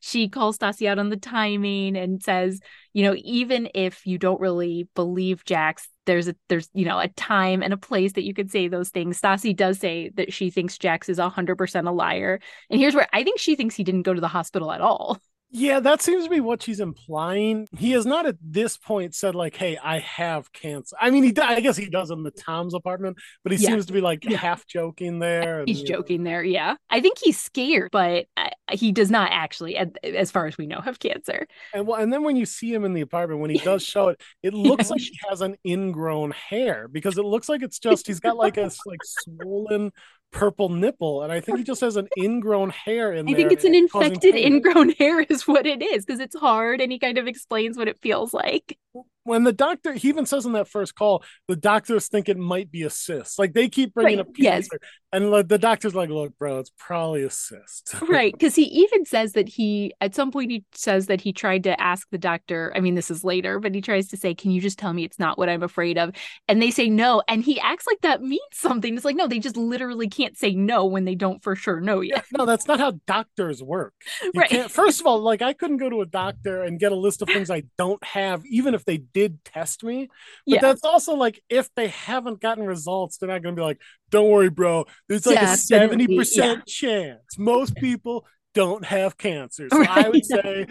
She 0.00 0.28
calls 0.28 0.58
Stassi 0.58 0.88
out 0.88 0.98
on 0.98 1.08
the 1.08 1.16
timing 1.16 1.96
and 1.96 2.22
says, 2.22 2.60
you 2.92 3.04
know, 3.04 3.14
even 3.18 3.68
if 3.74 4.06
you 4.06 4.18
don't 4.18 4.40
really 4.40 4.88
believe 4.94 5.44
Jax, 5.44 5.88
there's 6.06 6.28
a 6.28 6.36
there's 6.48 6.68
you 6.74 6.84
know 6.84 6.98
a 6.98 7.08
time 7.08 7.62
and 7.62 7.72
a 7.72 7.76
place 7.76 8.12
that 8.14 8.24
you 8.24 8.34
could 8.34 8.50
say 8.50 8.68
those 8.68 8.90
things. 8.90 9.20
Stassi 9.20 9.54
does 9.54 9.78
say 9.78 10.10
that 10.14 10.32
she 10.32 10.50
thinks 10.50 10.78
Jax 10.78 11.08
is 11.08 11.18
hundred 11.18 11.56
percent 11.56 11.86
a 11.86 11.92
liar, 11.92 12.40
and 12.70 12.80
here's 12.80 12.94
where 12.94 13.08
I 13.12 13.22
think 13.22 13.38
she 13.38 13.54
thinks 13.54 13.74
he 13.74 13.84
didn't 13.84 14.02
go 14.02 14.14
to 14.14 14.20
the 14.20 14.28
hospital 14.28 14.72
at 14.72 14.80
all. 14.80 15.18
Yeah, 15.54 15.80
that 15.80 16.00
seems 16.00 16.24
to 16.24 16.30
be 16.30 16.40
what 16.40 16.62
she's 16.62 16.80
implying. 16.80 17.68
He 17.76 17.90
has 17.90 18.06
not 18.06 18.24
at 18.24 18.36
this 18.40 18.78
point 18.78 19.14
said 19.14 19.34
like, 19.34 19.54
"Hey, 19.54 19.76
I 19.76 19.98
have 19.98 20.50
cancer." 20.54 20.96
I 20.98 21.10
mean, 21.10 21.22
he 21.22 21.34
I 21.38 21.60
guess 21.60 21.76
he 21.76 21.90
does 21.90 22.10
in 22.10 22.22
the 22.22 22.30
Tom's 22.30 22.72
apartment, 22.72 23.18
but 23.42 23.52
he 23.52 23.58
yeah. 23.58 23.68
seems 23.68 23.84
to 23.86 23.92
be 23.92 24.00
like 24.00 24.24
yeah. 24.24 24.38
half 24.38 24.66
joking 24.66 25.18
there. 25.18 25.60
And, 25.60 25.68
he's 25.68 25.82
joking 25.82 26.24
there. 26.24 26.42
Yeah, 26.42 26.76
I 26.88 27.02
think 27.02 27.18
he's 27.18 27.38
scared, 27.38 27.90
but 27.92 28.26
uh, 28.38 28.48
he 28.70 28.92
does 28.92 29.10
not 29.10 29.30
actually, 29.30 29.76
as 29.76 30.30
far 30.30 30.46
as 30.46 30.56
we 30.56 30.66
know, 30.66 30.80
have 30.80 30.98
cancer. 30.98 31.46
And 31.74 31.86
well, 31.86 32.00
and 32.00 32.10
then 32.10 32.22
when 32.22 32.36
you 32.36 32.46
see 32.46 32.72
him 32.72 32.86
in 32.86 32.94
the 32.94 33.02
apartment, 33.02 33.40
when 33.40 33.50
he 33.50 33.58
does 33.64 33.82
show 33.82 34.08
it, 34.08 34.22
it 34.42 34.54
looks 34.54 34.88
like 34.88 35.00
he 35.02 35.18
has 35.28 35.42
an 35.42 35.56
ingrown 35.66 36.30
hair 36.30 36.88
because 36.88 37.18
it 37.18 37.26
looks 37.26 37.50
like 37.50 37.62
it's 37.62 37.78
just 37.78 38.06
he's 38.06 38.20
got 38.20 38.38
like 38.38 38.56
a 38.56 38.70
like 38.86 39.00
swollen 39.04 39.92
purple 40.32 40.68
nipple, 40.68 41.22
and 41.22 41.32
I 41.32 41.40
think 41.40 41.58
he 41.58 41.64
just 41.64 41.80
has 41.82 41.96
an 41.96 42.08
ingrown 42.18 42.70
hair 42.70 43.12
in 43.12 43.28
I 43.28 43.34
think 43.34 43.52
it's 43.52 43.64
an 43.64 43.74
infected 43.74 44.34
ingrown 44.34 44.90
hair, 44.98 45.20
is 45.20 45.46
what 45.46 45.66
it 45.66 45.82
is, 45.82 46.04
because 46.04 46.20
it's 46.20 46.36
hard, 46.36 46.80
and 46.80 46.90
he 46.90 46.98
kind 46.98 47.18
of 47.18 47.26
explains 47.28 47.76
what 47.76 47.88
it 47.88 47.98
feels 48.00 48.34
like 48.34 48.78
when 49.24 49.44
the 49.44 49.52
doctor 49.52 49.92
he 49.92 50.08
even 50.08 50.26
says 50.26 50.46
in 50.46 50.52
that 50.52 50.68
first 50.68 50.94
call 50.94 51.22
the 51.48 51.56
doctors 51.56 52.08
think 52.08 52.28
it 52.28 52.36
might 52.36 52.70
be 52.70 52.82
a 52.82 52.90
cyst 52.90 53.38
like 53.38 53.52
they 53.52 53.68
keep 53.68 53.94
bringing 53.94 54.18
right. 54.18 54.26
up 54.26 54.32
yes. 54.36 54.68
and 55.12 55.30
like, 55.30 55.48
the 55.48 55.58
doctor's 55.58 55.94
like 55.94 56.10
look 56.10 56.36
bro 56.38 56.58
it's 56.58 56.72
probably 56.78 57.22
a 57.22 57.30
cyst 57.30 57.94
right 58.08 58.32
because 58.32 58.54
he 58.54 58.64
even 58.64 59.04
says 59.04 59.32
that 59.32 59.48
he 59.48 59.92
at 60.00 60.14
some 60.14 60.30
point 60.30 60.50
he 60.50 60.64
says 60.74 61.06
that 61.06 61.20
he 61.20 61.32
tried 61.32 61.64
to 61.64 61.80
ask 61.80 62.08
the 62.10 62.18
doctor 62.18 62.72
i 62.74 62.80
mean 62.80 62.94
this 62.94 63.10
is 63.10 63.24
later 63.24 63.60
but 63.60 63.74
he 63.74 63.80
tries 63.80 64.08
to 64.08 64.16
say 64.16 64.34
can 64.34 64.50
you 64.50 64.60
just 64.60 64.78
tell 64.78 64.92
me 64.92 65.04
it's 65.04 65.18
not 65.18 65.38
what 65.38 65.48
i'm 65.48 65.62
afraid 65.62 65.98
of 65.98 66.12
and 66.48 66.60
they 66.60 66.70
say 66.70 66.88
no 66.88 67.22
and 67.28 67.44
he 67.44 67.60
acts 67.60 67.86
like 67.86 68.00
that 68.02 68.22
means 68.22 68.40
something 68.52 68.96
it's 68.96 69.04
like 69.04 69.16
no 69.16 69.26
they 69.26 69.38
just 69.38 69.56
literally 69.56 70.08
can't 70.08 70.36
say 70.36 70.54
no 70.54 70.84
when 70.84 71.04
they 71.04 71.14
don't 71.14 71.42
for 71.42 71.54
sure 71.54 71.80
know 71.80 72.00
yet 72.00 72.24
yeah, 72.32 72.38
no 72.38 72.46
that's 72.46 72.66
not 72.66 72.80
how 72.80 72.92
doctors 73.06 73.62
work 73.62 73.94
you 74.22 74.32
right. 74.34 74.50
can't 74.50 74.70
first 74.70 75.00
of 75.00 75.06
all 75.06 75.20
like 75.20 75.42
i 75.42 75.52
couldn't 75.52 75.76
go 75.76 75.88
to 75.88 76.00
a 76.00 76.06
doctor 76.06 76.62
and 76.62 76.80
get 76.80 76.92
a 76.92 76.96
list 76.96 77.22
of 77.22 77.28
things 77.28 77.50
i 77.50 77.62
don't 77.78 78.02
have 78.04 78.44
even 78.46 78.74
if 78.74 78.84
they 78.84 78.98
did 79.12 79.44
test 79.44 79.82
me. 79.84 80.08
But 80.46 80.54
yeah. 80.54 80.60
that's 80.60 80.84
also 80.84 81.14
like 81.14 81.42
if 81.48 81.68
they 81.74 81.88
haven't 81.88 82.40
gotten 82.40 82.64
results, 82.64 83.18
they're 83.18 83.28
not 83.28 83.42
going 83.42 83.54
to 83.54 83.60
be 83.60 83.64
like, 83.64 83.80
"Don't 84.10 84.30
worry, 84.30 84.50
bro. 84.50 84.86
There's 85.08 85.26
like 85.26 85.40
a 85.40 85.56
seventy 85.56 86.16
percent 86.16 86.66
chance 86.66 87.38
most 87.38 87.74
people." 87.76 88.26
Don't 88.54 88.84
have 88.84 89.16
cancer. 89.16 89.68
So 89.70 89.78
right. 89.78 89.88
I 89.88 90.08
would 90.10 90.26
say, 90.26 90.66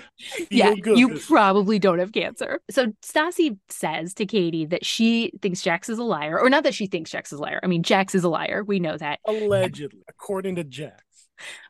yeah, 0.51 0.75
good. 0.75 0.99
you 0.99 1.17
probably 1.17 1.79
don't 1.79 1.97
have 1.97 2.11
cancer. 2.11 2.61
So 2.69 2.93
Stassi 3.01 3.57
says 3.69 4.13
to 4.13 4.27
Katie 4.27 4.67
that 4.67 4.85
she 4.85 5.33
thinks 5.41 5.63
Jax 5.63 5.89
is 5.89 5.97
a 5.97 6.03
liar, 6.03 6.39
or 6.39 6.47
not 6.47 6.63
that 6.65 6.75
she 6.75 6.85
thinks 6.85 7.09
Jax 7.09 7.33
is 7.33 7.39
a 7.39 7.41
liar. 7.41 7.59
I 7.63 7.65
mean, 7.65 7.81
Jax 7.81 8.13
is 8.13 8.23
a 8.23 8.29
liar. 8.29 8.63
We 8.63 8.79
know 8.79 8.97
that. 8.97 9.19
Allegedly, 9.25 10.03
according 10.07 10.57
to 10.57 10.63
Jax 10.63 11.03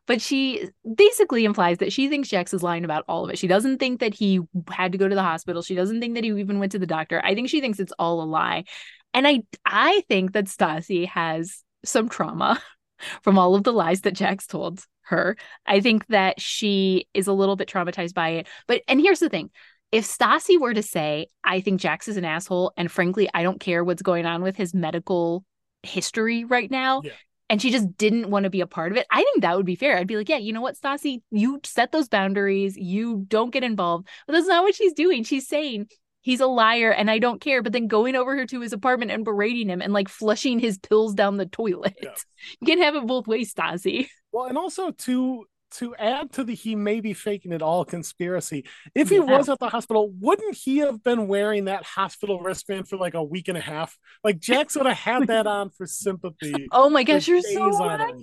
but 0.07 0.21
she 0.21 0.69
basically 0.95 1.45
implies 1.45 1.77
that 1.77 1.93
she 1.93 2.09
thinks 2.09 2.29
Jax 2.29 2.53
is 2.53 2.63
lying 2.63 2.83
about 2.83 3.05
all 3.07 3.23
of 3.23 3.29
it. 3.29 3.37
She 3.37 3.47
doesn't 3.47 3.77
think 3.77 3.99
that 3.99 4.13
he 4.13 4.39
had 4.69 4.91
to 4.91 4.97
go 4.97 5.07
to 5.07 5.15
the 5.15 5.23
hospital. 5.23 5.61
She 5.61 5.75
doesn't 5.75 6.01
think 6.01 6.15
that 6.15 6.23
he 6.23 6.31
even 6.31 6.59
went 6.59 6.71
to 6.73 6.79
the 6.79 6.87
doctor. 6.87 7.21
I 7.23 7.35
think 7.35 7.49
she 7.49 7.61
thinks 7.61 7.79
it's 7.79 7.93
all 7.99 8.21
a 8.21 8.25
lie. 8.25 8.65
And 9.13 9.27
I 9.27 9.43
I 9.65 10.03
think 10.07 10.33
that 10.33 10.45
Stassi 10.45 11.07
has 11.07 11.63
some 11.85 12.09
trauma 12.09 12.61
from 13.21 13.37
all 13.37 13.55
of 13.55 13.63
the 13.63 13.73
lies 13.73 14.01
that 14.01 14.15
Jax 14.15 14.47
told 14.47 14.83
her. 15.03 15.37
I 15.65 15.81
think 15.81 16.07
that 16.07 16.41
she 16.41 17.07
is 17.13 17.27
a 17.27 17.33
little 17.33 17.55
bit 17.55 17.69
traumatized 17.69 18.13
by 18.13 18.29
it. 18.29 18.47
But 18.67 18.81
and 18.87 18.99
here's 18.99 19.19
the 19.19 19.29
thing. 19.29 19.49
If 19.91 20.05
Stassi 20.05 20.59
were 20.59 20.73
to 20.73 20.83
say, 20.83 21.27
I 21.43 21.59
think 21.59 21.81
Jax 21.81 22.07
is 22.07 22.15
an 22.15 22.23
asshole, 22.23 22.71
and 22.77 22.89
frankly, 22.89 23.29
I 23.33 23.43
don't 23.43 23.59
care 23.59 23.83
what's 23.83 24.01
going 24.01 24.25
on 24.25 24.41
with 24.41 24.55
his 24.55 24.73
medical 24.73 25.43
history 25.83 26.45
right 26.45 26.71
now, 26.71 27.01
yeah 27.03 27.11
and 27.51 27.61
she 27.61 27.69
just 27.69 27.97
didn't 27.97 28.29
want 28.29 28.45
to 28.45 28.49
be 28.49 28.61
a 28.61 28.65
part 28.65 28.93
of 28.93 28.97
it, 28.97 29.05
I 29.11 29.21
think 29.23 29.41
that 29.41 29.57
would 29.57 29.65
be 29.65 29.75
fair. 29.75 29.97
I'd 29.97 30.07
be 30.07 30.15
like, 30.15 30.29
yeah, 30.29 30.37
you 30.37 30.53
know 30.53 30.61
what, 30.61 30.77
Stassi, 30.79 31.21
you 31.31 31.59
set 31.65 31.91
those 31.91 32.07
boundaries, 32.07 32.77
you 32.77 33.25
don't 33.27 33.51
get 33.51 33.61
involved. 33.61 34.07
But 34.25 34.33
that's 34.33 34.47
not 34.47 34.63
what 34.63 34.73
she's 34.73 34.93
doing. 34.93 35.25
She's 35.25 35.49
saying 35.49 35.87
he's 36.21 36.39
a 36.39 36.47
liar 36.47 36.91
and 36.91 37.11
I 37.11 37.19
don't 37.19 37.41
care, 37.41 37.61
but 37.61 37.73
then 37.73 37.87
going 37.87 38.15
over 38.15 38.33
here 38.35 38.45
to 38.45 38.61
his 38.61 38.71
apartment 38.71 39.11
and 39.11 39.25
berating 39.25 39.67
him 39.67 39.81
and 39.81 39.91
like 39.91 40.07
flushing 40.07 40.59
his 40.59 40.77
pills 40.77 41.13
down 41.13 41.35
the 41.35 41.45
toilet. 41.45 41.95
Yeah. 42.01 42.15
You 42.59 42.65
can't 42.65 42.81
have 42.81 42.95
it 42.95 43.05
both 43.05 43.27
ways, 43.27 43.53
Stassi. 43.53 44.07
Well, 44.31 44.45
and 44.45 44.57
also 44.57 44.89
to 44.89 45.45
to 45.71 45.95
add 45.95 46.31
to 46.33 46.43
the 46.43 46.53
he 46.53 46.75
may 46.75 46.99
be 47.01 47.13
faking 47.13 47.51
it 47.51 47.61
all 47.61 47.85
conspiracy, 47.85 48.65
if 48.93 49.09
he 49.09 49.15
yeah. 49.15 49.21
was 49.21 49.49
at 49.49 49.59
the 49.59 49.69
hospital, 49.69 50.11
wouldn't 50.19 50.55
he 50.55 50.79
have 50.79 51.03
been 51.03 51.27
wearing 51.27 51.65
that 51.65 51.83
hospital 51.83 52.39
wristband 52.39 52.87
for 52.87 52.97
like 52.97 53.13
a 53.13 53.23
week 53.23 53.47
and 53.47 53.57
a 53.57 53.61
half? 53.61 53.97
Like 54.23 54.39
Jax 54.39 54.75
would 54.75 54.85
have 54.85 54.97
had 54.97 55.27
that 55.27 55.47
on 55.47 55.69
for 55.69 55.85
sympathy. 55.85 56.67
Oh 56.71 56.89
my 56.89 57.03
gosh, 57.03 57.27
you're 57.27 57.41
so 57.41 57.69
right. 57.69 58.13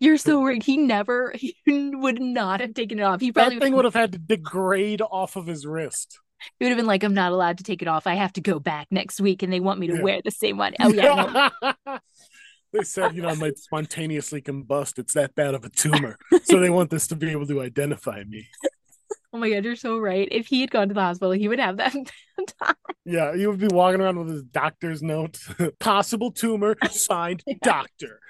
You're 0.00 0.16
so 0.16 0.44
right. 0.44 0.62
He 0.62 0.76
never 0.76 1.32
he 1.34 1.56
would 1.66 2.20
not 2.20 2.60
have 2.60 2.74
taken 2.74 2.98
it 2.98 3.02
off. 3.02 3.20
He 3.20 3.32
probably 3.32 3.56
that 3.56 3.64
thing 3.64 3.74
would 3.74 3.84
have 3.84 3.94
had 3.94 4.12
to 4.12 4.18
degrade 4.18 5.02
off 5.02 5.36
of 5.36 5.46
his 5.46 5.66
wrist. 5.66 6.20
It 6.60 6.64
would 6.64 6.70
have 6.70 6.76
been 6.76 6.86
like, 6.86 7.02
I'm 7.02 7.14
not 7.14 7.32
allowed 7.32 7.58
to 7.58 7.64
take 7.64 7.82
it 7.82 7.88
off. 7.88 8.06
I 8.06 8.14
have 8.14 8.32
to 8.34 8.40
go 8.40 8.58
back 8.58 8.88
next 8.90 9.20
week 9.20 9.42
and 9.42 9.52
they 9.52 9.60
want 9.60 9.80
me 9.80 9.88
to 9.88 9.96
yeah. 9.96 10.02
wear 10.02 10.20
the 10.22 10.30
same 10.30 10.56
one. 10.56 10.74
Oh, 10.80 10.92
yeah. 10.92 11.50
No. 11.62 11.98
they 12.74 12.82
said, 12.84 13.14
you 13.14 13.22
know, 13.22 13.28
I 13.28 13.34
might 13.34 13.58
spontaneously 13.58 14.42
combust. 14.42 14.98
It's 14.98 15.14
that 15.14 15.34
bad 15.34 15.54
of 15.54 15.64
a 15.64 15.70
tumor. 15.70 16.18
so 16.42 16.60
they 16.60 16.70
want 16.70 16.90
this 16.90 17.06
to 17.08 17.16
be 17.16 17.30
able 17.30 17.46
to 17.46 17.62
identify 17.62 18.22
me. 18.24 18.48
Oh 19.32 19.38
my 19.38 19.50
god, 19.50 19.64
you're 19.64 19.74
so 19.74 19.98
right. 19.98 20.28
If 20.30 20.46
he 20.46 20.60
had 20.60 20.70
gone 20.70 20.88
to 20.88 20.94
the 20.94 21.00
hospital, 21.00 21.32
he 21.32 21.48
would 21.48 21.58
have 21.58 21.78
that. 21.78 21.94
yeah, 23.04 23.34
he 23.34 23.46
would 23.46 23.58
be 23.58 23.66
walking 23.66 24.00
around 24.00 24.18
with 24.18 24.28
his 24.28 24.42
doctor's 24.44 25.02
note. 25.02 25.38
Possible 25.80 26.30
tumor, 26.30 26.76
signed 26.90 27.42
doctor. 27.62 28.20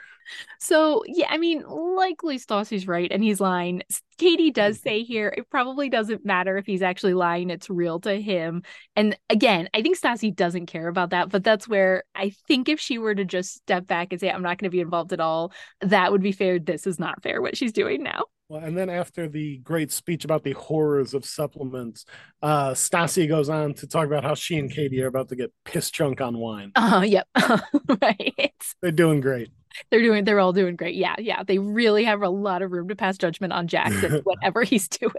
So 0.58 1.02
yeah, 1.06 1.26
I 1.30 1.38
mean, 1.38 1.62
likely 1.66 2.38
Stassi's 2.38 2.86
right, 2.86 3.10
and 3.10 3.22
he's 3.22 3.40
lying. 3.40 3.82
Katie 4.18 4.50
does 4.50 4.78
mm-hmm. 4.78 4.88
say 4.88 5.02
here 5.02 5.34
it 5.36 5.50
probably 5.50 5.88
doesn't 5.88 6.24
matter 6.24 6.56
if 6.56 6.66
he's 6.66 6.82
actually 6.82 7.14
lying; 7.14 7.50
it's 7.50 7.70
real 7.70 8.00
to 8.00 8.20
him. 8.20 8.62
And 8.96 9.18
again, 9.30 9.68
I 9.74 9.82
think 9.82 9.98
Stassi 9.98 10.34
doesn't 10.34 10.66
care 10.66 10.88
about 10.88 11.10
that, 11.10 11.30
but 11.30 11.44
that's 11.44 11.68
where 11.68 12.04
I 12.14 12.30
think 12.48 12.68
if 12.68 12.80
she 12.80 12.98
were 12.98 13.14
to 13.14 13.24
just 13.24 13.54
step 13.54 13.86
back 13.86 14.12
and 14.12 14.20
say, 14.20 14.30
"I'm 14.30 14.42
not 14.42 14.58
going 14.58 14.70
to 14.70 14.74
be 14.74 14.80
involved 14.80 15.12
at 15.12 15.20
all," 15.20 15.52
that 15.80 16.12
would 16.12 16.22
be 16.22 16.32
fair. 16.32 16.58
This 16.58 16.86
is 16.86 16.98
not 16.98 17.22
fair 17.22 17.42
what 17.42 17.56
she's 17.56 17.72
doing 17.72 18.02
now. 18.02 18.24
Well, 18.48 18.62
and 18.62 18.76
then 18.76 18.90
after 18.90 19.26
the 19.26 19.58
great 19.58 19.90
speech 19.90 20.24
about 20.24 20.44
the 20.44 20.52
horrors 20.52 21.14
of 21.14 21.24
supplements, 21.24 22.04
uh, 22.42 22.70
Stassi 22.72 23.26
goes 23.26 23.48
on 23.48 23.72
to 23.74 23.86
talk 23.86 24.06
about 24.06 24.22
how 24.22 24.34
she 24.34 24.58
and 24.58 24.70
Katie 24.70 25.02
are 25.02 25.06
about 25.06 25.30
to 25.30 25.36
get 25.36 25.52
piss 25.64 25.90
drunk 25.90 26.20
on 26.20 26.36
wine. 26.36 26.72
Oh, 26.76 26.98
uh, 26.98 27.02
yep. 27.02 27.26
right. 28.02 28.52
They're 28.82 28.92
doing 28.92 29.20
great 29.20 29.50
they're 29.90 30.02
doing 30.02 30.24
they're 30.24 30.40
all 30.40 30.52
doing 30.52 30.76
great. 30.76 30.94
Yeah, 30.94 31.16
yeah. 31.18 31.42
They 31.42 31.58
really 31.58 32.04
have 32.04 32.22
a 32.22 32.28
lot 32.28 32.62
of 32.62 32.72
room 32.72 32.88
to 32.88 32.96
pass 32.96 33.18
judgment 33.18 33.52
on 33.52 33.66
Jackson, 33.66 34.20
whatever 34.24 34.62
he's 34.62 34.88
doing. 34.88 35.12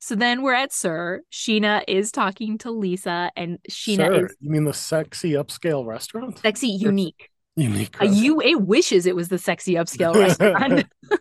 So 0.00 0.14
then 0.14 0.42
we're 0.42 0.54
at 0.54 0.72
SUR. 0.72 1.22
Scheana 1.32 1.82
is 1.88 2.12
talking 2.12 2.58
to 2.58 2.70
Lisa, 2.70 3.32
and 3.36 3.58
Scheana. 3.68 3.96
SUR, 3.96 4.26
is. 4.26 4.36
You 4.40 4.50
mean 4.50 4.64
the 4.64 4.74
sexy 4.74 5.32
upscale 5.32 5.84
restaurant? 5.84 6.38
Sexy, 6.38 6.68
unique. 6.68 7.30
Unique. 7.56 8.00
Uh, 8.00 8.04
you 8.04 8.40
it 8.40 8.62
wishes 8.62 9.06
it 9.06 9.16
was 9.16 9.28
the 9.28 9.38
sexy 9.38 9.74
upscale 9.74 10.14
restaurant. 10.14 10.86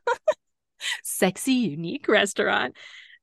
sexy, 1.03 1.53
unique 1.53 2.07
restaurant. 2.07 2.75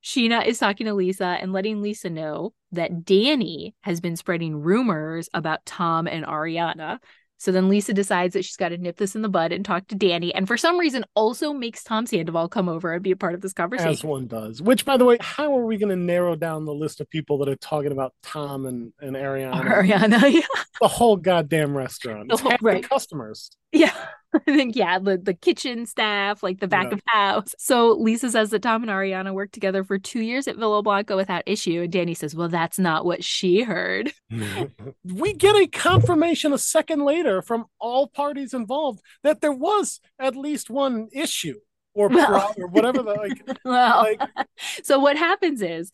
Scheana 0.03 0.47
is 0.47 0.59
talking 0.59 0.87
to 0.87 0.95
Lisa 0.95 1.39
and 1.41 1.53
letting 1.53 1.81
Lisa 1.81 2.11
know 2.11 2.53
that 2.73 3.05
Danny 3.05 3.75
has 3.81 4.01
been 4.01 4.17
spreading 4.17 4.61
rumors 4.61 5.31
about 5.33 5.65
Tom 5.65 6.07
and 6.07 6.27
Ariana. 6.27 6.99
So 7.39 7.53
then 7.53 7.69
Lisa 7.69 7.93
decides 7.93 8.35
that 8.35 8.45
she's 8.45 8.57
got 8.57 8.71
to 8.71 8.79
nip 8.79 8.97
this 8.97 9.15
in 9.15 9.23
the 9.23 9.29
bud 9.29 9.53
and 9.53 9.65
talk 9.65 9.87
to 9.89 9.95
Danny, 9.95 10.35
and 10.35 10.47
for 10.49 10.57
some 10.57 10.79
reason 10.79 11.05
also 11.15 11.53
makes 11.53 11.83
Tom 11.83 12.07
Sandoval 12.07 12.49
come 12.49 12.69
over 12.69 12.93
and 12.95 13.03
be 13.03 13.11
a 13.11 13.17
part 13.17 13.35
of 13.35 13.41
this 13.41 13.53
conversation. 13.53 13.91
As 13.91 14.05
one 14.05 14.27
does. 14.27 14.63
Which, 14.63 14.85
by 14.85 14.97
the 14.97 15.05
way, 15.05 15.19
how 15.21 15.55
are 15.57 15.67
we 15.67 15.77
going 15.77 15.91
to 15.91 16.03
narrow 16.03 16.37
down 16.37 16.65
the 16.65 16.73
list 16.73 17.01
of 17.01 17.11
people 17.11 17.39
that 17.39 17.49
are 17.49 17.57
talking 17.57 17.93
about 17.93 18.15
Tom 18.23 18.65
and, 18.67 18.93
and 19.01 19.17
Ariana? 19.17 19.63
Ariana, 19.63 20.33
yeah. 20.33 20.63
The 20.81 20.89
whole 20.89 21.17
goddamn 21.17 21.77
restaurant. 21.77 22.31
The 22.31 22.37
whole, 22.37 22.57
right. 22.63 22.83
customers. 22.83 23.51
Yeah. 23.73 23.95
I 24.47 24.57
think, 24.57 24.77
yeah, 24.77 24.99
the, 24.99 25.17
the 25.17 25.35
kitchen 25.35 25.87
staff, 25.87 26.43
like 26.43 26.61
the 26.61 26.69
back 26.69 26.89
yeah. 26.89 26.95
of 26.95 27.01
house. 27.07 27.55
So 27.59 27.93
Lisa 27.93 28.31
says 28.31 28.51
that 28.51 28.63
Tom 28.63 28.83
and 28.83 28.91
Ariana 28.91 29.33
worked 29.33 29.55
together 29.55 29.85
for 29.85 29.99
two 29.99 30.21
years 30.21 30.49
at 30.49 30.57
Villa 30.57 30.83
Blanca 30.83 31.17
without 31.17 31.45
issue. 31.47 31.83
And 31.83 31.93
Danny 31.93 32.15
says, 32.15 32.35
well, 32.35 32.49
that's 32.49 32.79
not 32.79 33.05
what 33.05 33.23
she 33.23 33.63
heard. 33.63 34.13
we 35.05 35.33
get 35.35 35.57
a 35.57 35.67
confirmation 35.67 36.53
a 36.53 36.59
second 36.59 37.05
later 37.05 37.43
from 37.43 37.67
all 37.79 38.09
parties 38.09 38.55
involved 38.55 39.01
that 39.23 39.41
there 39.41 39.53
was 39.53 40.01
at 40.19 40.37
least 40.37 40.71
one 40.71 41.09
issue 41.13 41.61
or, 41.95 42.09
well, 42.09 42.55
or 42.59 42.67
whatever. 42.67 43.03
The, 43.03 43.15
like, 43.15 43.59
well, 43.65 44.03
like... 44.03 44.21
so 44.83 44.99
what 44.99 45.17
happens 45.17 45.63
is, 45.63 45.93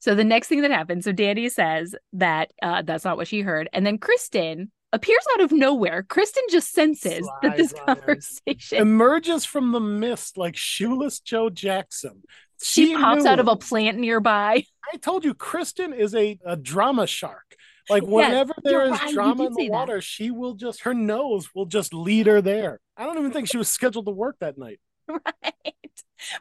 so 0.00 0.14
the 0.14 0.24
next 0.24 0.48
thing 0.48 0.60
that 0.62 0.70
happens, 0.70 1.04
so 1.04 1.12
Danny 1.12 1.48
says 1.48 1.94
that 2.12 2.52
uh, 2.62 2.82
that's 2.82 3.04
not 3.04 3.16
what 3.16 3.26
she 3.26 3.40
heard. 3.40 3.68
And 3.72 3.84
then 3.84 3.98
Kristen 3.98 4.70
appears 4.92 5.24
out 5.34 5.42
of 5.42 5.52
nowhere. 5.52 6.02
Kristen 6.02 6.42
just 6.50 6.72
senses 6.72 7.24
Slides 7.24 7.38
that 7.42 7.56
this 7.56 7.72
conversation 7.72 8.78
emerges 8.78 9.44
from 9.44 9.72
the 9.72 9.80
mist 9.80 10.38
like 10.38 10.56
shoeless 10.56 11.20
Joe 11.20 11.50
Jackson. 11.50 12.22
She, 12.62 12.86
she 12.86 12.96
pops 12.96 13.24
out 13.24 13.38
of 13.38 13.48
a 13.48 13.56
plant 13.56 13.98
nearby. 13.98 14.64
I 14.92 14.96
told 14.96 15.24
you, 15.24 15.34
Kristen 15.34 15.92
is 15.92 16.14
a, 16.14 16.38
a 16.44 16.56
drama 16.56 17.06
shark. 17.06 17.56
Like 17.90 18.02
whenever 18.02 18.54
yes, 18.56 18.62
there 18.64 18.84
is 18.84 18.90
right, 18.90 19.14
drama 19.14 19.46
in 19.46 19.54
the 19.54 19.70
water, 19.70 19.96
that. 19.96 20.04
she 20.04 20.30
will 20.30 20.54
just 20.54 20.82
her 20.82 20.92
nose 20.92 21.48
will 21.54 21.66
just 21.66 21.94
lead 21.94 22.26
her 22.26 22.42
there. 22.42 22.80
I 22.96 23.04
don't 23.04 23.18
even 23.18 23.30
think 23.30 23.48
she 23.48 23.56
was 23.56 23.68
scheduled 23.68 24.06
to 24.06 24.12
work 24.12 24.36
that 24.40 24.58
night. 24.58 24.80
Right. 25.10 25.74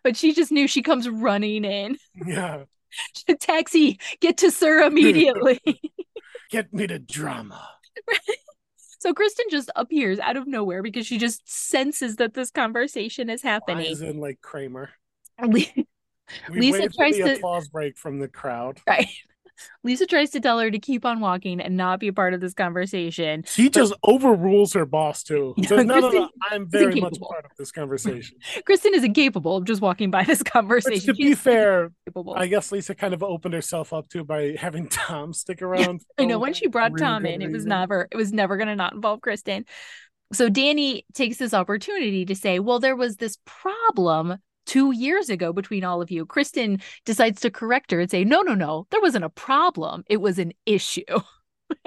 But 0.03 0.17
she 0.17 0.33
just 0.33 0.51
knew 0.51 0.67
she 0.67 0.81
comes 0.81 1.07
running 1.07 1.63
in. 1.63 1.97
Yeah. 2.25 2.63
Taxi, 3.39 3.99
get 4.21 4.37
to 4.37 4.49
SUR 4.49 4.79
immediately. 4.79 5.59
get 6.49 6.73
me 6.73 6.87
to 6.87 6.99
drama. 6.99 7.69
So 8.99 9.13
Kristen 9.13 9.45
just 9.51 9.69
appears 9.75 10.19
out 10.19 10.37
of 10.37 10.47
nowhere 10.47 10.81
because 10.81 11.05
she 11.05 11.17
just 11.17 11.47
senses 11.47 12.15
that 12.15 12.33
this 12.33 12.49
conversation 12.49 13.29
is 13.29 13.43
happening. 13.43 13.85
As 13.85 14.01
in 14.01 14.19
like 14.19 14.41
Kramer. 14.41 14.89
Lisa 16.49 16.89
tries 16.89 17.15
to 17.17 17.35
applause 17.35 17.67
break 17.67 17.97
from 17.97 18.19
the 18.19 18.27
crowd. 18.27 18.81
Right. 18.87 19.07
Lisa 19.83 20.05
tries 20.05 20.29
to 20.31 20.39
tell 20.39 20.59
her 20.59 20.69
to 20.71 20.79
keep 20.79 21.05
on 21.05 21.19
walking 21.19 21.59
and 21.59 21.77
not 21.77 21.99
be 21.99 22.07
a 22.07 22.13
part 22.13 22.33
of 22.33 22.41
this 22.41 22.53
conversation. 22.53 23.43
She 23.45 23.69
just 23.69 23.93
overrules 24.03 24.73
her 24.73 24.85
boss 24.85 25.23
too. 25.23 25.53
So, 25.67 25.75
no, 25.83 25.99
no, 25.99 26.09
no, 26.09 26.29
I'm 26.49 26.69
very 26.69 27.01
much 27.01 27.19
part 27.19 27.45
of 27.45 27.51
this 27.57 27.71
conversation. 27.71 28.37
Kristen 28.65 28.93
is 28.93 29.03
incapable 29.03 29.57
of 29.57 29.65
just 29.65 29.81
walking 29.81 30.11
by 30.11 30.23
this 30.23 30.41
conversation. 30.41 31.13
To 31.13 31.15
She's 31.15 31.29
be 31.29 31.35
fair, 31.35 31.91
incapable. 32.05 32.35
I 32.35 32.47
guess 32.47 32.71
Lisa 32.71 32.95
kind 32.95 33.13
of 33.13 33.21
opened 33.21 33.53
herself 33.53 33.91
up 33.91 34.07
to 34.09 34.23
by 34.23 34.55
having 34.57 34.87
Tom 34.89 35.33
stick 35.33 35.61
around. 35.61 36.01
I 36.17 36.25
know 36.25 36.39
when 36.39 36.53
she 36.53 36.67
brought 36.67 36.97
Tom 36.97 37.25
in, 37.25 37.39
reason. 37.39 37.49
it 37.49 37.53
was 37.53 37.65
never 37.65 38.07
it 38.11 38.17
was 38.17 38.31
never 38.31 38.55
going 38.55 38.67
to 38.69 38.75
not 38.75 38.93
involve 38.93 39.21
Kristen. 39.21 39.65
So 40.33 40.49
Danny 40.49 41.05
takes 41.13 41.37
this 41.37 41.53
opportunity 41.53 42.25
to 42.25 42.35
say, 42.35 42.59
well, 42.59 42.79
there 42.79 42.95
was 42.95 43.17
this 43.17 43.37
problem 43.45 44.37
two 44.67 44.91
years 44.91 45.29
ago 45.29 45.51
between 45.51 45.83
all 45.83 46.01
of 46.01 46.11
you. 46.11 46.25
Kristen 46.25 46.79
decides 47.05 47.41
to 47.41 47.49
correct 47.49 47.89
her 47.91 47.99
and 47.99 48.11
say, 48.11 48.23
no, 48.23 48.41
no, 48.41 48.53
no, 48.53 48.85
there 48.91 49.01
wasn't 49.01 49.25
a 49.25 49.29
problem. 49.29 50.03
It 50.07 50.17
was 50.17 50.37
an 50.37 50.53
issue. 50.67 51.03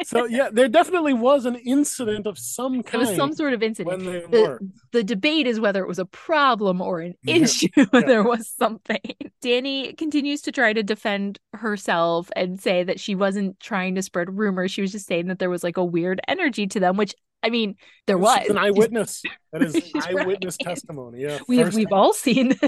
so 0.04 0.24
yeah, 0.24 0.48
there 0.52 0.68
definitely 0.68 1.12
was 1.12 1.46
an 1.46 1.56
incident 1.56 2.26
of 2.26 2.38
some 2.38 2.82
kind. 2.82 3.02
It 3.02 3.06
was 3.08 3.16
some 3.16 3.32
sort 3.32 3.52
of 3.52 3.62
incident. 3.62 4.02
The, 4.02 4.58
the, 4.92 5.04
debate 5.04 5.46
is 5.46 5.60
whether 5.60 5.82
it 5.82 5.88
was 5.88 5.98
a 5.98 6.04
problem 6.04 6.80
or 6.80 7.00
an 7.00 7.14
issue. 7.26 7.68
Yeah. 7.76 8.00
there 8.06 8.22
was 8.22 8.48
something. 8.48 9.00
Danny 9.40 9.92
continues 9.94 10.42
to 10.42 10.52
try 10.52 10.72
to 10.72 10.82
defend 10.82 11.38
herself 11.54 12.30
and 12.36 12.60
say 12.60 12.84
that 12.84 13.00
she 13.00 13.14
wasn't 13.14 13.58
trying 13.60 13.94
to 13.94 14.02
spread 14.02 14.36
rumors. 14.36 14.70
She 14.70 14.82
was 14.82 14.92
just 14.92 15.06
saying 15.06 15.28
that 15.28 15.38
there 15.38 15.50
was 15.50 15.64
like 15.64 15.76
a 15.76 15.84
weird 15.84 16.20
energy 16.28 16.66
to 16.68 16.80
them, 16.80 16.96
which 16.96 17.14
I 17.42 17.50
mean, 17.50 17.76
there 18.06 18.18
was 18.18 18.48
an 18.48 18.58
eyewitness. 18.58 19.22
That 19.52 19.62
is 19.62 19.74
eyewitness 19.94 20.56
right. 20.60 20.74
testimony. 20.74 21.22
Yeah, 21.22 21.38
we've 21.48 21.74
we've 21.74 21.92
all 21.92 22.12
seen. 22.12 22.58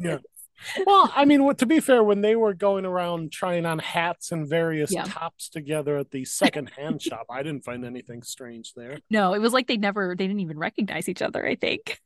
yeah. 0.00 0.18
Well, 0.86 1.12
I 1.14 1.24
mean, 1.24 1.54
to 1.54 1.66
be 1.66 1.80
fair, 1.80 2.02
when 2.02 2.20
they 2.20 2.36
were 2.36 2.54
going 2.54 2.84
around 2.84 3.32
trying 3.32 3.66
on 3.66 3.78
hats 3.78 4.32
and 4.32 4.48
various 4.48 4.92
yeah. 4.92 5.04
tops 5.04 5.48
together 5.48 5.96
at 5.96 6.10
the 6.10 6.24
second-hand 6.24 7.02
shop, 7.02 7.26
I 7.30 7.42
didn't 7.42 7.64
find 7.64 7.84
anything 7.84 8.22
strange 8.22 8.72
there. 8.74 8.98
No, 9.10 9.34
it 9.34 9.40
was 9.40 9.52
like 9.52 9.66
they 9.66 9.76
never, 9.76 10.14
they 10.16 10.26
didn't 10.26 10.40
even 10.40 10.58
recognize 10.58 11.08
each 11.08 11.22
other. 11.22 11.46
I 11.46 11.54
think. 11.54 12.00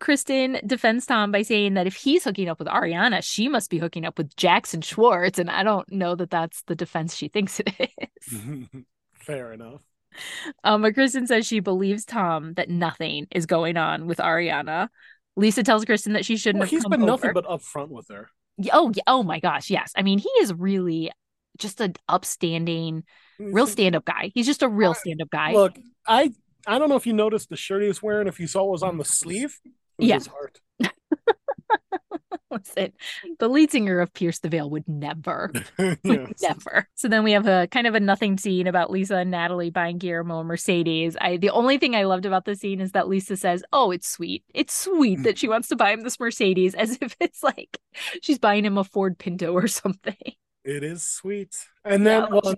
Kristen 0.00 0.60
defends 0.66 1.06
Tom 1.06 1.30
by 1.30 1.42
saying 1.42 1.74
that 1.74 1.86
if 1.86 1.94
he's 1.94 2.24
hooking 2.24 2.48
up 2.48 2.58
with 2.58 2.68
Ariana, 2.68 3.22
she 3.22 3.48
must 3.48 3.70
be 3.70 3.78
hooking 3.78 4.04
up 4.04 4.18
with 4.18 4.34
Jackson 4.36 4.80
Schwartz, 4.80 5.38
and 5.38 5.48
I 5.48 5.62
don't 5.62 5.90
know 5.90 6.14
that 6.16 6.30
that's 6.30 6.62
the 6.62 6.74
defense 6.74 7.14
she 7.14 7.28
thinks 7.28 7.60
it 7.60 7.70
is. 8.26 8.38
fair 9.14 9.52
enough. 9.52 9.80
Um, 10.64 10.82
but 10.82 10.94
Kristen 10.94 11.26
says 11.26 11.46
she 11.46 11.60
believes 11.60 12.04
Tom 12.04 12.54
that 12.54 12.68
nothing 12.68 13.28
is 13.30 13.46
going 13.46 13.76
on 13.76 14.06
with 14.06 14.18
Ariana. 14.18 14.88
Lisa 15.38 15.62
tells 15.62 15.84
Kristen 15.84 16.14
that 16.14 16.24
she 16.24 16.36
shouldn't. 16.36 16.60
Well, 16.60 16.68
he's 16.68 16.84
been 16.84 17.02
over. 17.02 17.06
nothing 17.06 17.32
but 17.32 17.46
upfront 17.46 17.90
with 17.90 18.08
her. 18.08 18.28
Oh, 18.72 18.92
oh 19.06 19.22
my 19.22 19.38
gosh, 19.38 19.70
yes. 19.70 19.92
I 19.96 20.02
mean, 20.02 20.18
he 20.18 20.28
is 20.40 20.52
really 20.52 21.12
just 21.58 21.80
an 21.80 21.94
upstanding, 22.08 23.04
real 23.38 23.68
stand-up 23.68 24.04
guy. 24.04 24.32
He's 24.34 24.46
just 24.46 24.62
a 24.62 24.68
real 24.68 24.94
stand-up 24.94 25.30
guy. 25.30 25.52
Look, 25.52 25.78
I 26.06 26.32
I 26.66 26.78
don't 26.80 26.88
know 26.88 26.96
if 26.96 27.06
you 27.06 27.12
noticed 27.12 27.50
the 27.50 27.56
shirt 27.56 27.82
he 27.82 27.88
was 27.88 28.02
wearing. 28.02 28.26
If 28.26 28.40
you 28.40 28.48
saw 28.48 28.62
what 28.64 28.72
was 28.72 28.82
on 28.82 28.98
the 28.98 29.04
sleeve, 29.04 29.56
yeah. 29.96 30.16
his 30.16 30.26
heart. 30.26 30.60
Listen, 32.50 32.92
the 33.38 33.48
lead 33.48 33.70
singer 33.70 34.00
of 34.00 34.12
Pierce 34.14 34.38
the 34.38 34.48
Veil 34.48 34.70
would 34.70 34.88
never, 34.88 35.52
would 35.78 36.34
never. 36.40 36.88
So 36.94 37.08
then 37.08 37.22
we 37.22 37.32
have 37.32 37.46
a 37.46 37.68
kind 37.70 37.86
of 37.86 37.94
a 37.94 38.00
nothing 38.00 38.38
scene 38.38 38.66
about 38.66 38.90
Lisa 38.90 39.16
and 39.16 39.30
Nathalie 39.30 39.70
buying 39.70 39.98
Guillermo 39.98 40.38
a 40.38 40.44
Mercedes. 40.44 41.16
I 41.20 41.36
the 41.36 41.50
only 41.50 41.78
thing 41.78 41.94
I 41.94 42.04
loved 42.04 42.24
about 42.24 42.44
the 42.46 42.56
scene 42.56 42.80
is 42.80 42.92
that 42.92 43.08
Lisa 43.08 43.36
says, 43.36 43.62
"Oh, 43.72 43.90
it's 43.90 44.08
sweet. 44.08 44.44
It's 44.54 44.74
sweet 44.74 45.22
that 45.24 45.38
she 45.38 45.48
wants 45.48 45.68
to 45.68 45.76
buy 45.76 45.92
him 45.92 46.02
this 46.02 46.18
Mercedes," 46.18 46.74
as 46.74 46.98
if 47.00 47.16
it's 47.20 47.42
like 47.42 47.78
she's 48.22 48.38
buying 48.38 48.64
him 48.64 48.78
a 48.78 48.84
Ford 48.84 49.18
Pinto 49.18 49.52
or 49.52 49.66
something. 49.66 50.16
It 50.68 50.84
is 50.84 51.02
sweet. 51.02 51.56
And 51.82 52.06
then 52.06 52.24
yeah, 52.24 52.28
well, 52.42 52.54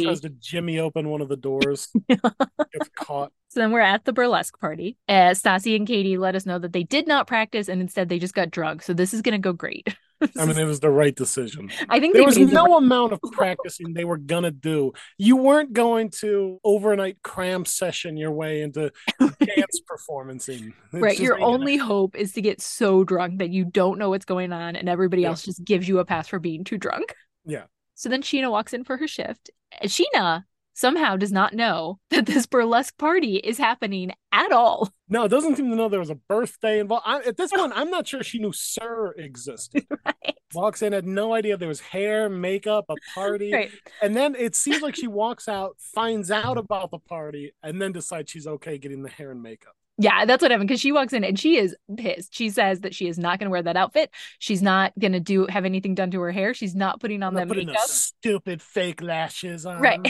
tries 0.00 0.20
to 0.22 0.28
jimmy 0.40 0.80
open 0.80 1.08
one 1.08 1.20
of 1.20 1.28
the 1.28 1.36
doors, 1.36 1.88
gets 2.08 2.88
caught. 2.96 3.32
So 3.50 3.60
then 3.60 3.70
we're 3.70 3.78
at 3.78 4.04
the 4.04 4.12
burlesque 4.12 4.58
party. 4.58 4.96
Uh, 5.08 5.30
Stassi 5.30 5.76
and 5.76 5.86
Katie 5.86 6.18
let 6.18 6.34
us 6.34 6.46
know 6.46 6.58
that 6.58 6.72
they 6.72 6.82
did 6.82 7.06
not 7.06 7.28
practice 7.28 7.68
and 7.68 7.80
instead 7.80 8.08
they 8.08 8.18
just 8.18 8.34
got 8.34 8.50
drunk. 8.50 8.82
So 8.82 8.92
this 8.92 9.14
is 9.14 9.22
going 9.22 9.34
to 9.34 9.38
go 9.38 9.52
great. 9.52 9.96
I 10.36 10.46
mean, 10.46 10.58
it 10.58 10.64
was 10.64 10.80
the 10.80 10.90
right 10.90 11.14
decision. 11.14 11.70
I 11.88 12.00
think 12.00 12.14
there 12.14 12.24
was 12.24 12.38
no 12.38 12.76
amount 12.76 13.12
of 13.12 13.20
practicing 13.32 13.94
they 13.94 14.04
were 14.04 14.16
gonna 14.16 14.50
do. 14.50 14.92
You 15.18 15.36
weren't 15.36 15.72
going 15.72 16.10
to 16.20 16.58
overnight 16.64 17.22
cram 17.22 17.64
session 17.64 18.16
your 18.16 18.30
way 18.30 18.62
into 18.62 18.90
dance 19.20 19.80
performancing. 19.88 20.72
It's 20.92 21.02
right. 21.02 21.18
Your 21.18 21.40
only 21.40 21.76
gonna... 21.76 21.88
hope 21.88 22.16
is 22.16 22.32
to 22.34 22.40
get 22.40 22.60
so 22.60 23.04
drunk 23.04 23.40
that 23.40 23.50
you 23.50 23.64
don't 23.64 23.98
know 23.98 24.08
what's 24.08 24.24
going 24.24 24.52
on, 24.52 24.76
and 24.76 24.88
everybody 24.88 25.22
yeah. 25.22 25.28
else 25.28 25.42
just 25.42 25.62
gives 25.62 25.86
you 25.88 25.98
a 25.98 26.04
pass 26.04 26.28
for 26.28 26.38
being 26.38 26.64
too 26.64 26.78
drunk. 26.78 27.14
Yeah. 27.44 27.64
So 27.94 28.08
then 28.08 28.22
Scheana 28.22 28.50
walks 28.50 28.72
in 28.72 28.84
for 28.84 28.96
her 28.96 29.08
shift. 29.08 29.50
Scheana 29.84 30.44
somehow 30.74 31.16
does 31.16 31.32
not 31.32 31.54
know 31.54 31.98
that 32.10 32.26
this 32.26 32.46
burlesque 32.46 32.98
party 32.98 33.36
is 33.36 33.58
happening 33.58 34.12
at 34.32 34.52
all. 34.52 34.92
No, 35.08 35.24
it 35.24 35.28
doesn't 35.28 35.56
seem 35.56 35.70
to 35.70 35.76
know 35.76 35.88
there 35.88 36.00
was 36.00 36.10
a 36.10 36.16
birthday 36.16 36.80
involved. 36.80 37.04
I, 37.06 37.20
at 37.22 37.36
this 37.36 37.50
point, 37.54 37.72
I'm 37.74 37.90
not 37.90 38.06
sure 38.06 38.22
she 38.22 38.38
knew 38.38 38.52
SUR 38.52 39.12
existed. 39.12 39.86
right. 40.04 40.36
Walks 40.52 40.82
in, 40.82 40.92
had 40.92 41.06
no 41.06 41.34
idea 41.34 41.56
there 41.56 41.68
was 41.68 41.80
hair, 41.80 42.28
makeup, 42.28 42.86
a 42.88 42.94
party. 43.14 43.52
Right. 43.52 43.70
And 44.02 44.14
then 44.14 44.34
it 44.36 44.54
seems 44.54 44.82
like 44.82 44.94
she 44.94 45.08
walks 45.08 45.48
out, 45.48 45.76
finds 45.78 46.30
out 46.30 46.58
about 46.58 46.90
the 46.90 46.98
party, 46.98 47.52
and 47.62 47.80
then 47.80 47.92
decides 47.92 48.30
she's 48.30 48.46
okay 48.46 48.78
getting 48.78 49.02
the 49.02 49.08
hair 49.08 49.30
and 49.30 49.42
makeup. 49.42 49.74
Yeah, 49.96 50.24
that's 50.24 50.42
what 50.42 50.50
happened 50.50 50.68
because 50.68 50.80
she 50.80 50.90
walks 50.90 51.12
in 51.12 51.22
and 51.22 51.38
she 51.38 51.56
is 51.56 51.76
pissed. 51.96 52.34
She 52.34 52.50
says 52.50 52.80
that 52.80 52.94
she 52.94 53.06
is 53.06 53.16
not 53.16 53.38
going 53.38 53.46
to 53.46 53.50
wear 53.50 53.62
that 53.62 53.76
outfit. 53.76 54.10
She's 54.40 54.60
not 54.60 54.92
going 54.98 55.12
to 55.12 55.20
do 55.20 55.46
have 55.46 55.64
anything 55.64 55.94
done 55.94 56.10
to 56.10 56.20
her 56.20 56.32
hair. 56.32 56.52
She's 56.52 56.74
not 56.74 57.00
putting 57.00 57.22
on 57.22 57.34
that 57.34 57.46
makeup. 57.46 57.78
stupid 57.78 58.60
fake 58.60 59.00
lashes 59.00 59.66
on. 59.66 59.80
Right. 59.80 60.00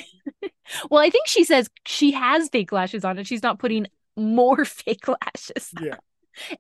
well, 0.91 1.03
I 1.03 1.11
think 1.11 1.29
she 1.29 1.45
says 1.45 1.69
she 1.85 2.13
has 2.13 2.49
fake 2.49 2.73
lashes 2.73 3.05
on 3.05 3.19
and 3.19 3.27
she's 3.27 3.43
not 3.43 3.59
putting 3.59 3.87
more 4.17 4.65
fake 4.65 5.07
lashes. 5.07 5.71
Yeah. 5.81 5.97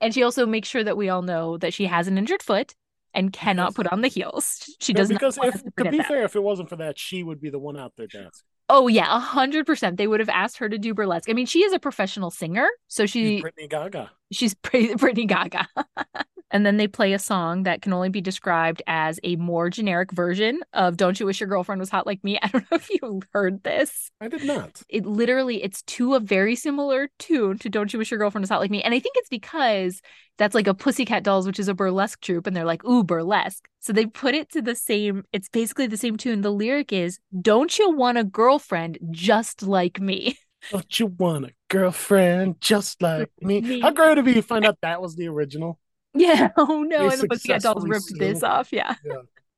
And 0.01 0.13
she 0.13 0.23
also 0.23 0.45
makes 0.45 0.69
sure 0.69 0.85
that 0.85 0.97
we 0.97 1.09
all 1.09 1.23
know 1.23 1.57
that 1.59 1.73
she 1.73 1.87
has 1.87 2.07
an 2.09 2.19
injured 2.19 2.43
foot 2.43 2.75
and 3.15 3.33
cannot 3.33 3.69
yes. 3.69 3.75
put 3.75 3.87
on 3.87 4.03
the 4.03 4.09
heels. 4.09 4.71
She 4.81 4.93
does 4.93 5.09
no, 5.09 5.17
because 5.17 5.37
not. 5.39 5.47
Because 5.47 5.63
to, 5.63 5.85
to 5.85 5.91
be 5.91 5.97
that. 5.99 6.09
fair, 6.09 6.25
if 6.25 6.37
it 6.37 6.43
wasn't 6.43 6.69
for 6.69 6.77
that, 6.77 6.99
she 6.99 7.23
would 7.23 7.41
be 7.41 7.49
the 7.49 7.59
one 7.59 7.79
out 7.79 7.93
there 7.97 8.07
dancing. 8.07 8.45
Oh 8.69 8.89
yeah, 8.89 9.15
a 9.15 9.19
hundred 9.19 9.67
percent. 9.67 9.99
They 9.99 10.07
would 10.07 10.21
have 10.21 10.29
asked 10.31 10.59
her 10.59 10.69
to 10.69 10.79
do 10.79 10.95
burlesque. 10.95 11.29
I 11.29 11.35
mean, 11.35 11.47
she 11.47 11.65
is 11.65 11.73
a 11.73 11.79
professional 11.79 12.31
singer, 12.31 12.67
so 12.89 13.05
she 13.05 13.37
she's 13.37 13.43
Brittany 13.43 13.69
Gaga. 13.69 14.11
She's 14.33 14.55
Brittany 14.63 15.27
Gaga. 15.27 15.69
and 16.51 16.65
then 16.65 16.79
they 16.79 16.89
play 16.89 17.13
a 17.13 17.19
song 17.19 17.65
that 17.65 17.83
can 17.83 17.93
only 17.93 18.09
be 18.09 18.23
described 18.23 18.81
as 18.87 19.21
a 19.23 19.37
more 19.37 19.69
generic 19.69 20.13
version 20.13 20.61
of 20.73 20.97
"Don't 20.97 21.21
You 21.21 21.27
Wish 21.27 21.41
Your 21.41 21.49
Girlfriend 21.49 21.81
Was 21.81 21.91
Hot 21.91 22.07
Like 22.07 22.25
Me." 22.25 22.39
I 22.41 22.49
don't 22.49 22.63
know 22.71 22.77
if 22.77 22.89
you 22.89 23.21
heard 23.33 23.63
this. 23.65 24.11
I 24.21 24.29
did 24.29 24.45
not. 24.45 24.83
It 24.89 25.05
literally 25.05 25.63
it's 25.63 25.83
to 25.83 26.15
a 26.15 26.21
very 26.21 26.57
similar 26.57 27.11
tune 27.19 27.59
to 27.59 27.69
"Don't 27.69 27.93
You 27.93 27.99
Wish 27.99 28.11
Your 28.11 28.19
Girlfriend 28.19 28.45
Was 28.45 28.51
Hot 28.51 28.61
Like 28.61 28.71
Me," 28.71 28.83
and 28.83 28.95
I 28.95 28.99
think 28.99 29.17
it's 29.19 29.29
because 29.29 30.01
that's 30.39 30.55
like 30.55 30.67
a 30.67 30.75
Pussycat 30.75 31.23
Dolls, 31.23 31.47
which 31.47 31.59
is 31.59 31.69
a 31.69 31.75
burlesque 31.75 32.21
troupe, 32.23 32.47
and 32.47 32.57
they're 32.57 32.65
like, 32.65 32.85
"Ooh, 32.85 33.05
burlesque." 33.05 33.69
So 33.85 33.93
they 33.93 34.07
put 34.07 34.35
it 34.35 34.51
to 34.53 34.63
the 34.63 34.75
same. 34.75 35.25
It's 35.31 35.51
basically 35.51 35.87
the 35.87 35.99
same 35.99 36.17
tune. 36.17 36.41
The 36.41 36.51
lyric 36.51 36.91
is, 36.91 37.19
"Don't 37.39 37.79
you 37.79 37.91
want 37.91 38.17
a 38.17 38.25
girlfriend 38.25 38.99
just 39.11 39.63
like 39.63 40.01
me?" 40.01 40.39
Don't 40.71 40.99
you 40.99 41.09
want 41.09 41.45
a 41.45 41.51
girlfriend 41.69 42.63
just 42.63 43.03
like 43.03 43.31
me? 43.43 43.61
me. 43.61 43.81
How 43.81 43.91
great 43.91 44.09
would 44.09 44.19
it 44.19 44.25
be 44.25 44.33
to 44.35 44.43
find 44.43 44.65
out 44.67 44.79
that 44.81 45.03
was 45.03 45.17
the 45.17 45.29
original? 45.29 45.79
Yeah. 46.15 46.49
Oh 46.57 46.83
no. 46.83 47.11
and 47.11 47.21
the 47.21 47.29
Pussycat 47.29 47.61
Dolls 47.61 47.87
ripped 47.87 48.19
this 48.19 48.43
off. 48.43 48.73
Yeah. 48.73 48.95
yeah. 49.05 49.17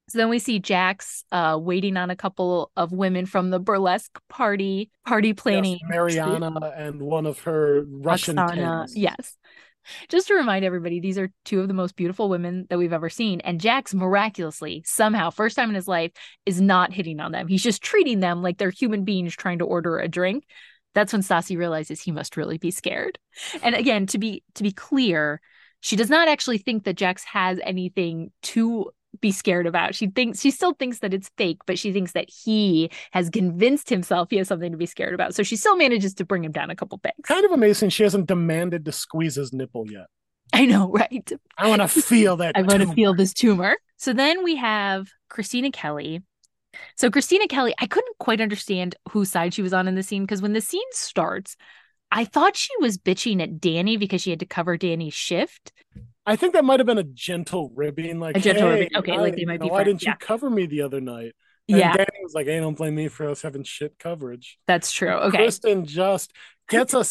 So 0.08 0.18
then 0.18 0.28
we 0.28 0.40
see 0.40 0.58
Jax 0.58 1.24
uh, 1.30 1.56
waiting 1.60 1.96
on 1.96 2.10
a 2.10 2.16
couple 2.16 2.72
of 2.76 2.90
women 2.90 3.26
from 3.26 3.50
the 3.50 3.60
burlesque 3.60 4.20
party, 4.28 4.90
party 5.04 5.34
planning. 5.34 5.78
Yes, 5.82 5.88
Mariana 5.88 6.72
and 6.76 7.00
one 7.00 7.26
of 7.26 7.38
her 7.40 7.84
Russian. 7.88 8.36
Yes. 8.92 9.36
Just 10.08 10.28
to 10.28 10.34
remind 10.34 10.64
everybody, 10.64 11.00
these 11.00 11.18
are 11.18 11.30
two 11.44 11.60
of 11.60 11.68
the 11.68 11.74
most 11.74 11.96
beautiful 11.96 12.28
women 12.28 12.66
that 12.70 12.78
we've 12.78 12.92
ever 12.92 13.08
seen. 13.08 13.40
And 13.40 13.60
Jax 13.60 13.94
miraculously, 13.94 14.82
somehow, 14.86 15.30
first 15.30 15.56
time 15.56 15.68
in 15.68 15.74
his 15.74 15.88
life, 15.88 16.12
is 16.44 16.60
not 16.60 16.92
hitting 16.92 17.20
on 17.20 17.32
them. 17.32 17.48
He's 17.48 17.62
just 17.62 17.82
treating 17.82 18.20
them 18.20 18.42
like 18.42 18.58
they're 18.58 18.70
human 18.70 19.04
beings 19.04 19.34
trying 19.34 19.58
to 19.58 19.64
order 19.64 19.98
a 19.98 20.08
drink. 20.08 20.44
That's 20.94 21.12
when 21.12 21.22
Stassi 21.22 21.58
realizes 21.58 22.00
he 22.00 22.10
must 22.10 22.36
really 22.36 22.58
be 22.58 22.70
scared. 22.70 23.18
And 23.62 23.74
again, 23.74 24.06
to 24.06 24.18
be 24.18 24.42
to 24.54 24.62
be 24.62 24.72
clear, 24.72 25.40
she 25.80 25.96
does 25.96 26.10
not 26.10 26.26
actually 26.26 26.58
think 26.58 26.84
that 26.84 26.96
Jax 26.96 27.22
has 27.24 27.60
anything 27.62 28.30
to 28.42 28.90
be 29.20 29.32
scared 29.32 29.66
about. 29.66 29.94
She 29.94 30.08
thinks 30.08 30.40
she 30.40 30.50
still 30.50 30.74
thinks 30.74 31.00
that 31.00 31.14
it's 31.14 31.30
fake, 31.36 31.58
but 31.66 31.78
she 31.78 31.92
thinks 31.92 32.12
that 32.12 32.28
he 32.30 32.90
has 33.12 33.30
convinced 33.30 33.88
himself 33.88 34.28
he 34.30 34.36
has 34.36 34.48
something 34.48 34.72
to 34.72 34.78
be 34.78 34.86
scared 34.86 35.14
about. 35.14 35.34
So 35.34 35.42
she 35.42 35.56
still 35.56 35.76
manages 35.76 36.14
to 36.14 36.24
bring 36.24 36.44
him 36.44 36.52
down 36.52 36.70
a 36.70 36.76
couple 36.76 36.98
pegs. 36.98 37.16
Kind 37.24 37.44
of 37.44 37.52
amazing 37.52 37.90
she 37.90 38.02
hasn't 38.02 38.26
demanded 38.26 38.84
to 38.84 38.92
squeeze 38.92 39.36
his 39.36 39.52
nipple 39.52 39.90
yet. 39.90 40.06
I 40.52 40.66
know, 40.66 40.90
right? 40.92 41.30
I 41.58 41.68
want 41.68 41.82
to 41.82 41.88
feel 41.88 42.36
that. 42.38 42.52
I 42.56 42.62
want 42.62 42.82
to 42.82 42.92
feel 42.92 43.14
this 43.14 43.32
tumor. 43.32 43.76
So 43.96 44.12
then 44.12 44.44
we 44.44 44.56
have 44.56 45.08
Kristina 45.30 45.72
Kelly. 45.72 46.22
So 46.96 47.10
Kristina 47.10 47.48
Kelly, 47.48 47.74
I 47.78 47.86
couldn't 47.86 48.18
quite 48.18 48.40
understand 48.40 48.96
whose 49.10 49.30
side 49.30 49.54
she 49.54 49.62
was 49.62 49.72
on 49.72 49.88
in 49.88 49.94
the 49.94 50.02
scene 50.02 50.22
because 50.22 50.42
when 50.42 50.52
the 50.52 50.60
scene 50.60 50.82
starts, 50.92 51.56
I 52.12 52.24
thought 52.24 52.56
she 52.56 52.72
was 52.80 52.98
bitching 52.98 53.42
at 53.42 53.60
Danny 53.60 53.96
because 53.96 54.22
she 54.22 54.30
had 54.30 54.40
to 54.40 54.46
cover 54.46 54.76
Danny's 54.76 55.14
shift. 55.14 55.72
I 56.26 56.36
think 56.36 56.54
that 56.54 56.64
might 56.64 56.80
have 56.80 56.86
been 56.86 56.98
a 56.98 57.04
gentle 57.04 57.70
ribbing, 57.74 58.18
like 58.18 58.36
a 58.36 58.40
gentle 58.40 58.68
hey, 58.68 58.80
ribbing. 58.80 58.96
Okay, 58.96 59.18
like 59.18 59.36
they 59.36 59.44
might 59.44 59.60
be. 59.60 59.68
Why 59.68 59.84
didn't 59.84 60.02
yeah. 60.02 60.10
you 60.10 60.16
cover 60.16 60.50
me 60.50 60.66
the 60.66 60.82
other 60.82 61.00
night? 61.00 61.34
And 61.68 61.78
yeah, 61.78 61.96
Danny 61.96 62.18
was 62.22 62.34
like, 62.34 62.46
"Hey, 62.46 62.58
don't 62.58 62.76
blame 62.76 62.94
me 62.94 63.08
for 63.08 63.28
us 63.28 63.42
having 63.42 63.62
shit 63.62 63.98
coverage." 63.98 64.58
That's 64.66 64.90
true. 64.92 65.10
Okay, 65.10 65.38
Kristen 65.38 65.84
just 65.86 66.32
gets 66.68 66.94
a 66.94 67.04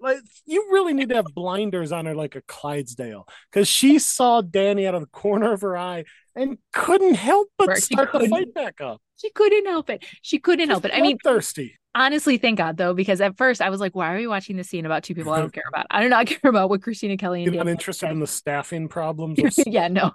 like. 0.00 0.18
You 0.46 0.68
really 0.70 0.92
need 0.92 1.08
to 1.10 1.16
have 1.16 1.26
blinders 1.34 1.92
on 1.92 2.06
her, 2.06 2.14
like 2.14 2.36
a 2.36 2.42
Clydesdale, 2.42 3.26
because 3.50 3.68
she 3.68 3.98
saw 3.98 4.42
Danny 4.42 4.86
out 4.86 4.94
of 4.94 5.00
the 5.00 5.08
corner 5.08 5.52
of 5.52 5.62
her 5.62 5.76
eye 5.76 6.04
and 6.34 6.58
couldn't 6.72 7.14
help 7.14 7.48
but 7.58 7.78
start 7.78 8.12
the 8.12 8.28
fight 8.28 8.54
back 8.54 8.80
up. 8.80 9.00
She 9.16 9.30
couldn't 9.30 9.66
help 9.66 9.90
it. 9.90 10.04
She 10.22 10.38
couldn't 10.38 10.66
She's 10.66 10.70
help 10.70 10.84
it. 10.84 10.92
I 10.94 11.00
mean, 11.00 11.18
thirsty 11.22 11.78
honestly 11.98 12.38
thank 12.38 12.56
god 12.56 12.76
though 12.76 12.94
because 12.94 13.20
at 13.20 13.36
first 13.36 13.60
i 13.60 13.68
was 13.68 13.80
like 13.80 13.94
why 13.94 14.12
are 14.12 14.16
we 14.16 14.26
watching 14.26 14.56
this 14.56 14.68
scene 14.68 14.86
about 14.86 15.02
two 15.02 15.14
people 15.14 15.32
i 15.32 15.40
don't 15.40 15.52
care 15.52 15.64
about? 15.68 15.86
I 15.90 16.02
do 16.02 16.08
not 16.08 16.26
care 16.28 16.48
about 16.48 16.70
what 16.70 16.80
Kristina 16.80 17.18
kelly 17.18 17.44
and 17.44 17.54
not 17.54 17.68
interested 17.68 18.10
in 18.10 18.20
the 18.20 18.26
staffing 18.26 18.88
problems 18.88 19.38
yeah 19.66 19.88
no. 19.88 20.12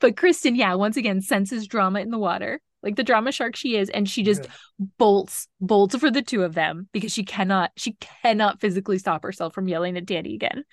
But 0.00 0.16
kristen 0.16 0.54
yeah 0.54 0.74
once 0.74 0.96
again 0.96 1.20
senses 1.20 1.66
drama 1.66 2.00
in 2.00 2.10
the 2.10 2.18
water 2.18 2.60
like 2.82 2.96
the 2.96 3.04
drama 3.04 3.32
shark 3.32 3.56
she 3.56 3.76
is 3.76 3.90
and 3.90 4.08
she 4.08 4.22
just 4.22 4.44
yeah. 4.44 4.86
bolts 4.98 5.48
bolts 5.60 5.96
for 5.96 6.10
the 6.10 6.22
two 6.22 6.42
of 6.42 6.54
them 6.54 6.88
because 6.92 7.12
she 7.12 7.24
cannot 7.24 7.72
she 7.76 7.96
cannot 8.22 8.60
physically 8.60 8.98
stop 8.98 9.22
herself 9.22 9.54
from 9.54 9.68
yelling 9.68 9.96
at 9.96 10.06
danny 10.06 10.34
again. 10.34 10.64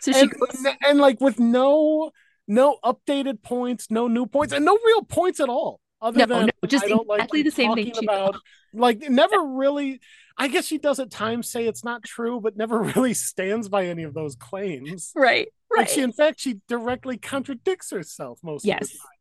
So 0.00 0.12
she 0.12 0.20
and, 0.20 0.30
goes, 0.30 0.66
and 0.86 0.98
like 1.00 1.20
with 1.20 1.40
no 1.40 2.12
no 2.46 2.78
updated 2.84 3.42
points 3.42 3.90
no 3.90 4.08
new 4.08 4.26
points 4.26 4.54
and 4.54 4.64
no 4.64 4.78
real 4.86 5.02
points 5.02 5.40
at 5.40 5.48
all 5.48 5.80
other 6.00 6.18
no, 6.18 6.26
than 6.26 6.46
no, 6.46 6.68
just 6.68 6.84
exactly 6.84 7.18
like 7.18 7.30
the 7.30 7.50
same 7.50 7.74
thing 7.74 7.92
about 8.02 8.36
like 8.72 9.00
never 9.08 9.40
really 9.42 10.00
I 10.36 10.48
guess 10.48 10.66
she 10.66 10.78
does 10.78 11.00
at 11.00 11.10
times 11.10 11.50
say 11.50 11.66
it's 11.66 11.82
not 11.82 12.04
true, 12.04 12.40
but 12.40 12.56
never 12.56 12.82
really 12.96 13.14
stands 13.14 13.68
by 13.68 13.86
any 13.86 14.04
of 14.04 14.14
those 14.14 14.36
claims. 14.36 15.12
Right. 15.14 15.48
Right. 15.70 15.80
Like 15.80 15.88
she 15.88 16.02
in 16.02 16.12
fact 16.12 16.40
she 16.40 16.60
directly 16.68 17.18
contradicts 17.18 17.90
herself 17.90 18.38
most 18.42 18.64
yes. 18.64 18.82
of 18.82 18.88
the 18.88 18.98
time. 18.98 19.18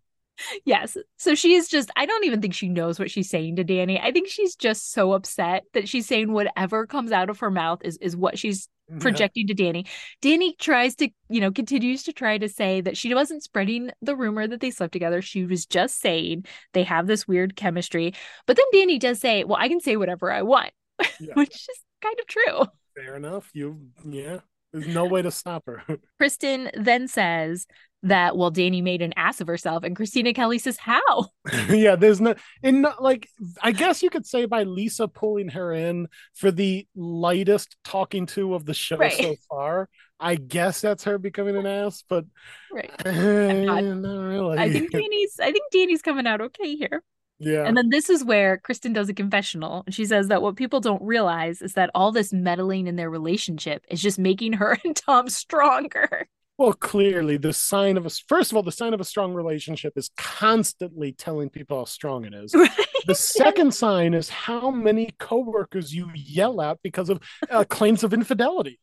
Yes. 0.65 0.97
So 1.17 1.35
she's 1.35 1.67
just, 1.67 1.89
I 1.95 2.05
don't 2.05 2.25
even 2.25 2.41
think 2.41 2.53
she 2.53 2.69
knows 2.69 2.99
what 2.99 3.09
she's 3.09 3.29
saying 3.29 3.55
to 3.55 3.63
Danny. 3.63 3.99
I 3.99 4.11
think 4.11 4.27
she's 4.27 4.55
just 4.55 4.91
so 4.91 5.13
upset 5.13 5.63
that 5.73 5.89
she's 5.89 6.05
saying 6.05 6.31
whatever 6.31 6.85
comes 6.85 7.11
out 7.11 7.29
of 7.29 7.39
her 7.39 7.49
mouth 7.49 7.79
is, 7.83 7.97
is 7.97 8.15
what 8.15 8.37
she's 8.37 8.69
projecting 8.99 9.47
yeah. 9.47 9.53
to 9.53 9.63
Danny. 9.63 9.85
Danny 10.21 10.55
tries 10.59 10.95
to, 10.95 11.09
you 11.29 11.41
know, 11.41 11.51
continues 11.51 12.03
to 12.03 12.13
try 12.13 12.37
to 12.37 12.49
say 12.49 12.81
that 12.81 12.97
she 12.97 13.13
wasn't 13.13 13.43
spreading 13.43 13.91
the 14.01 14.15
rumor 14.15 14.47
that 14.47 14.61
they 14.61 14.71
slept 14.71 14.93
together. 14.93 15.21
She 15.21 15.45
was 15.45 15.65
just 15.65 15.99
saying 15.99 16.45
they 16.73 16.83
have 16.83 17.07
this 17.07 17.27
weird 17.27 17.55
chemistry. 17.55 18.13
But 18.45 18.57
then 18.57 18.65
Danny 18.71 18.99
does 18.99 19.19
say, 19.19 19.43
well, 19.43 19.57
I 19.59 19.67
can 19.67 19.79
say 19.79 19.97
whatever 19.97 20.31
I 20.31 20.41
want, 20.41 20.71
yeah. 21.19 21.33
which 21.33 21.53
is 21.53 21.79
kind 22.01 22.15
of 22.19 22.27
true. 22.27 22.65
Fair 22.95 23.15
enough. 23.15 23.49
You, 23.53 23.79
yeah. 24.05 24.39
There's 24.73 24.87
no 24.87 25.05
way 25.05 25.21
to 25.21 25.31
stop 25.31 25.63
her. 25.65 25.83
Kristen 26.19 26.69
then 26.73 27.07
says 27.07 27.67
that 28.07 28.37
well 28.37 28.51
Danny 28.51 28.81
made 28.81 29.01
an 29.01 29.13
ass 29.15 29.41
of 29.41 29.47
herself 29.47 29.83
and 29.83 29.95
kristina 29.95 30.33
Kelly 30.33 30.59
says 30.59 30.77
how 30.77 31.27
yeah 31.69 31.95
there's 31.95 32.21
no 32.21 32.35
in 32.63 32.85
like 32.99 33.29
I 33.61 33.71
guess 33.71 34.03
you 34.03 34.09
could 34.09 34.25
say 34.25 34.45
by 34.45 34.63
Lisa 34.63 35.07
pulling 35.07 35.49
her 35.49 35.73
in 35.73 36.07
for 36.33 36.51
the 36.51 36.87
lightest 36.95 37.77
talking 37.83 38.25
to 38.27 38.53
of 38.53 38.65
the 38.65 38.73
show 38.73 38.97
right. 38.97 39.13
so 39.13 39.35
far 39.49 39.89
I 40.19 40.35
guess 40.35 40.81
that's 40.81 41.03
her 41.03 41.17
becoming 41.17 41.55
an 41.55 41.65
ass 41.65 42.03
but 42.07 42.25
right 42.71 42.91
not, 43.05 43.13
eh, 43.13 43.81
not 43.81 44.21
really. 44.21 44.57
I 44.57 44.71
think 44.71 44.91
Danny's 44.91 45.39
I 45.39 45.51
think 45.51 45.71
Danny's 45.71 46.01
coming 46.01 46.27
out 46.27 46.41
okay 46.41 46.75
here 46.75 47.03
yeah. 47.39 47.65
And 47.65 47.77
then 47.77 47.89
this 47.89 48.09
is 48.09 48.23
where 48.23 48.57
Kristen 48.57 48.93
does 48.93 49.09
a 49.09 49.13
confessional. 49.13 49.83
And 49.85 49.93
she 49.93 50.05
says 50.05 50.27
that 50.29 50.41
what 50.41 50.55
people 50.55 50.79
don't 50.79 51.01
realize 51.01 51.61
is 51.61 51.73
that 51.73 51.91
all 51.93 52.11
this 52.11 52.33
meddling 52.33 52.87
in 52.87 52.95
their 52.95 53.09
relationship 53.09 53.85
is 53.89 54.01
just 54.01 54.17
making 54.17 54.53
her 54.53 54.77
and 54.83 54.95
Tom 54.95 55.29
stronger. 55.29 56.27
Well, 56.57 56.73
clearly, 56.73 57.37
the 57.37 57.53
sign 57.53 57.97
of 57.97 58.05
a 58.05 58.09
first 58.09 58.51
of 58.51 58.57
all, 58.57 58.63
the 58.63 58.71
sign 58.71 58.93
of 58.93 58.99
a 58.99 59.03
strong 59.03 59.33
relationship 59.33 59.93
is 59.95 60.09
constantly 60.17 61.11
telling 61.11 61.49
people 61.49 61.77
how 61.77 61.85
strong 61.85 62.25
it 62.25 62.33
is. 62.33 62.53
Right? 62.67 62.71
The 63.05 63.15
second 63.15 63.73
sign 63.73 64.13
is 64.13 64.27
how 64.27 64.71
many 64.71 65.11
coworkers 65.17 65.93
you 65.93 66.09
yell 66.13 66.59
at 66.61 66.81
because 66.81 67.09
of 67.09 67.21
uh, 67.49 67.63
claims 67.63 68.03
of 68.03 68.11
infidelity. 68.11 68.79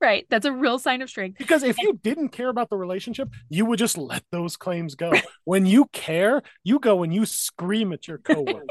right. 0.00 0.26
That's 0.30 0.46
a 0.46 0.52
real 0.52 0.78
sign 0.78 1.02
of 1.02 1.10
strength. 1.10 1.36
Because 1.38 1.62
if 1.62 1.76
you 1.78 1.98
didn't 2.02 2.30
care 2.30 2.48
about 2.48 2.70
the 2.70 2.76
relationship, 2.76 3.28
you 3.50 3.66
would 3.66 3.78
just 3.78 3.98
let 3.98 4.22
those 4.30 4.56
claims 4.56 4.94
go. 4.94 5.12
when 5.44 5.66
you 5.66 5.86
care, 5.92 6.42
you 6.64 6.78
go 6.78 7.02
and 7.02 7.12
you 7.12 7.26
scream 7.26 7.92
at 7.92 8.08
your 8.08 8.18
coworkers. 8.18 8.68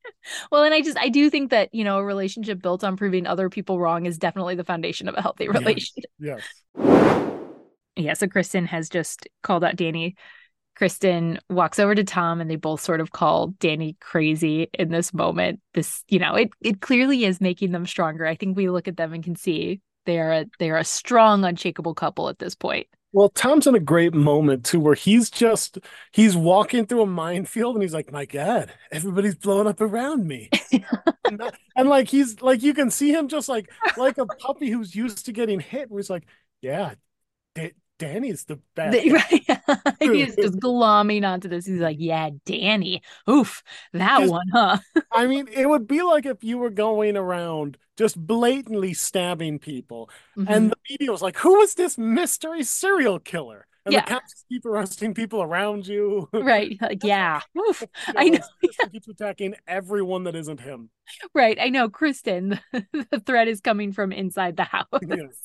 well, 0.52 0.62
and 0.62 0.72
I 0.72 0.80
just 0.80 0.96
I 0.96 1.08
do 1.10 1.28
think 1.28 1.50
that, 1.50 1.74
you 1.74 1.84
know, 1.84 1.98
a 1.98 2.04
relationship 2.04 2.62
built 2.62 2.84
on 2.84 2.96
proving 2.96 3.26
other 3.26 3.50
people 3.50 3.78
wrong 3.78 4.06
is 4.06 4.18
definitely 4.18 4.54
the 4.54 4.64
foundation 4.64 5.08
of 5.08 5.14
a 5.14 5.20
healthy 5.20 5.48
relationship. 5.48 6.10
Yes. 6.18 6.42
yes. 6.76 7.37
Yeah, 7.98 8.14
so 8.14 8.26
Kristen 8.26 8.64
has 8.66 8.88
just 8.88 9.28
called 9.42 9.64
out 9.64 9.76
Danny 9.76 10.16
Kristen 10.78 11.40
walks 11.50 11.80
over 11.80 11.92
to 11.92 12.04
Tom 12.04 12.40
and 12.40 12.48
they 12.48 12.54
both 12.54 12.80
sort 12.80 13.00
of 13.00 13.10
call 13.10 13.48
Danny 13.58 13.96
crazy 14.00 14.70
in 14.72 14.90
this 14.90 15.12
moment. 15.12 15.60
This, 15.74 16.04
you 16.06 16.20
know, 16.20 16.36
it 16.36 16.50
it 16.60 16.80
clearly 16.80 17.24
is 17.24 17.40
making 17.40 17.72
them 17.72 17.84
stronger. 17.84 18.24
I 18.24 18.36
think 18.36 18.56
we 18.56 18.70
look 18.70 18.86
at 18.86 18.96
them 18.96 19.12
and 19.12 19.24
can 19.24 19.34
see 19.34 19.80
they 20.06 20.20
are 20.20 20.32
a, 20.32 20.46
they 20.60 20.70
are 20.70 20.78
a 20.78 20.84
strong, 20.84 21.44
unshakable 21.44 21.94
couple 21.94 22.28
at 22.28 22.38
this 22.38 22.54
point. 22.54 22.86
Well, 23.10 23.28
Tom's 23.30 23.66
in 23.66 23.74
a 23.74 23.80
great 23.80 24.14
moment 24.14 24.64
too, 24.64 24.78
where 24.78 24.94
he's 24.94 25.30
just 25.30 25.78
he's 26.12 26.36
walking 26.36 26.86
through 26.86 27.02
a 27.02 27.06
minefield 27.06 27.74
and 27.74 27.82
he's 27.82 27.94
like, 27.94 28.12
"My 28.12 28.24
God, 28.24 28.72
everybody's 28.92 29.34
blowing 29.34 29.66
up 29.66 29.80
around 29.80 30.28
me," 30.28 30.48
and, 31.24 31.40
that, 31.40 31.54
and, 31.74 31.88
like 31.88 32.08
he's 32.08 32.40
like 32.40 32.62
you 32.62 32.72
can 32.72 32.92
see 32.92 33.10
him 33.10 33.26
just 33.26 33.48
like 33.48 33.68
like 33.96 34.18
a 34.18 34.26
puppy 34.26 34.70
who's 34.70 34.94
used 34.94 35.26
to 35.26 35.32
getting 35.32 35.58
hit. 35.58 35.90
Where 35.90 35.98
he's 35.98 36.10
like, 36.10 36.28
"Yeah, 36.60 36.94
Danny's 37.98 38.44
the 38.44 38.60
best. 38.74 38.96
Right. 39.08 39.96
He's 40.00 40.36
just 40.36 40.54
glomming 40.60 41.26
onto 41.28 41.48
this. 41.48 41.66
He's 41.66 41.80
like, 41.80 41.96
yeah, 41.98 42.30
Danny. 42.44 43.02
Oof, 43.28 43.62
that 43.92 44.28
one, 44.28 44.46
huh? 44.52 44.78
I 45.12 45.26
mean, 45.26 45.48
it 45.48 45.68
would 45.68 45.86
be 45.86 46.02
like 46.02 46.26
if 46.26 46.42
you 46.42 46.58
were 46.58 46.70
going 46.70 47.16
around 47.16 47.78
just 47.96 48.16
blatantly 48.18 48.94
stabbing 48.94 49.58
people, 49.58 50.10
mm-hmm. 50.36 50.52
and 50.52 50.70
the 50.70 50.76
media 50.88 51.10
was 51.10 51.22
like, 51.22 51.36
who 51.38 51.60
is 51.60 51.74
this 51.74 51.98
mystery 51.98 52.62
serial 52.62 53.18
killer? 53.18 53.66
And 53.84 53.94
yeah. 53.94 54.04
the 54.04 54.10
cops 54.10 54.44
keep 54.48 54.66
arresting 54.66 55.14
people 55.14 55.42
around 55.42 55.86
you. 55.86 56.28
Right. 56.32 56.76
Like, 56.80 57.02
yeah. 57.02 57.40
Oof. 57.56 57.82
I 58.08 58.28
know. 58.28 58.40
Kristen 58.60 58.90
keeps 58.90 59.08
attacking 59.08 59.54
everyone 59.66 60.24
that 60.24 60.34
isn't 60.34 60.60
him. 60.60 60.90
Right. 61.34 61.58
I 61.58 61.70
know. 61.70 61.88
Kristen, 61.88 62.60
the 62.72 63.22
threat 63.24 63.48
is 63.48 63.60
coming 63.60 63.92
from 63.92 64.12
inside 64.12 64.56
the 64.56 64.64
house. 64.64 64.86
Yes. 65.00 65.40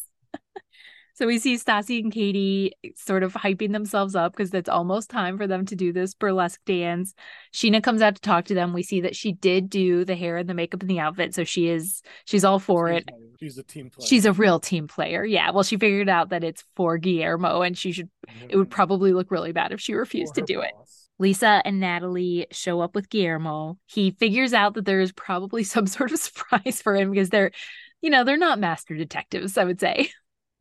So 1.16 1.28
we 1.28 1.38
see 1.38 1.56
Stassi 1.56 2.02
and 2.02 2.12
Katie 2.12 2.74
sort 2.96 3.22
of 3.22 3.34
hyping 3.34 3.72
themselves 3.72 4.16
up 4.16 4.34
because 4.34 4.52
it's 4.54 4.70
almost 4.70 5.12
time 5.12 5.38
for 5.38 5.46
them 5.46 5.66
to 5.68 5.76
do 5.76 5.94
this 5.94 6.16
burlesque 6.16 6.60
dance. 6.66 7.14
Scheana 7.54 7.84
comes 7.84 8.02
out 8.02 8.16
to 8.16 8.22
talk 8.22 8.46
to 8.46 8.56
them. 8.56 8.74
We 8.74 8.82
see 8.82 9.02
that 9.02 9.16
she 9.16 9.32
did 9.32 9.70
do 9.70 10.06
the 10.06 10.16
hair 10.16 10.38
and 10.38 10.50
the 10.50 10.56
makeup 10.56 10.82
and 10.82 10.90
the 10.90 11.00
outfit, 11.00 11.36
so 11.36 11.44
she 11.44 11.70
is 11.70 12.02
she's 12.26 12.44
all 12.44 12.58
for 12.58 12.92
she's 12.92 12.98
it. 13.02 13.10
She's 13.40 13.58
a 13.60 13.64
team 13.64 13.90
player. 13.92 14.08
She's 14.08 14.26
a 14.26 14.34
real 14.34 14.60
team 14.60 14.88
player. 14.88 15.24
Yeah. 15.24 15.52
Well, 15.52 15.64
she 15.64 15.78
figured 15.78 16.10
out 16.10 16.30
that 16.30 16.44
it's 16.44 16.64
for 16.76 16.98
Guillermo, 16.98 17.62
and 17.62 17.78
she 17.78 17.92
should. 17.92 18.10
Mm-hmm. 18.28 18.50
It 18.50 18.58
would 18.58 18.72
probably 18.72 19.14
look 19.14 19.30
really 19.30 19.52
bad 19.52 19.72
if 19.72 19.80
she 19.80 19.94
refused 19.94 20.36
to 20.36 20.42
do 20.42 20.58
boss. 20.58 20.66
it. 20.68 20.74
Lisa 21.20 21.62
and 21.64 21.80
Nathalie 21.80 22.48
show 22.52 22.82
up 22.82 22.96
with 22.96 23.10
Guillermo. 23.10 23.78
He 23.86 24.12
figures 24.12 24.54
out 24.54 24.74
that 24.74 24.86
there 24.86 25.00
is 25.00 25.12
probably 25.12 25.64
some 25.64 25.86
sort 25.86 26.12
of 26.12 26.20
surprise 26.20 26.82
for 26.82 26.96
him 26.96 27.12
because 27.12 27.30
they're, 27.30 27.52
you 28.02 28.10
know, 28.10 28.24
they're 28.24 28.36
not 28.36 28.60
master 28.60 28.96
detectives, 28.96 29.58
I 29.58 29.66
would 29.66 29.80
say. 29.80 30.10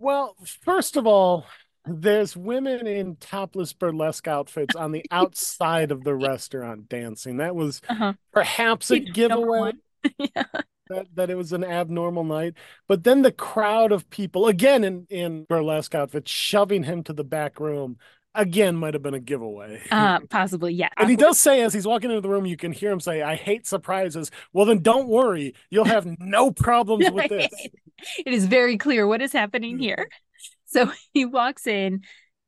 Well, 0.03 0.35
first 0.65 0.97
of 0.97 1.07
all, 1.07 1.47
there's 1.87 2.37
women 2.37 2.89
in 2.89 3.15
topless 3.17 3.73
burlesque 3.73 4.27
outfits 4.27 4.75
on 4.75 4.91
the 4.91 5.05
outside 5.13 5.93
of 5.93 6.03
the 6.03 6.17
restaurant 6.17 6.89
dancing. 6.89 7.37
That 7.37 7.55
was 7.55 7.81
uh-huh. 7.89 8.15
perhaps 8.33 8.91
a 8.91 8.99
giveaway. 8.99 9.75
yeah. 10.19 10.45
That, 10.89 11.07
that 11.15 11.31
it 11.31 11.37
was 11.37 11.53
an 11.53 11.63
abnormal 11.63 12.25
night. 12.25 12.55
But 12.89 13.05
then 13.05 13.23
the 13.23 13.31
crowd 13.31 13.93
of 13.93 14.11
people, 14.11 14.49
again 14.49 14.83
in, 14.83 15.07
in 15.09 15.45
burlesque 15.45 15.95
outfits, 15.95 16.33
shoving 16.33 16.83
him 16.83 17.05
to 17.05 17.13
the 17.13 17.25
back 17.25 17.61
room 17.61 17.97
again 18.35 18.77
might 18.77 18.95
have 18.95 19.03
been 19.03 19.15
a 19.15 19.21
giveaway. 19.21 19.81
Uh 19.91 20.19
possibly, 20.31 20.75
yeah. 20.75 20.89
And 20.97 21.09
he 21.09 21.17
does 21.17 21.39
say 21.39 21.63
as 21.63 21.73
he's 21.73 21.87
walking 21.87 22.11
into 22.11 22.21
the 22.21 22.29
room, 22.29 22.47
you 22.47 22.57
can 22.57 22.73
hear 22.73 22.91
him 22.91 23.01
say, 23.01 23.23
I 23.23 23.37
hate 23.37 23.67
surprises. 23.67 24.31
Well 24.53 24.67
then 24.67 24.81
don't 24.81 25.09
worry. 25.09 25.55
You'll 25.71 25.85
have 25.85 26.07
no 26.19 26.51
problems 26.51 27.11
with 27.11 27.29
this. 27.29 27.53
it 28.27 28.33
is 28.33 28.47
very 28.47 28.77
clear 28.77 29.07
what 29.07 29.23
is 29.23 29.33
happening 29.33 29.75
mm-hmm. 29.75 29.83
here. 29.83 30.09
So 30.67 30.91
he 31.13 31.25
walks 31.25 31.67
in. 31.67 32.03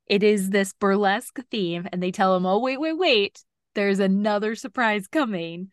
It 0.07 0.21
is 0.21 0.51
this 0.51 0.73
burlesque 0.73 1.39
theme, 1.49 1.87
and 1.91 2.01
they 2.01 2.11
tell 2.11 2.35
him, 2.35 2.45
Oh, 2.45 2.59
wait, 2.59 2.79
wait, 2.79 2.97
wait. 2.97 3.43
There's 3.73 3.99
another 3.99 4.55
surprise 4.55 5.07
coming. 5.07 5.69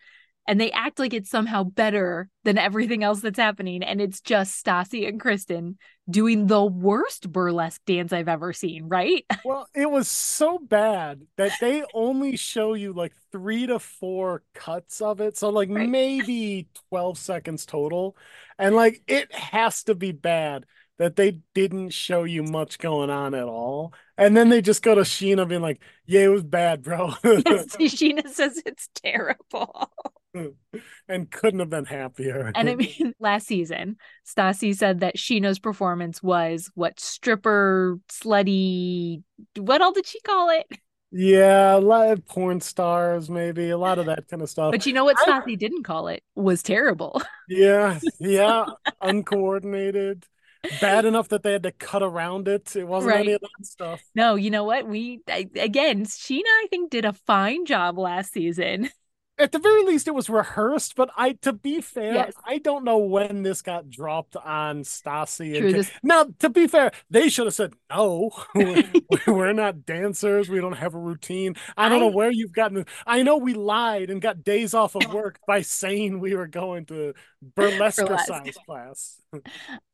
And 0.47 0.61
they 0.61 0.73
act 0.73 0.99
like 0.99 1.15
it's 1.15 1.31
somehow 1.31 1.63
better 1.63 2.29
than 2.45 2.59
everything 2.59 3.05
else 3.05 3.21
that's 3.21 3.39
happening. 3.39 3.83
And 3.83 4.01
it's 4.01 4.21
just 4.21 4.65
Stassi 4.65 5.07
and 5.07 5.21
Kristen 5.21 5.79
doing 6.11 6.47
the 6.49 6.65
worst 6.65 7.31
burlesque 7.31 7.81
dance 7.87 8.13
I've 8.13 8.29
ever 8.29 8.53
seen, 8.53 8.89
right? 8.89 9.25
Well, 9.45 9.67
it 9.75 9.91
was 9.91 10.09
so 10.09 10.59
bad 10.59 11.23
that 11.37 11.53
they 11.61 11.85
only 11.95 12.37
show 12.37 12.75
you 12.75 12.93
like 12.93 13.13
three 13.33 13.67
to 13.67 13.79
four 13.79 14.43
cuts 14.55 15.01
of 15.01 15.21
it. 15.21 15.37
So, 15.37 15.51
like, 15.51 15.69
right. 15.69 15.89
maybe 15.89 16.69
12 16.91 17.19
seconds 17.19 17.67
total. 17.67 18.17
And 18.59 18.75
like, 18.75 19.03
it 19.07 19.33
has 19.33 19.83
to 19.85 19.95
be 19.95 20.13
bad 20.13 20.65
that 20.99 21.17
they 21.17 21.41
didn't 21.55 21.91
show 21.91 22.25
you 22.25 22.45
much 22.45 22.79
going 22.79 23.11
on 23.11 23.35
at 23.35 23.45
all. 23.49 23.93
And 24.19 24.37
then 24.37 24.49
they 24.49 24.61
just 24.61 24.83
go 24.83 24.95
to 24.95 25.03
Scheana 25.03 25.49
being 25.49 25.63
like, 25.63 25.81
yeah, 26.07 26.21
it 26.21 26.29
was 26.29 26.45
bad, 26.45 26.83
bro. 26.83 27.15
yes, 27.25 27.77
Scheana 27.77 28.29
says 28.29 28.63
it's 28.67 28.89
terrible. 28.95 29.91
and 31.09 31.31
couldn't 31.31 31.61
have 31.61 31.71
been 31.71 31.85
happier. 31.85 32.53
and 32.55 32.69
I 32.69 32.75
mean, 32.75 33.15
last 33.21 33.47
season, 33.47 33.97
Stassi 34.27 34.77
said 34.77 35.01
that 35.01 35.17
Scheana's 35.17 35.59
performance 35.59 36.23
was 36.23 36.71
what 36.75 37.01
stripper, 37.01 37.99
slutty, 38.11 39.23
what 39.57 39.81
all 39.81 39.93
did 39.93 40.07
she 40.07 40.21
call 40.21 40.51
it? 40.51 40.67
Yeah, 41.15 41.77
a 41.77 41.79
lot 41.79 42.11
of 42.11 42.25
porn 42.25 42.63
stars, 42.63 43.29
maybe 43.29 43.69
a 43.69 43.77
lot 43.77 43.99
of 43.99 44.07
that 44.07 44.27
kind 44.29 44.41
of 44.41 44.49
stuff. 44.49 44.71
But 44.71 44.87
you 44.87 44.95
know 44.95 45.05
what 45.05 45.19
Stassi 45.19 45.59
didn't 45.59 45.85
call 45.85 46.09
it 46.09 46.23
was 46.35 46.63
terrible. 46.63 47.21
Yeah, 47.49 48.01
yeah, 48.19 48.65
uncoordinated, 49.03 50.25
bad 50.81 51.05
enough 51.05 51.29
that 51.29 51.43
they 51.43 51.53
had 51.53 51.65
to 51.65 51.73
cut 51.73 52.03
around 52.03 52.49
it. 52.49 52.75
It 52.77 52.85
wasn't 52.85 53.15
right. 53.15 53.21
any 53.21 53.33
of 53.33 53.41
that 53.41 53.67
stuff. 53.67 54.03
No, 54.15 54.35
you 54.35 54.51
know 54.51 54.65
what? 54.65 54.87
We 54.87 55.21
I, 55.29 55.49
again, 55.57 56.05
Scheana, 56.05 56.43
I 56.47 56.67
think, 56.71 56.91
did 56.91 57.05
a 57.05 57.13
fine 57.13 57.65
job 57.65 57.99
last 57.99 58.33
season 58.33 58.91
at 59.39 59.53
the 59.53 59.59
very 59.59 59.83
least 59.85 60.07
it 60.07 60.15
was 60.15 60.29
rehearsed 60.29 60.95
but 60.95 61.11
i 61.17 61.33
to 61.33 61.53
be 61.53 61.81
fair 61.81 62.15
yes. 62.15 62.35
i 62.45 62.59
don't 62.59 62.85
know 62.85 62.99
when 62.99 63.43
this 63.43 63.63
got 63.63 63.89
dropped 63.89 64.37
on 64.37 64.83
Stassi 64.83 65.57
and 65.57 65.75
this... 65.75 65.91
now 66.03 66.27
to 66.39 66.51
be 66.51 66.67
fair 66.67 66.93
they 67.11 67.29
should 67.29 67.47
have 67.47 67.55
said 67.55 67.73
no 67.91 68.31
we're, 69.27 69.53
not 69.53 69.85
dancers 69.85 70.49
we 70.49 70.61
don't 70.61 70.77
have 70.77 70.95
a 70.95 70.99
routine 70.99 71.55
i 71.77 71.89
don't 71.89 71.99
I... 71.99 72.01
know 72.01 72.13
where 72.13 72.31
you've 72.31 72.53
gotten 72.53 72.85
i 73.07 73.23
know 73.23 73.37
we 73.37 73.55
lied 73.55 74.11
and 74.11 74.21
got 74.21 74.45
days 74.45 74.75
off 74.75 74.95
of 74.95 75.13
work 75.13 75.39
by 75.47 75.63
saying 75.63 76.21
we 76.21 76.35
were 76.35 76.47
going 76.47 76.87
to 76.87 77.15
burlesque, 77.55 78.05
burlesque. 78.07 78.55
class 78.67 79.21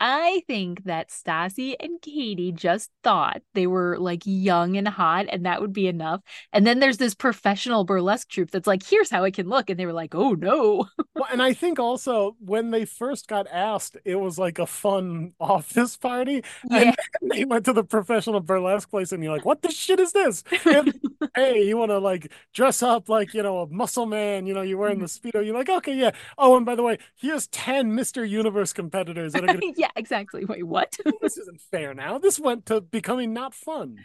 i 0.00 0.42
think 0.46 0.84
that 0.84 1.10
Stassi 1.10 1.74
and 1.78 2.02
katie 2.02 2.52
just 2.52 2.90
thought 3.04 3.40
they 3.54 3.66
were 3.66 3.98
like 3.98 4.22
young 4.24 4.76
and 4.76 4.88
hot 4.88 5.26
and 5.28 5.46
that 5.46 5.60
would 5.60 5.72
be 5.72 5.86
enough 5.86 6.20
and 6.52 6.66
then 6.66 6.80
there's 6.80 6.98
this 6.98 7.14
professional 7.14 7.84
burlesque 7.84 8.28
troupe 8.28 8.50
that's 8.50 8.66
like 8.66 8.82
here's 8.84 9.10
how 9.10 9.24
can 9.30 9.48
look 9.48 9.70
and 9.70 9.78
they 9.78 9.86
were 9.86 9.92
like 9.92 10.14
oh 10.14 10.32
no. 10.32 10.86
Well 11.14 11.26
and 11.32 11.42
i 11.42 11.52
think 11.52 11.80
also 11.80 12.36
when 12.38 12.70
they 12.70 12.84
first 12.84 13.26
got 13.26 13.48
asked 13.48 13.96
it 14.04 14.16
was 14.16 14.38
like 14.38 14.58
a 14.58 14.66
fun 14.66 15.32
office 15.40 15.96
party 15.96 16.44
yeah. 16.70 16.94
and 17.22 17.32
they 17.32 17.44
went 17.44 17.64
to 17.64 17.72
the 17.72 17.84
professional 17.84 18.40
burlesque 18.40 18.90
place 18.90 19.10
and 19.12 19.22
you're 19.22 19.32
like 19.32 19.44
what 19.44 19.62
the 19.62 19.70
shit 19.70 19.98
is 19.98 20.12
this? 20.12 20.44
And, 20.64 20.94
hey 21.34 21.62
you 21.64 21.76
want 21.76 21.90
to 21.90 21.98
like 21.98 22.32
dress 22.54 22.82
up 22.82 23.08
like 23.08 23.34
you 23.34 23.42
know 23.42 23.60
a 23.60 23.66
muscle 23.66 24.06
man 24.06 24.46
you 24.46 24.54
know 24.54 24.62
you're 24.62 24.78
wearing 24.78 25.00
the 25.00 25.06
mm-hmm. 25.06 25.28
speedo 25.28 25.44
you're 25.44 25.54
like 25.54 25.68
okay 25.68 25.94
yeah. 25.94 26.12
Oh 26.36 26.56
and 26.56 26.64
by 26.64 26.74
the 26.74 26.82
way 26.82 26.98
here's 27.16 27.48
10 27.48 27.92
mr 27.92 28.28
universe 28.28 28.72
competitors 28.72 29.32
that 29.32 29.44
are 29.44 29.48
gonna 29.48 29.60
yeah 29.76 29.90
exactly. 29.96 30.44
Wait 30.44 30.64
what? 30.64 30.96
This 31.20 31.36
isn't 31.36 31.60
fair 31.60 31.94
now. 31.94 32.18
This 32.18 32.38
went 32.38 32.66
to 32.66 32.80
becoming 32.80 33.32
not 33.32 33.54
fun. 33.54 33.98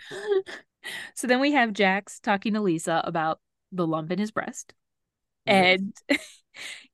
So 1.14 1.28
then 1.28 1.40
we 1.40 1.54
have 1.54 1.72
jax 1.72 2.20
talking 2.20 2.54
to 2.56 2.62
lisa 2.62 3.02
about 3.06 3.40
the 3.72 3.88
lump 3.88 4.12
in 4.12 4.20
his 4.20 4.32
breast 4.32 4.74
and 5.46 5.94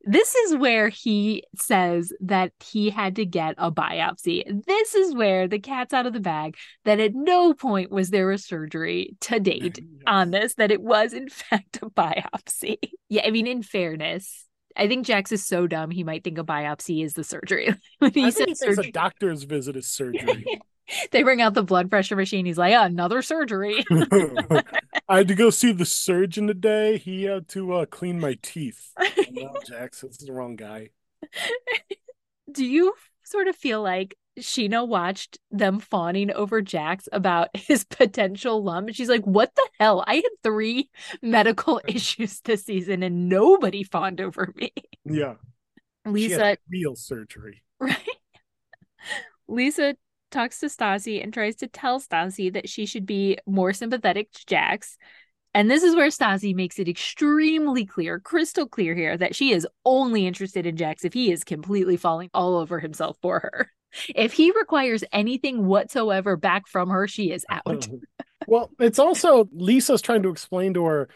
this 0.03 0.33
is 0.33 0.55
where 0.55 0.89
he 0.89 1.43
says 1.55 2.13
that 2.21 2.51
he 2.63 2.89
had 2.89 3.17
to 3.17 3.25
get 3.25 3.55
a 3.57 3.71
biopsy. 3.71 4.43
This 4.65 4.95
is 4.95 5.13
where 5.13 5.47
the 5.47 5.59
cat's 5.59 5.93
out 5.93 6.05
of 6.05 6.13
the 6.13 6.19
bag 6.19 6.55
that 6.85 6.99
at 6.99 7.13
no 7.13 7.53
point 7.53 7.91
was 7.91 8.09
there 8.09 8.31
a 8.31 8.37
surgery 8.37 9.15
to 9.21 9.39
date 9.39 9.79
yes. 9.81 10.03
on 10.07 10.31
this, 10.31 10.55
that 10.55 10.71
it 10.71 10.81
was 10.81 11.13
in 11.13 11.29
fact 11.29 11.79
a 11.81 11.89
biopsy. 11.89 12.77
Yeah, 13.09 13.23
I 13.25 13.31
mean, 13.31 13.47
in 13.47 13.61
fairness, 13.61 14.45
I 14.75 14.87
think 14.87 15.05
Jax 15.05 15.31
is 15.31 15.45
so 15.45 15.67
dumb 15.67 15.91
he 15.91 16.03
might 16.03 16.23
think 16.23 16.37
a 16.37 16.43
biopsy 16.43 17.03
is 17.03 17.13
the 17.13 17.23
surgery. 17.23 17.73
when 17.99 18.11
he 18.13 18.25
I 18.25 18.29
says 18.29 18.59
surgery. 18.59 18.89
a 18.89 18.91
doctor's 18.91 19.43
visit 19.43 19.75
is 19.75 19.87
surgery. 19.87 20.61
they 21.11 21.23
bring 21.23 21.41
out 21.41 21.53
the 21.53 21.63
blood 21.63 21.89
pressure 21.89 22.15
machine. 22.15 22.45
He's 22.45 22.57
like, 22.57 22.73
oh, 22.73 22.83
another 22.83 23.21
surgery. 23.21 23.85
I 25.09 25.17
had 25.17 25.27
to 25.27 25.35
go 25.35 25.49
see 25.49 25.71
the 25.71 25.85
surgeon 25.85 26.47
today. 26.47 26.97
He 26.97 27.23
had 27.23 27.47
to 27.49 27.73
uh, 27.73 27.85
clean 27.85 28.19
my 28.19 28.37
teeth. 28.41 28.93
no, 29.31 29.53
Jax, 29.67 30.01
this 30.01 30.17
is 30.17 30.27
the 30.27 30.33
wrong 30.33 30.55
guy. 30.55 30.89
Do 32.51 32.65
you 32.65 32.93
sort 33.23 33.47
of 33.47 33.55
feel 33.55 33.81
like 33.81 34.15
Scheana 34.39 34.87
watched 34.87 35.37
them 35.51 35.79
fawning 35.79 36.31
over 36.31 36.61
Jax 36.61 37.09
about 37.11 37.49
his 37.53 37.83
potential 37.83 38.63
lump. 38.63 38.89
She's 38.93 39.09
like, 39.09 39.25
What 39.25 39.53
the 39.55 39.67
hell? 39.79 40.03
I 40.07 40.15
had 40.15 40.23
three 40.43 40.89
medical 41.21 41.81
issues 41.87 42.39
this 42.41 42.65
season 42.65 43.03
and 43.03 43.27
nobody 43.27 43.83
fawned 43.83 44.21
over 44.21 44.53
me. 44.55 44.71
Yeah. 45.03 45.35
Lisa 46.05 46.57
real 46.69 46.95
surgery. 46.95 47.63
Right. 47.79 47.97
Lisa 49.47 49.95
talks 50.29 50.59
to 50.59 50.67
Stassi 50.67 51.21
and 51.23 51.33
tries 51.33 51.55
to 51.57 51.67
tell 51.67 51.99
Stassi 51.99 52.51
that 52.53 52.69
she 52.69 52.85
should 52.85 53.05
be 53.05 53.37
more 53.45 53.73
sympathetic 53.73 54.31
to 54.33 54.45
Jax. 54.45 54.97
And 55.53 55.69
this 55.69 55.83
is 55.83 55.95
where 55.95 56.09
Stassi 56.09 56.53
makes 56.53 56.77
it 56.77 56.87
extremely 56.87 57.85
clear, 57.85 58.19
crystal 58.19 58.67
clear 58.67 58.93
here, 58.93 59.17
that 59.17 59.35
she 59.35 59.51
is 59.51 59.67
only 59.83 60.27
interested 60.27 60.65
in 60.65 60.77
Jax 60.77 61.03
if 61.03 61.13
he 61.13 61.31
is 61.31 61.43
completely 61.43 61.97
falling 61.97 62.29
all 62.33 62.55
over 62.57 62.79
himself 62.79 63.17
for 63.21 63.39
her. 63.39 63.71
If 64.15 64.33
he 64.33 64.51
requires 64.51 65.03
anything 65.11 65.65
whatsoever 65.65 66.37
back 66.37 66.67
from 66.67 66.89
her, 66.89 67.07
she 67.07 67.31
is 67.31 67.43
out. 67.49 67.87
well, 68.47 68.69
it's 68.79 68.99
also 68.99 69.49
Lisa's 69.51 70.03
trying 70.03 70.21
to 70.21 70.29
explain 70.29 70.75
to 70.75 70.85
her 70.85 71.09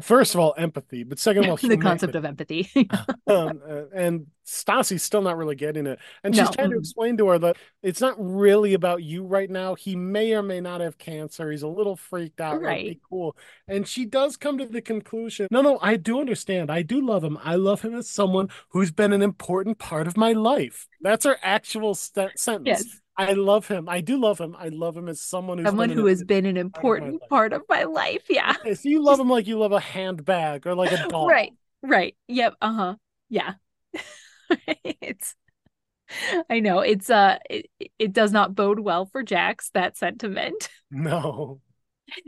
first 0.00 0.34
of 0.34 0.40
all 0.40 0.54
empathy 0.56 1.02
but 1.02 1.18
second 1.18 1.44
of 1.44 1.50
all 1.50 1.56
the 1.68 1.76
concept 1.76 2.14
of 2.14 2.24
empathy. 2.24 2.70
Um, 3.26 3.62
uh, 3.66 3.84
and 3.94 4.26
Stassi's 4.44 5.02
still 5.02 5.22
not 5.22 5.38
really 5.38 5.54
getting 5.54 5.86
it. 5.86 5.98
And 6.22 6.34
she's 6.34 6.44
no. 6.44 6.50
trying 6.50 6.70
to 6.72 6.78
explain 6.78 7.16
to 7.16 7.28
her 7.28 7.38
that 7.38 7.56
it's 7.82 8.02
not 8.02 8.14
really 8.18 8.74
about 8.74 9.02
you 9.02 9.24
right 9.24 9.48
now. 9.48 9.74
He 9.74 9.96
may 9.96 10.34
or 10.34 10.42
may 10.42 10.60
not 10.60 10.82
have 10.82 10.98
cancer. 10.98 11.50
He's 11.50 11.62
a 11.62 11.68
little 11.68 11.96
freaked 11.96 12.42
out. 12.42 12.60
Right. 12.60 12.88
like, 12.88 13.00
cool. 13.08 13.34
And 13.66 13.88
she 13.88 14.04
does 14.04 14.36
come 14.36 14.58
to 14.58 14.66
the 14.66 14.82
conclusion 14.82 15.48
no 15.50 15.62
no 15.62 15.78
i 15.80 15.96
do 15.96 16.20
understand. 16.20 16.70
I 16.70 16.82
do 16.82 17.04
love 17.04 17.24
him. 17.24 17.38
I 17.42 17.54
love 17.54 17.80
him 17.80 17.94
as 17.94 18.10
someone 18.10 18.50
who's 18.68 18.90
been 18.90 19.14
an 19.14 19.22
important 19.22 19.78
part 19.78 20.06
of 20.06 20.18
my 20.18 20.32
life. 20.32 20.86
That's 21.00 21.24
her 21.24 21.38
actual 21.42 21.94
st- 21.94 22.38
sentence. 22.38 22.84
Yes 22.84 23.00
I 23.16 23.32
love 23.34 23.68
him. 23.68 23.88
I 23.88 24.00
do 24.00 24.18
love 24.18 24.40
him. 24.40 24.56
I 24.58 24.68
love 24.68 24.96
him 24.96 25.08
as 25.08 25.20
someone 25.20 25.58
who's 25.58 25.66
someone 25.66 25.90
who 25.90 26.06
has 26.06 26.24
been 26.24 26.46
an 26.46 26.56
important 26.56 27.22
part 27.28 27.52
of 27.52 27.62
my 27.68 27.84
life. 27.84 28.24
Yeah. 28.28 28.54
Okay, 28.60 28.74
so 28.74 28.88
you 28.88 29.02
love 29.02 29.20
him 29.20 29.28
like 29.28 29.46
you 29.46 29.58
love 29.58 29.72
a 29.72 29.80
handbag 29.80 30.66
or 30.66 30.74
like 30.74 30.92
a 30.92 31.06
doll. 31.08 31.28
Right. 31.28 31.52
Right. 31.82 32.16
Yep. 32.28 32.54
Uh 32.60 32.72
huh. 32.72 32.94
Yeah. 33.28 33.54
it's. 34.84 35.36
I 36.50 36.60
know 36.60 36.80
it's 36.80 37.08
uh 37.08 37.38
it, 37.48 37.66
it 37.98 38.12
does 38.12 38.30
not 38.32 38.54
bode 38.54 38.78
well 38.78 39.06
for 39.06 39.22
Jax 39.22 39.70
that 39.70 39.96
sentiment. 39.96 40.68
No. 40.90 41.60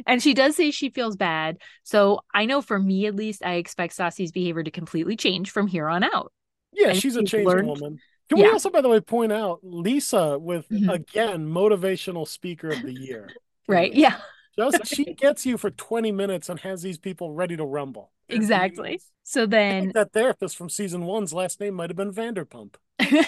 And 0.07 0.22
she 0.22 0.34
does 0.34 0.57
say 0.57 0.70
she 0.70 0.91
feels 0.91 1.16
bad. 1.16 1.59
So 1.82 2.20
I 2.32 2.47
know 2.47 2.62
for 2.62 2.78
me 2.78 3.07
at 3.07 3.14
least, 3.14 3.45
I 3.45 3.55
expect 3.55 3.97
Stassi's 3.97 4.32
behavior 4.32 4.62
to 4.62 4.70
completely 4.70 5.16
change 5.16 5.51
from 5.51 5.66
here 5.66 5.89
on 5.89 6.03
out. 6.03 6.32
Yeah, 6.72 6.93
she's 6.95 7.16
a 7.16 7.24
changed 7.24 7.47
learned, 7.47 7.68
woman. 7.68 8.01
Can 8.29 8.39
yeah. 8.39 8.47
we 8.47 8.51
also, 8.51 8.70
by 8.70 8.81
the 8.81 8.89
way, 8.89 9.01
point 9.01 9.33
out 9.33 9.61
Lisa 9.62 10.39
with 10.39 10.68
mm-hmm. 10.68 10.91
again 10.91 11.47
motivational 11.47 12.27
speaker 12.27 12.68
of 12.68 12.83
the 12.83 12.93
year? 12.93 13.29
right. 13.68 13.93
Yeah. 13.93 14.18
Just 14.57 14.87
she 14.87 15.05
gets 15.14 15.45
you 15.45 15.59
for 15.59 15.70
20 15.70 16.12
minutes 16.12 16.49
and 16.49 16.59
has 16.61 16.83
these 16.83 16.99
people 16.99 17.33
ready 17.33 17.57
to 17.57 17.64
rumble. 17.64 18.11
Exactly. 18.29 19.01
So 19.22 19.47
then 19.47 19.93
that 19.95 20.12
therapist 20.12 20.57
from 20.57 20.70
season 20.70 21.05
one's 21.05 21.33
last 21.33 21.61
name 21.61 21.74
might 21.74 21.91
have 21.91 21.97
been 21.97 22.12
Vanderpump. 22.12 22.77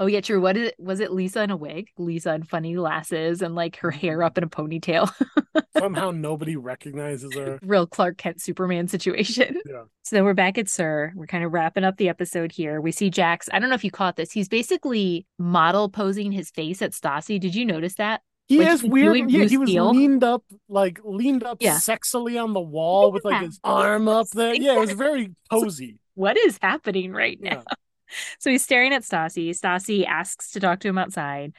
oh 0.00 0.06
yeah, 0.06 0.20
true. 0.20 0.40
What 0.40 0.56
is 0.56 0.68
it? 0.68 0.74
Was 0.78 1.00
it 1.00 1.12
Lisa 1.12 1.42
in 1.42 1.50
a 1.50 1.56
wig? 1.56 1.88
Lisa 1.98 2.34
in 2.34 2.42
funny 2.42 2.74
glasses 2.74 3.42
and 3.42 3.54
like 3.54 3.76
her 3.76 3.90
hair 3.90 4.22
up 4.22 4.38
in 4.38 4.44
a 4.44 4.48
ponytail. 4.48 5.10
Somehow 5.78 6.10
nobody 6.10 6.56
recognizes 6.56 7.34
her. 7.34 7.58
Real 7.62 7.86
Clark 7.86 8.18
Kent 8.18 8.40
Superman 8.40 8.88
situation. 8.88 9.60
Yeah. 9.68 9.82
So 10.02 10.16
then 10.16 10.24
we're 10.24 10.34
back 10.34 10.56
at 10.56 10.68
Sir. 10.70 11.12
We're 11.14 11.26
kind 11.26 11.44
of 11.44 11.52
wrapping 11.52 11.84
up 11.84 11.98
the 11.98 12.08
episode 12.08 12.52
here. 12.52 12.80
We 12.80 12.90
see 12.90 13.10
Jax. 13.10 13.48
I 13.52 13.58
don't 13.58 13.68
know 13.68 13.74
if 13.74 13.84
you 13.84 13.90
caught 13.90 14.16
this. 14.16 14.32
He's 14.32 14.48
basically 14.48 15.26
model 15.38 15.90
posing 15.90 16.32
his 16.32 16.50
face 16.50 16.80
at 16.80 16.92
Stassi. 16.92 17.38
Did 17.38 17.54
you 17.54 17.66
notice 17.66 17.94
that? 17.96 18.22
He 18.46 18.58
like, 18.58 18.68
has 18.68 18.82
weird. 18.82 19.30
Yeah, 19.30 19.44
he 19.44 19.58
was 19.58 19.68
leaned 19.68 20.24
up, 20.24 20.42
like 20.70 21.00
leaned 21.04 21.44
up 21.44 21.58
yeah. 21.60 21.76
sexily 21.76 22.42
on 22.42 22.54
the 22.54 22.60
wall 22.60 23.12
with 23.12 23.26
like 23.26 23.42
his 23.42 23.60
arm 23.62 24.08
up 24.08 24.30
there. 24.30 24.54
Yeah, 24.54 24.76
it 24.76 24.80
was 24.80 24.92
very 24.92 25.34
posy. 25.50 25.98
what 26.14 26.38
is 26.38 26.58
happening 26.62 27.12
right 27.12 27.38
now? 27.38 27.62
So 28.38 28.50
he's 28.50 28.62
staring 28.62 28.92
at 28.92 29.02
Stassi. 29.02 29.50
Stassi 29.50 30.06
asks 30.06 30.52
to 30.52 30.60
talk 30.60 30.80
to 30.80 30.88
him 30.88 30.98
outside. 30.98 31.52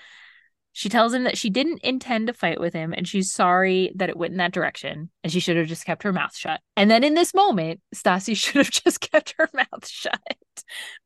She 0.71 0.87
tells 0.87 1.13
him 1.13 1.23
that 1.23 1.37
she 1.37 1.49
didn't 1.49 1.79
intend 1.83 2.27
to 2.27 2.33
fight 2.33 2.59
with 2.59 2.73
him 2.73 2.93
and 2.93 3.07
she's 3.07 3.31
sorry 3.31 3.91
that 3.95 4.09
it 4.09 4.15
went 4.15 4.31
in 4.31 4.37
that 4.37 4.53
direction 4.53 5.09
and 5.23 5.33
she 5.33 5.39
should 5.39 5.57
have 5.57 5.67
just 5.67 5.85
kept 5.85 6.03
her 6.03 6.13
mouth 6.13 6.35
shut. 6.35 6.61
And 6.77 6.89
then 6.89 7.03
in 7.03 7.15
this 7.15 7.33
moment, 7.33 7.81
Stassi 7.93 8.37
should 8.37 8.55
have 8.55 8.71
just 8.71 9.01
kept 9.01 9.33
her 9.37 9.49
mouth 9.53 9.87
shut 9.87 10.21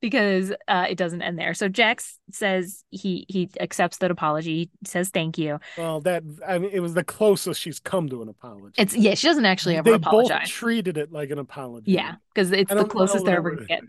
because 0.01 0.51
uh, 0.67 0.85
it 0.89 0.97
doesn't 0.97 1.21
end 1.21 1.39
there. 1.39 1.53
So 1.53 1.69
Jax 1.69 2.19
says 2.31 2.83
he 2.89 3.25
he 3.29 3.49
accepts 3.59 3.97
that 3.99 4.11
apology, 4.11 4.69
He 4.81 4.87
says 4.87 5.09
thank 5.09 5.37
you. 5.37 5.59
Well, 5.77 6.01
that 6.01 6.23
I 6.47 6.59
mean, 6.59 6.71
it 6.71 6.81
was 6.81 6.93
the 6.93 7.03
closest 7.03 7.61
she's 7.61 7.79
come 7.79 8.09
to 8.09 8.21
an 8.21 8.29
apology. 8.29 8.75
It's 8.77 8.95
yeah, 8.95 9.15
she 9.15 9.27
doesn't 9.27 9.45
actually 9.45 9.77
ever 9.77 9.89
they 9.89 9.95
apologize. 9.95 10.41
Both 10.41 10.49
treated 10.49 10.97
it 10.97 11.11
like 11.11 11.31
an 11.31 11.39
apology. 11.39 11.93
Yeah, 11.93 12.15
because 12.33 12.51
it's 12.51 12.71
the 12.71 12.85
closest 12.85 13.25
they're 13.25 13.37
ever 13.37 13.55
gonna 13.55 13.65
get. 13.65 13.81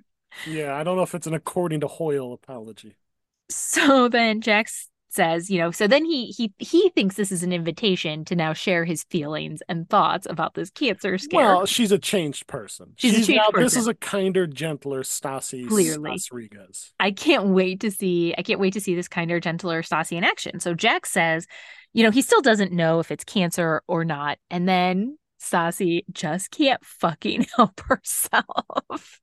Yeah, 0.47 0.77
I 0.77 0.85
don't 0.85 0.97
know 0.97 1.03
if 1.03 1.15
it's 1.15 1.27
an 1.27 1.35
according 1.35 1.81
to 1.81 1.89
Hoyle 1.89 2.33
apology. 2.33 2.97
So 3.51 4.09
then 4.09 4.41
Jax 4.41 4.89
says, 5.15 5.49
you 5.49 5.59
know, 5.59 5.71
so 5.71 5.87
then 5.87 6.05
he 6.05 6.27
he 6.27 6.53
he 6.59 6.91
thinks 6.91 7.17
this 7.17 7.31
is 7.33 7.43
an 7.43 7.53
invitation 7.53 8.25
to 8.27 8.35
now 8.35 8.53
share 8.53 8.85
his 8.85 9.05
feelings 9.05 9.63
and 9.69 9.89
thoughts 9.89 10.27
about 10.29 10.55
this 10.55 10.71
cancer 10.71 11.17
scare. 11.19 11.41
Well, 11.41 11.67
she's 11.67 11.93
a 11.93 11.99
changed 11.99 12.47
person. 12.47 12.95
She's, 12.97 13.13
she's 13.13 13.23
a 13.23 13.27
changed 13.27 13.43
now, 13.43 13.51
person. 13.51 13.65
This 13.65 13.77
is 13.77 13.87
a 13.87 13.95
kinder, 13.95 14.47
gentler 14.47 15.03
Stassi 15.03 15.69
Clearly. 15.69 16.11
Rodriguez. 16.11 16.93
I 16.99 17.13
can't 17.13 17.47
wait 17.47 17.81
to 17.81 17.91
see 17.91 18.35
I 18.37 18.43
can't 18.43 18.61
wait 18.61 18.73
to 18.75 18.81
see 18.81 18.95
this 18.95 19.09
kinder, 19.09 19.41
gentler 19.41 19.83
Stassi 19.83 20.17
in 20.17 20.25
action. 20.25 20.61
So 20.61 20.75
Jax 20.75 21.11
says, 21.11 21.47
you 21.93 22.03
know, 22.03 22.11
he 22.11 22.23
still 22.23 22.43
doesn't 22.43 22.73
know 22.73 22.99
if 22.99 23.11
it's 23.11 23.25
cancer 23.25 23.83
or 23.87 24.05
not. 24.05 24.39
And 24.51 24.69
then 24.69 25.19
Stassi 25.41 26.05
just 26.13 26.51
can't 26.51 26.85
fucking 26.85 27.47
help 27.57 27.81
herself. 27.81 29.21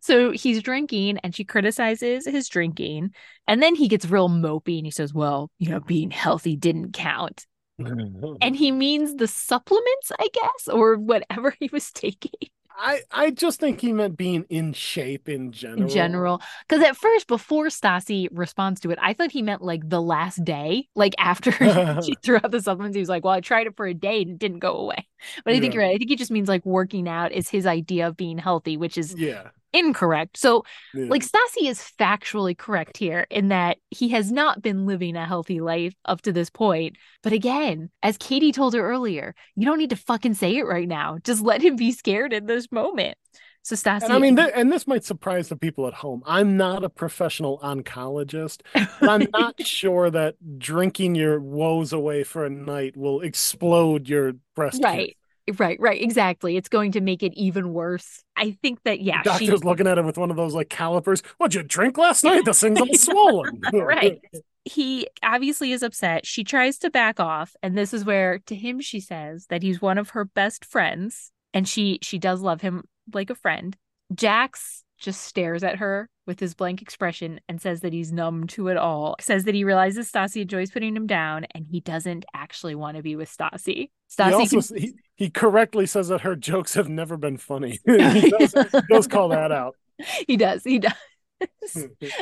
So 0.00 0.30
he's 0.32 0.62
drinking 0.62 1.18
and 1.18 1.34
she 1.34 1.44
criticizes 1.44 2.26
his 2.26 2.48
drinking. 2.48 3.10
And 3.46 3.62
then 3.62 3.74
he 3.74 3.88
gets 3.88 4.06
real 4.06 4.28
mopey 4.28 4.78
and 4.78 4.86
he 4.86 4.90
says, 4.90 5.14
Well, 5.14 5.50
you 5.58 5.70
know, 5.70 5.80
being 5.80 6.10
healthy 6.10 6.56
didn't 6.56 6.92
count. 6.92 7.46
and 7.78 8.56
he 8.56 8.70
means 8.70 9.16
the 9.16 9.26
supplements, 9.26 10.12
I 10.18 10.28
guess, 10.32 10.68
or 10.68 10.96
whatever 10.96 11.54
he 11.60 11.68
was 11.72 11.90
taking. 11.90 12.50
I, 12.76 13.00
I 13.10 13.30
just 13.30 13.60
think 13.60 13.80
he 13.80 13.92
meant 13.92 14.16
being 14.16 14.44
in 14.48 14.72
shape 14.72 15.28
in 15.28 15.52
general. 15.52 15.82
In 15.82 15.88
general. 15.88 16.42
Because 16.68 16.84
at 16.84 16.96
first, 16.96 17.26
before 17.26 17.66
Stassi 17.66 18.28
responds 18.32 18.80
to 18.80 18.90
it, 18.90 18.98
I 19.00 19.12
thought 19.12 19.30
he 19.30 19.42
meant 19.42 19.62
like 19.62 19.88
the 19.88 20.02
last 20.02 20.44
day. 20.44 20.88
Like 20.94 21.14
after 21.18 21.52
she 22.02 22.14
threw 22.22 22.36
out 22.36 22.50
the 22.50 22.60
supplements, 22.60 22.96
he 22.96 23.00
was 23.00 23.08
like, 23.08 23.24
Well, 23.24 23.34
I 23.34 23.40
tried 23.40 23.66
it 23.66 23.76
for 23.76 23.86
a 23.86 23.94
day 23.94 24.22
and 24.22 24.32
it 24.32 24.38
didn't 24.38 24.58
go 24.58 24.72
away. 24.76 25.06
But 25.44 25.52
I 25.52 25.54
yeah. 25.54 25.60
think 25.60 25.74
you're 25.74 25.82
right. 25.82 25.94
I 25.94 25.98
think 25.98 26.10
he 26.10 26.16
just 26.16 26.30
means 26.30 26.48
like 26.48 26.66
working 26.66 27.08
out 27.08 27.32
is 27.32 27.48
his 27.48 27.66
idea 27.66 28.08
of 28.08 28.16
being 28.16 28.38
healthy, 28.38 28.76
which 28.76 28.98
is 28.98 29.14
yeah 29.16 29.50
incorrect. 29.74 30.36
So, 30.38 30.64
yeah. 30.94 31.06
like, 31.08 31.22
Stassi 31.22 31.68
is 31.68 31.92
factually 31.98 32.56
correct 32.56 32.96
here 32.96 33.26
in 33.30 33.48
that 33.48 33.78
he 33.90 34.08
has 34.10 34.32
not 34.32 34.62
been 34.62 34.86
living 34.86 35.16
a 35.16 35.26
healthy 35.26 35.60
life 35.60 35.94
up 36.04 36.22
to 36.22 36.32
this 36.32 36.50
point. 36.50 36.96
But 37.22 37.32
again, 37.32 37.90
as 38.02 38.16
Katie 38.16 38.52
told 38.52 38.74
her 38.74 38.88
earlier, 38.88 39.34
you 39.56 39.66
don't 39.66 39.78
need 39.78 39.90
to 39.90 39.96
fucking 39.96 40.34
say 40.34 40.56
it 40.56 40.66
right 40.66 40.88
now. 40.88 41.18
Just 41.24 41.42
let 41.42 41.62
him 41.62 41.76
be 41.76 41.92
scared 41.92 42.32
in 42.32 42.46
this 42.46 42.70
moment. 42.70 43.18
So 43.64 43.76
Stassi, 43.76 44.02
and 44.02 44.12
I 44.12 44.18
mean, 44.18 44.36
th- 44.36 44.52
and 44.54 44.70
this 44.70 44.86
might 44.86 45.04
surprise 45.04 45.48
the 45.48 45.56
people 45.56 45.86
at 45.86 45.94
home. 45.94 46.22
I'm 46.26 46.58
not 46.58 46.84
a 46.84 46.90
professional 46.90 47.58
oncologist, 47.60 48.60
I'm 49.00 49.26
not 49.32 49.54
sure 49.66 50.10
that 50.10 50.34
drinking 50.58 51.14
your 51.14 51.40
woes 51.40 51.90
away 51.94 52.24
for 52.24 52.44
a 52.44 52.50
night 52.50 52.94
will 52.94 53.22
explode 53.22 54.06
your 54.06 54.34
breast. 54.54 54.82
Right. 54.84 55.16
Right, 55.58 55.78
right, 55.78 56.00
exactly. 56.00 56.56
It's 56.56 56.70
going 56.70 56.92
to 56.92 57.02
make 57.02 57.22
it 57.22 57.34
even 57.34 57.74
worse. 57.74 58.22
I 58.34 58.52
think 58.62 58.82
that 58.84 59.00
yeah. 59.00 59.22
The 59.22 59.30
doctor's 59.30 59.48
she... 59.48 59.56
looking 59.56 59.86
at 59.86 59.98
him 59.98 60.06
with 60.06 60.16
one 60.16 60.30
of 60.30 60.36
those 60.36 60.54
like 60.54 60.70
calipers. 60.70 61.22
What'd 61.36 61.54
you 61.54 61.62
drink 61.62 61.98
last 61.98 62.24
night? 62.24 62.44
This 62.44 62.60
thing's 62.60 62.80
all 62.80 62.94
swollen. 62.94 63.60
right. 63.72 64.20
He 64.64 65.06
obviously 65.22 65.72
is 65.72 65.82
upset. 65.82 66.24
She 66.24 66.44
tries 66.44 66.78
to 66.78 66.90
back 66.90 67.20
off, 67.20 67.54
and 67.62 67.76
this 67.76 67.92
is 67.92 68.06
where 68.06 68.38
to 68.46 68.54
him 68.54 68.80
she 68.80 69.00
says 69.00 69.46
that 69.50 69.62
he's 69.62 69.82
one 69.82 69.98
of 69.98 70.10
her 70.10 70.24
best 70.24 70.64
friends, 70.64 71.30
and 71.52 71.68
she 71.68 71.98
she 72.00 72.18
does 72.18 72.40
love 72.40 72.62
him 72.62 72.84
like 73.12 73.28
a 73.28 73.34
friend. 73.34 73.76
Jax 74.14 74.83
just 75.04 75.22
stares 75.22 75.62
at 75.62 75.76
her 75.76 76.08
with 76.26 76.40
his 76.40 76.54
blank 76.54 76.82
expression 76.82 77.40
and 77.48 77.60
says 77.60 77.80
that 77.80 77.92
he's 77.92 78.12
numb 78.12 78.46
to 78.48 78.68
it 78.68 78.76
all. 78.76 79.14
Says 79.20 79.44
that 79.44 79.54
he 79.54 79.62
realizes 79.62 80.10
Stassi 80.10 80.42
enjoys 80.42 80.70
putting 80.70 80.96
him 80.96 81.06
down 81.06 81.46
and 81.54 81.66
he 81.70 81.80
doesn't 81.80 82.24
actually 82.34 82.74
want 82.74 82.96
to 82.96 83.02
be 83.02 83.14
with 83.14 83.34
Stassi. 83.34 83.90
Stassi 84.10 84.28
he, 84.28 84.34
also, 84.34 84.60
can... 84.74 84.82
he, 84.82 84.94
he, 85.16 85.30
correctly 85.30 85.86
says 85.86 86.08
that 86.08 86.22
her 86.22 86.34
jokes 86.34 86.74
have 86.74 86.88
never 86.88 87.16
been 87.16 87.36
funny. 87.36 87.78
he, 87.86 88.30
does, 88.30 88.52
he 88.52 88.80
does 88.88 89.06
call 89.06 89.28
that 89.28 89.52
out. 89.52 89.76
He 90.26 90.36
does. 90.36 90.64
He 90.64 90.80
does. 90.80 90.92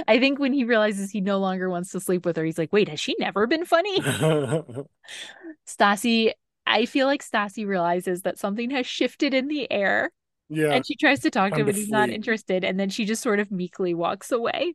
I 0.06 0.18
think 0.18 0.38
when 0.38 0.52
he 0.52 0.64
realizes 0.64 1.10
he 1.10 1.22
no 1.22 1.38
longer 1.38 1.70
wants 1.70 1.90
to 1.92 2.00
sleep 2.00 2.26
with 2.26 2.36
her, 2.36 2.44
he's 2.44 2.58
like, 2.58 2.70
wait, 2.70 2.90
has 2.90 3.00
she 3.00 3.16
never 3.18 3.46
been 3.46 3.64
funny? 3.64 3.98
Stassi, 5.66 6.32
I 6.66 6.84
feel 6.84 7.06
like 7.06 7.24
Stassi 7.24 7.66
realizes 7.66 8.22
that 8.22 8.38
something 8.38 8.68
has 8.72 8.86
shifted 8.86 9.32
in 9.32 9.48
the 9.48 9.72
air 9.72 10.10
yeah. 10.52 10.72
And 10.72 10.86
she 10.86 10.96
tries 10.96 11.20
to 11.20 11.30
talk 11.30 11.52
to 11.52 11.60
him 11.60 11.68
and 11.68 11.76
he's 11.76 11.88
not 11.88 12.10
interested. 12.10 12.64
And 12.64 12.78
then 12.78 12.90
she 12.90 13.04
just 13.04 13.22
sort 13.22 13.40
of 13.40 13.50
meekly 13.50 13.94
walks 13.94 14.32
away. 14.32 14.74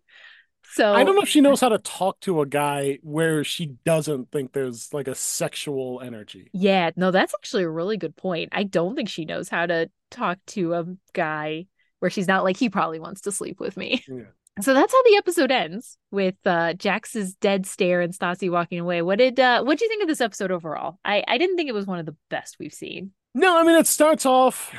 So 0.72 0.94
I 0.94 1.04
don't 1.04 1.16
know 1.16 1.22
if 1.22 1.30
she 1.30 1.42
knows 1.42 1.62
how 1.62 1.70
to 1.70 1.78
talk 1.78 2.20
to 2.22 2.42
a 2.42 2.46
guy 2.46 3.00
where 3.02 3.44
she 3.44 3.78
doesn't 3.86 4.32
think 4.32 4.52
there's 4.52 4.94
like 4.94 5.08
a 5.08 5.16
sexual 5.16 6.02
energy. 6.04 6.50
Yeah, 6.54 6.92
no, 6.96 7.12
that's 7.12 7.34
actually 7.34 7.64
a 7.64 7.70
really 7.70 7.98
good 7.98 8.16
point. 8.16 8.50
I 8.52 8.64
don't 8.64 8.96
think 8.96 9.10
she 9.10 9.26
knows 9.26 9.50
how 9.50 9.66
to 9.66 9.90
talk 10.12 10.40
to 10.48 10.74
a 10.74 10.86
guy 11.14 11.68
where 12.00 12.12
she's 12.12 12.28
not 12.28 12.44
like 12.44 12.58
he 12.58 12.70
probably 12.70 13.00
wants 13.00 13.22
to 13.22 13.32
sleep 13.32 13.60
with 13.60 13.78
me. 13.78 14.04
Yeah. 14.08 14.26
So 14.60 14.74
that's 14.74 14.92
how 14.92 15.04
the 15.04 15.18
episode 15.18 15.52
ends 15.52 15.98
with 16.10 16.36
uh 16.46 16.74
Jax's 16.74 17.36
dead 17.36 17.66
stare 17.66 18.02
and 18.02 18.14
Stassi 18.14 18.50
walking 18.50 18.80
away. 18.80 19.02
What 19.02 19.20
did 19.20 19.40
uh 19.40 19.64
what 19.64 19.78
do 19.78 19.86
you 19.86 19.90
think 19.90 20.02
of 20.02 20.08
this 20.08 20.22
episode 20.22 20.52
overall? 20.52 21.00
I 21.06 21.24
I 21.28 21.38
didn't 21.38 21.58
think 21.58 21.70
it 21.70 21.74
was 21.74 21.86
one 21.86 22.00
of 22.00 22.06
the 22.06 22.16
best 22.30 22.58
we've 22.60 22.74
seen. 22.74 23.12
No, 23.36 23.60
I 23.60 23.64
mean 23.64 23.76
it 23.76 23.88
starts 23.88 24.26
off 24.26 24.74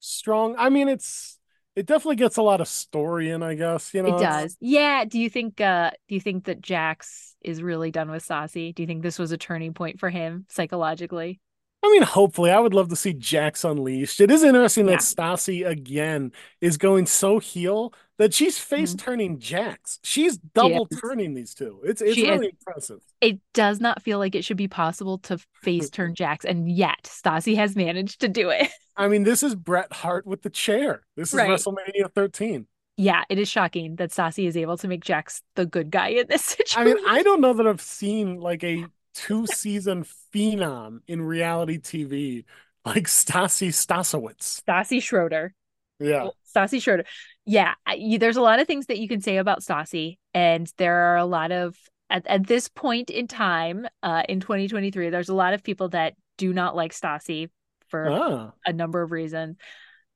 strong. 0.00 0.54
I 0.58 0.68
mean 0.68 0.88
it's 0.88 1.38
it 1.76 1.86
definitely 1.86 2.16
gets 2.16 2.36
a 2.36 2.42
lot 2.42 2.60
of 2.60 2.66
story 2.68 3.30
in, 3.30 3.42
I 3.42 3.54
guess, 3.54 3.94
you 3.94 4.02
know. 4.02 4.16
It 4.16 4.20
does. 4.20 4.56
Yeah, 4.60 5.04
do 5.04 5.20
you 5.20 5.30
think 5.30 5.60
uh 5.60 5.90
do 6.08 6.14
you 6.14 6.20
think 6.20 6.44
that 6.44 6.60
Jax 6.60 7.36
is 7.42 7.62
really 7.62 7.90
done 7.90 8.10
with 8.10 8.26
Stassi? 8.26 8.74
Do 8.74 8.82
you 8.82 8.86
think 8.86 9.02
this 9.02 9.18
was 9.18 9.32
a 9.32 9.38
turning 9.38 9.72
point 9.74 10.00
for 10.00 10.10
him 10.10 10.46
psychologically? 10.48 11.40
I 11.82 11.90
mean, 11.90 12.02
hopefully, 12.02 12.50
I 12.50 12.60
would 12.60 12.74
love 12.74 12.90
to 12.90 12.96
see 12.96 13.14
Jax 13.14 13.64
unleashed. 13.64 14.20
It 14.20 14.30
is 14.30 14.42
interesting 14.42 14.84
yeah. 14.86 14.92
that 14.92 15.00
Stassi 15.00 15.66
again 15.66 16.32
is 16.60 16.76
going 16.76 17.06
so 17.06 17.38
heel 17.38 17.94
that 18.20 18.34
she's 18.34 18.58
face 18.58 18.94
turning 18.94 19.32
mm-hmm. 19.32 19.40
Jax. 19.40 19.98
She's 20.04 20.36
double 20.36 20.86
she 20.92 21.00
turning 21.00 21.32
these 21.32 21.54
two. 21.54 21.80
It's 21.82 22.02
it's 22.02 22.14
she 22.14 22.28
really 22.28 22.48
is. 22.48 22.52
impressive. 22.52 23.00
It 23.22 23.40
does 23.54 23.80
not 23.80 24.02
feel 24.02 24.18
like 24.18 24.34
it 24.34 24.44
should 24.44 24.58
be 24.58 24.68
possible 24.68 25.16
to 25.20 25.38
face 25.62 25.88
turn 25.90 26.14
Jax, 26.14 26.44
and 26.44 26.70
yet 26.70 27.04
Stassi 27.04 27.56
has 27.56 27.74
managed 27.74 28.20
to 28.20 28.28
do 28.28 28.50
it. 28.50 28.68
I 28.96 29.08
mean, 29.08 29.22
this 29.22 29.42
is 29.42 29.54
Bret 29.54 29.90
Hart 29.90 30.26
with 30.26 30.42
the 30.42 30.50
chair. 30.50 31.02
This 31.16 31.32
is 31.32 31.38
right. 31.38 31.48
WrestleMania 31.48 32.12
13. 32.14 32.66
Yeah, 32.98 33.24
it 33.30 33.38
is 33.38 33.48
shocking 33.48 33.96
that 33.96 34.10
Stassi 34.10 34.46
is 34.46 34.54
able 34.58 34.76
to 34.76 34.86
make 34.86 35.02
Jax 35.02 35.40
the 35.54 35.64
good 35.64 35.90
guy 35.90 36.08
in 36.08 36.26
this 36.28 36.44
situation. 36.44 36.78
I 36.82 36.84
mean, 36.84 36.98
I 37.08 37.22
don't 37.22 37.40
know 37.40 37.54
that 37.54 37.66
I've 37.66 37.80
seen 37.80 38.38
like 38.38 38.62
a 38.62 38.84
two 39.14 39.46
season 39.46 40.04
phenom 40.34 41.00
in 41.06 41.22
reality 41.22 41.78
TV 41.78 42.44
like 42.84 43.04
Stassi 43.04 43.68
Stasowitz. 43.68 44.62
Stassi 44.62 45.02
Schroeder. 45.02 45.54
Yeah. 45.98 46.24
Oh, 46.24 46.32
Stassi 46.54 46.82
Schroeder. 46.82 47.04
Yeah. 47.50 47.74
I, 47.84 48.16
there's 48.20 48.36
a 48.36 48.42
lot 48.42 48.60
of 48.60 48.68
things 48.68 48.86
that 48.86 48.98
you 48.98 49.08
can 49.08 49.20
say 49.20 49.38
about 49.38 49.60
Stassi, 49.60 50.18
and 50.32 50.72
there 50.76 51.12
are 51.12 51.16
a 51.16 51.24
lot 51.24 51.50
of, 51.50 51.76
at, 52.08 52.24
at 52.28 52.46
this 52.46 52.68
point 52.68 53.10
in 53.10 53.26
time, 53.26 53.88
uh, 54.04 54.22
in 54.28 54.38
2023, 54.38 55.10
there's 55.10 55.28
a 55.28 55.34
lot 55.34 55.52
of 55.52 55.64
people 55.64 55.88
that 55.88 56.14
do 56.38 56.52
not 56.52 56.76
like 56.76 56.92
Stassi 56.92 57.48
for 57.88 58.08
ah. 58.08 58.52
a 58.64 58.72
number 58.72 59.02
of 59.02 59.10
reasons. 59.10 59.56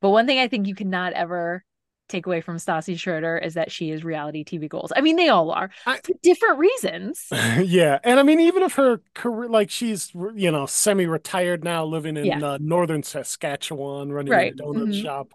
But 0.01 0.11
one 0.11 0.27
thing 0.27 0.39
I 0.39 0.47
think 0.47 0.69
you 0.69 0.77
cannot 0.77 1.13
ever 1.15 1.65
take 2.09 2.27
away 2.27 2.41
from 2.41 2.59
Stassi 2.59 2.99
Schroeder 2.99 3.37
is 3.39 3.55
that 3.55 3.73
she 3.73 3.91
is 3.91 4.05
reality 4.05 4.45
TV 4.45 4.69
goals. 4.69 4.93
I 4.95 5.01
mean, 5.01 5.17
they 5.17 5.29
all 5.29 5.51
are 5.51 5.71
I, 5.87 5.99
for 6.05 6.13
different 6.23 6.59
reasons. 6.59 7.27
yeah, 7.33 7.99
and 8.05 8.21
I 8.21 8.23
mean, 8.23 8.41
even 8.41 8.63
if 8.63 8.75
her 8.75 9.01
career, 9.15 9.49
like 9.49 9.71
she's 9.71 10.13
you 10.35 10.51
know 10.51 10.67
semi-retired 10.67 11.65
now, 11.65 11.85
living 11.85 12.17
in 12.17 12.27
yeah. 12.27 12.47
uh, 12.47 12.59
northern 12.61 13.03
Saskatchewan, 13.03 14.13
running 14.13 14.33
right. 14.33 14.53
a 14.53 14.63
donut 14.63 14.91
mm-hmm. 14.91 15.03
shop. 15.03 15.33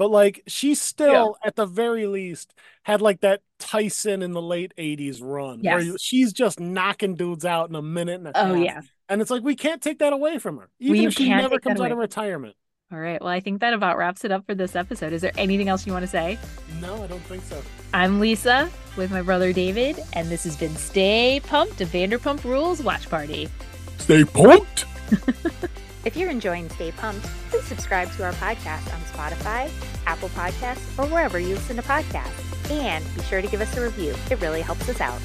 But 0.00 0.10
like 0.10 0.42
she 0.46 0.74
still, 0.76 1.36
yeah. 1.42 1.48
at 1.48 1.56
the 1.56 1.66
very 1.66 2.06
least, 2.06 2.54
had 2.84 3.02
like 3.02 3.20
that 3.20 3.42
Tyson 3.58 4.22
in 4.22 4.32
the 4.32 4.40
late 4.40 4.72
'80s 4.78 5.18
run, 5.20 5.60
yes. 5.62 5.74
where 5.74 5.98
she's 5.98 6.32
just 6.32 6.58
knocking 6.58 7.16
dudes 7.16 7.44
out 7.44 7.68
in 7.68 7.74
a 7.74 7.82
minute 7.82 8.14
and 8.14 8.28
a 8.28 8.32
oh, 8.34 8.46
half. 8.46 8.50
Oh 8.50 8.54
yeah, 8.54 8.80
and 9.10 9.20
it's 9.20 9.30
like 9.30 9.42
we 9.42 9.54
can't 9.54 9.82
take 9.82 9.98
that 9.98 10.14
away 10.14 10.38
from 10.38 10.56
her, 10.56 10.70
even 10.78 11.00
we 11.00 11.06
if 11.06 11.12
she 11.12 11.28
never 11.28 11.58
comes 11.58 11.82
out 11.82 11.92
of 11.92 11.98
retirement. 11.98 12.56
All 12.90 12.98
right. 12.98 13.20
Well, 13.20 13.28
I 13.28 13.40
think 13.40 13.60
that 13.60 13.74
about 13.74 13.98
wraps 13.98 14.24
it 14.24 14.32
up 14.32 14.46
for 14.46 14.54
this 14.54 14.74
episode. 14.74 15.12
Is 15.12 15.20
there 15.20 15.32
anything 15.36 15.68
else 15.68 15.86
you 15.86 15.92
want 15.92 16.04
to 16.04 16.10
say? 16.10 16.38
No, 16.80 17.02
I 17.02 17.06
don't 17.06 17.20
think 17.24 17.44
so. 17.44 17.60
I'm 17.92 18.20
Lisa 18.20 18.70
with 18.96 19.10
my 19.10 19.20
brother 19.20 19.52
David, 19.52 20.00
and 20.14 20.30
this 20.30 20.44
has 20.44 20.56
been 20.56 20.74
Stay 20.76 21.42
Pumped, 21.44 21.78
a 21.82 21.84
Vanderpump 21.84 22.42
Rules 22.44 22.82
watch 22.82 23.10
party. 23.10 23.50
Stay 23.98 24.24
pumped. 24.24 24.86
if 26.04 26.16
you're 26.16 26.30
enjoying 26.30 26.68
Stay 26.70 26.92
Pumped, 26.92 27.26
please 27.50 27.64
subscribe 27.64 28.10
to 28.12 28.24
our 28.24 28.32
podcast 28.34 28.92
on 28.94 29.00
Spotify, 29.02 29.70
Apple 30.06 30.30
Podcasts, 30.30 30.98
or 30.98 31.06
wherever 31.10 31.38
you 31.38 31.54
listen 31.54 31.76
to 31.76 31.82
podcasts. 31.82 32.70
And 32.70 33.04
be 33.14 33.22
sure 33.22 33.42
to 33.42 33.48
give 33.48 33.60
us 33.60 33.76
a 33.76 33.82
review. 33.82 34.14
It 34.30 34.40
really 34.40 34.62
helps 34.62 34.88
us 34.88 35.00
out. 35.00 35.20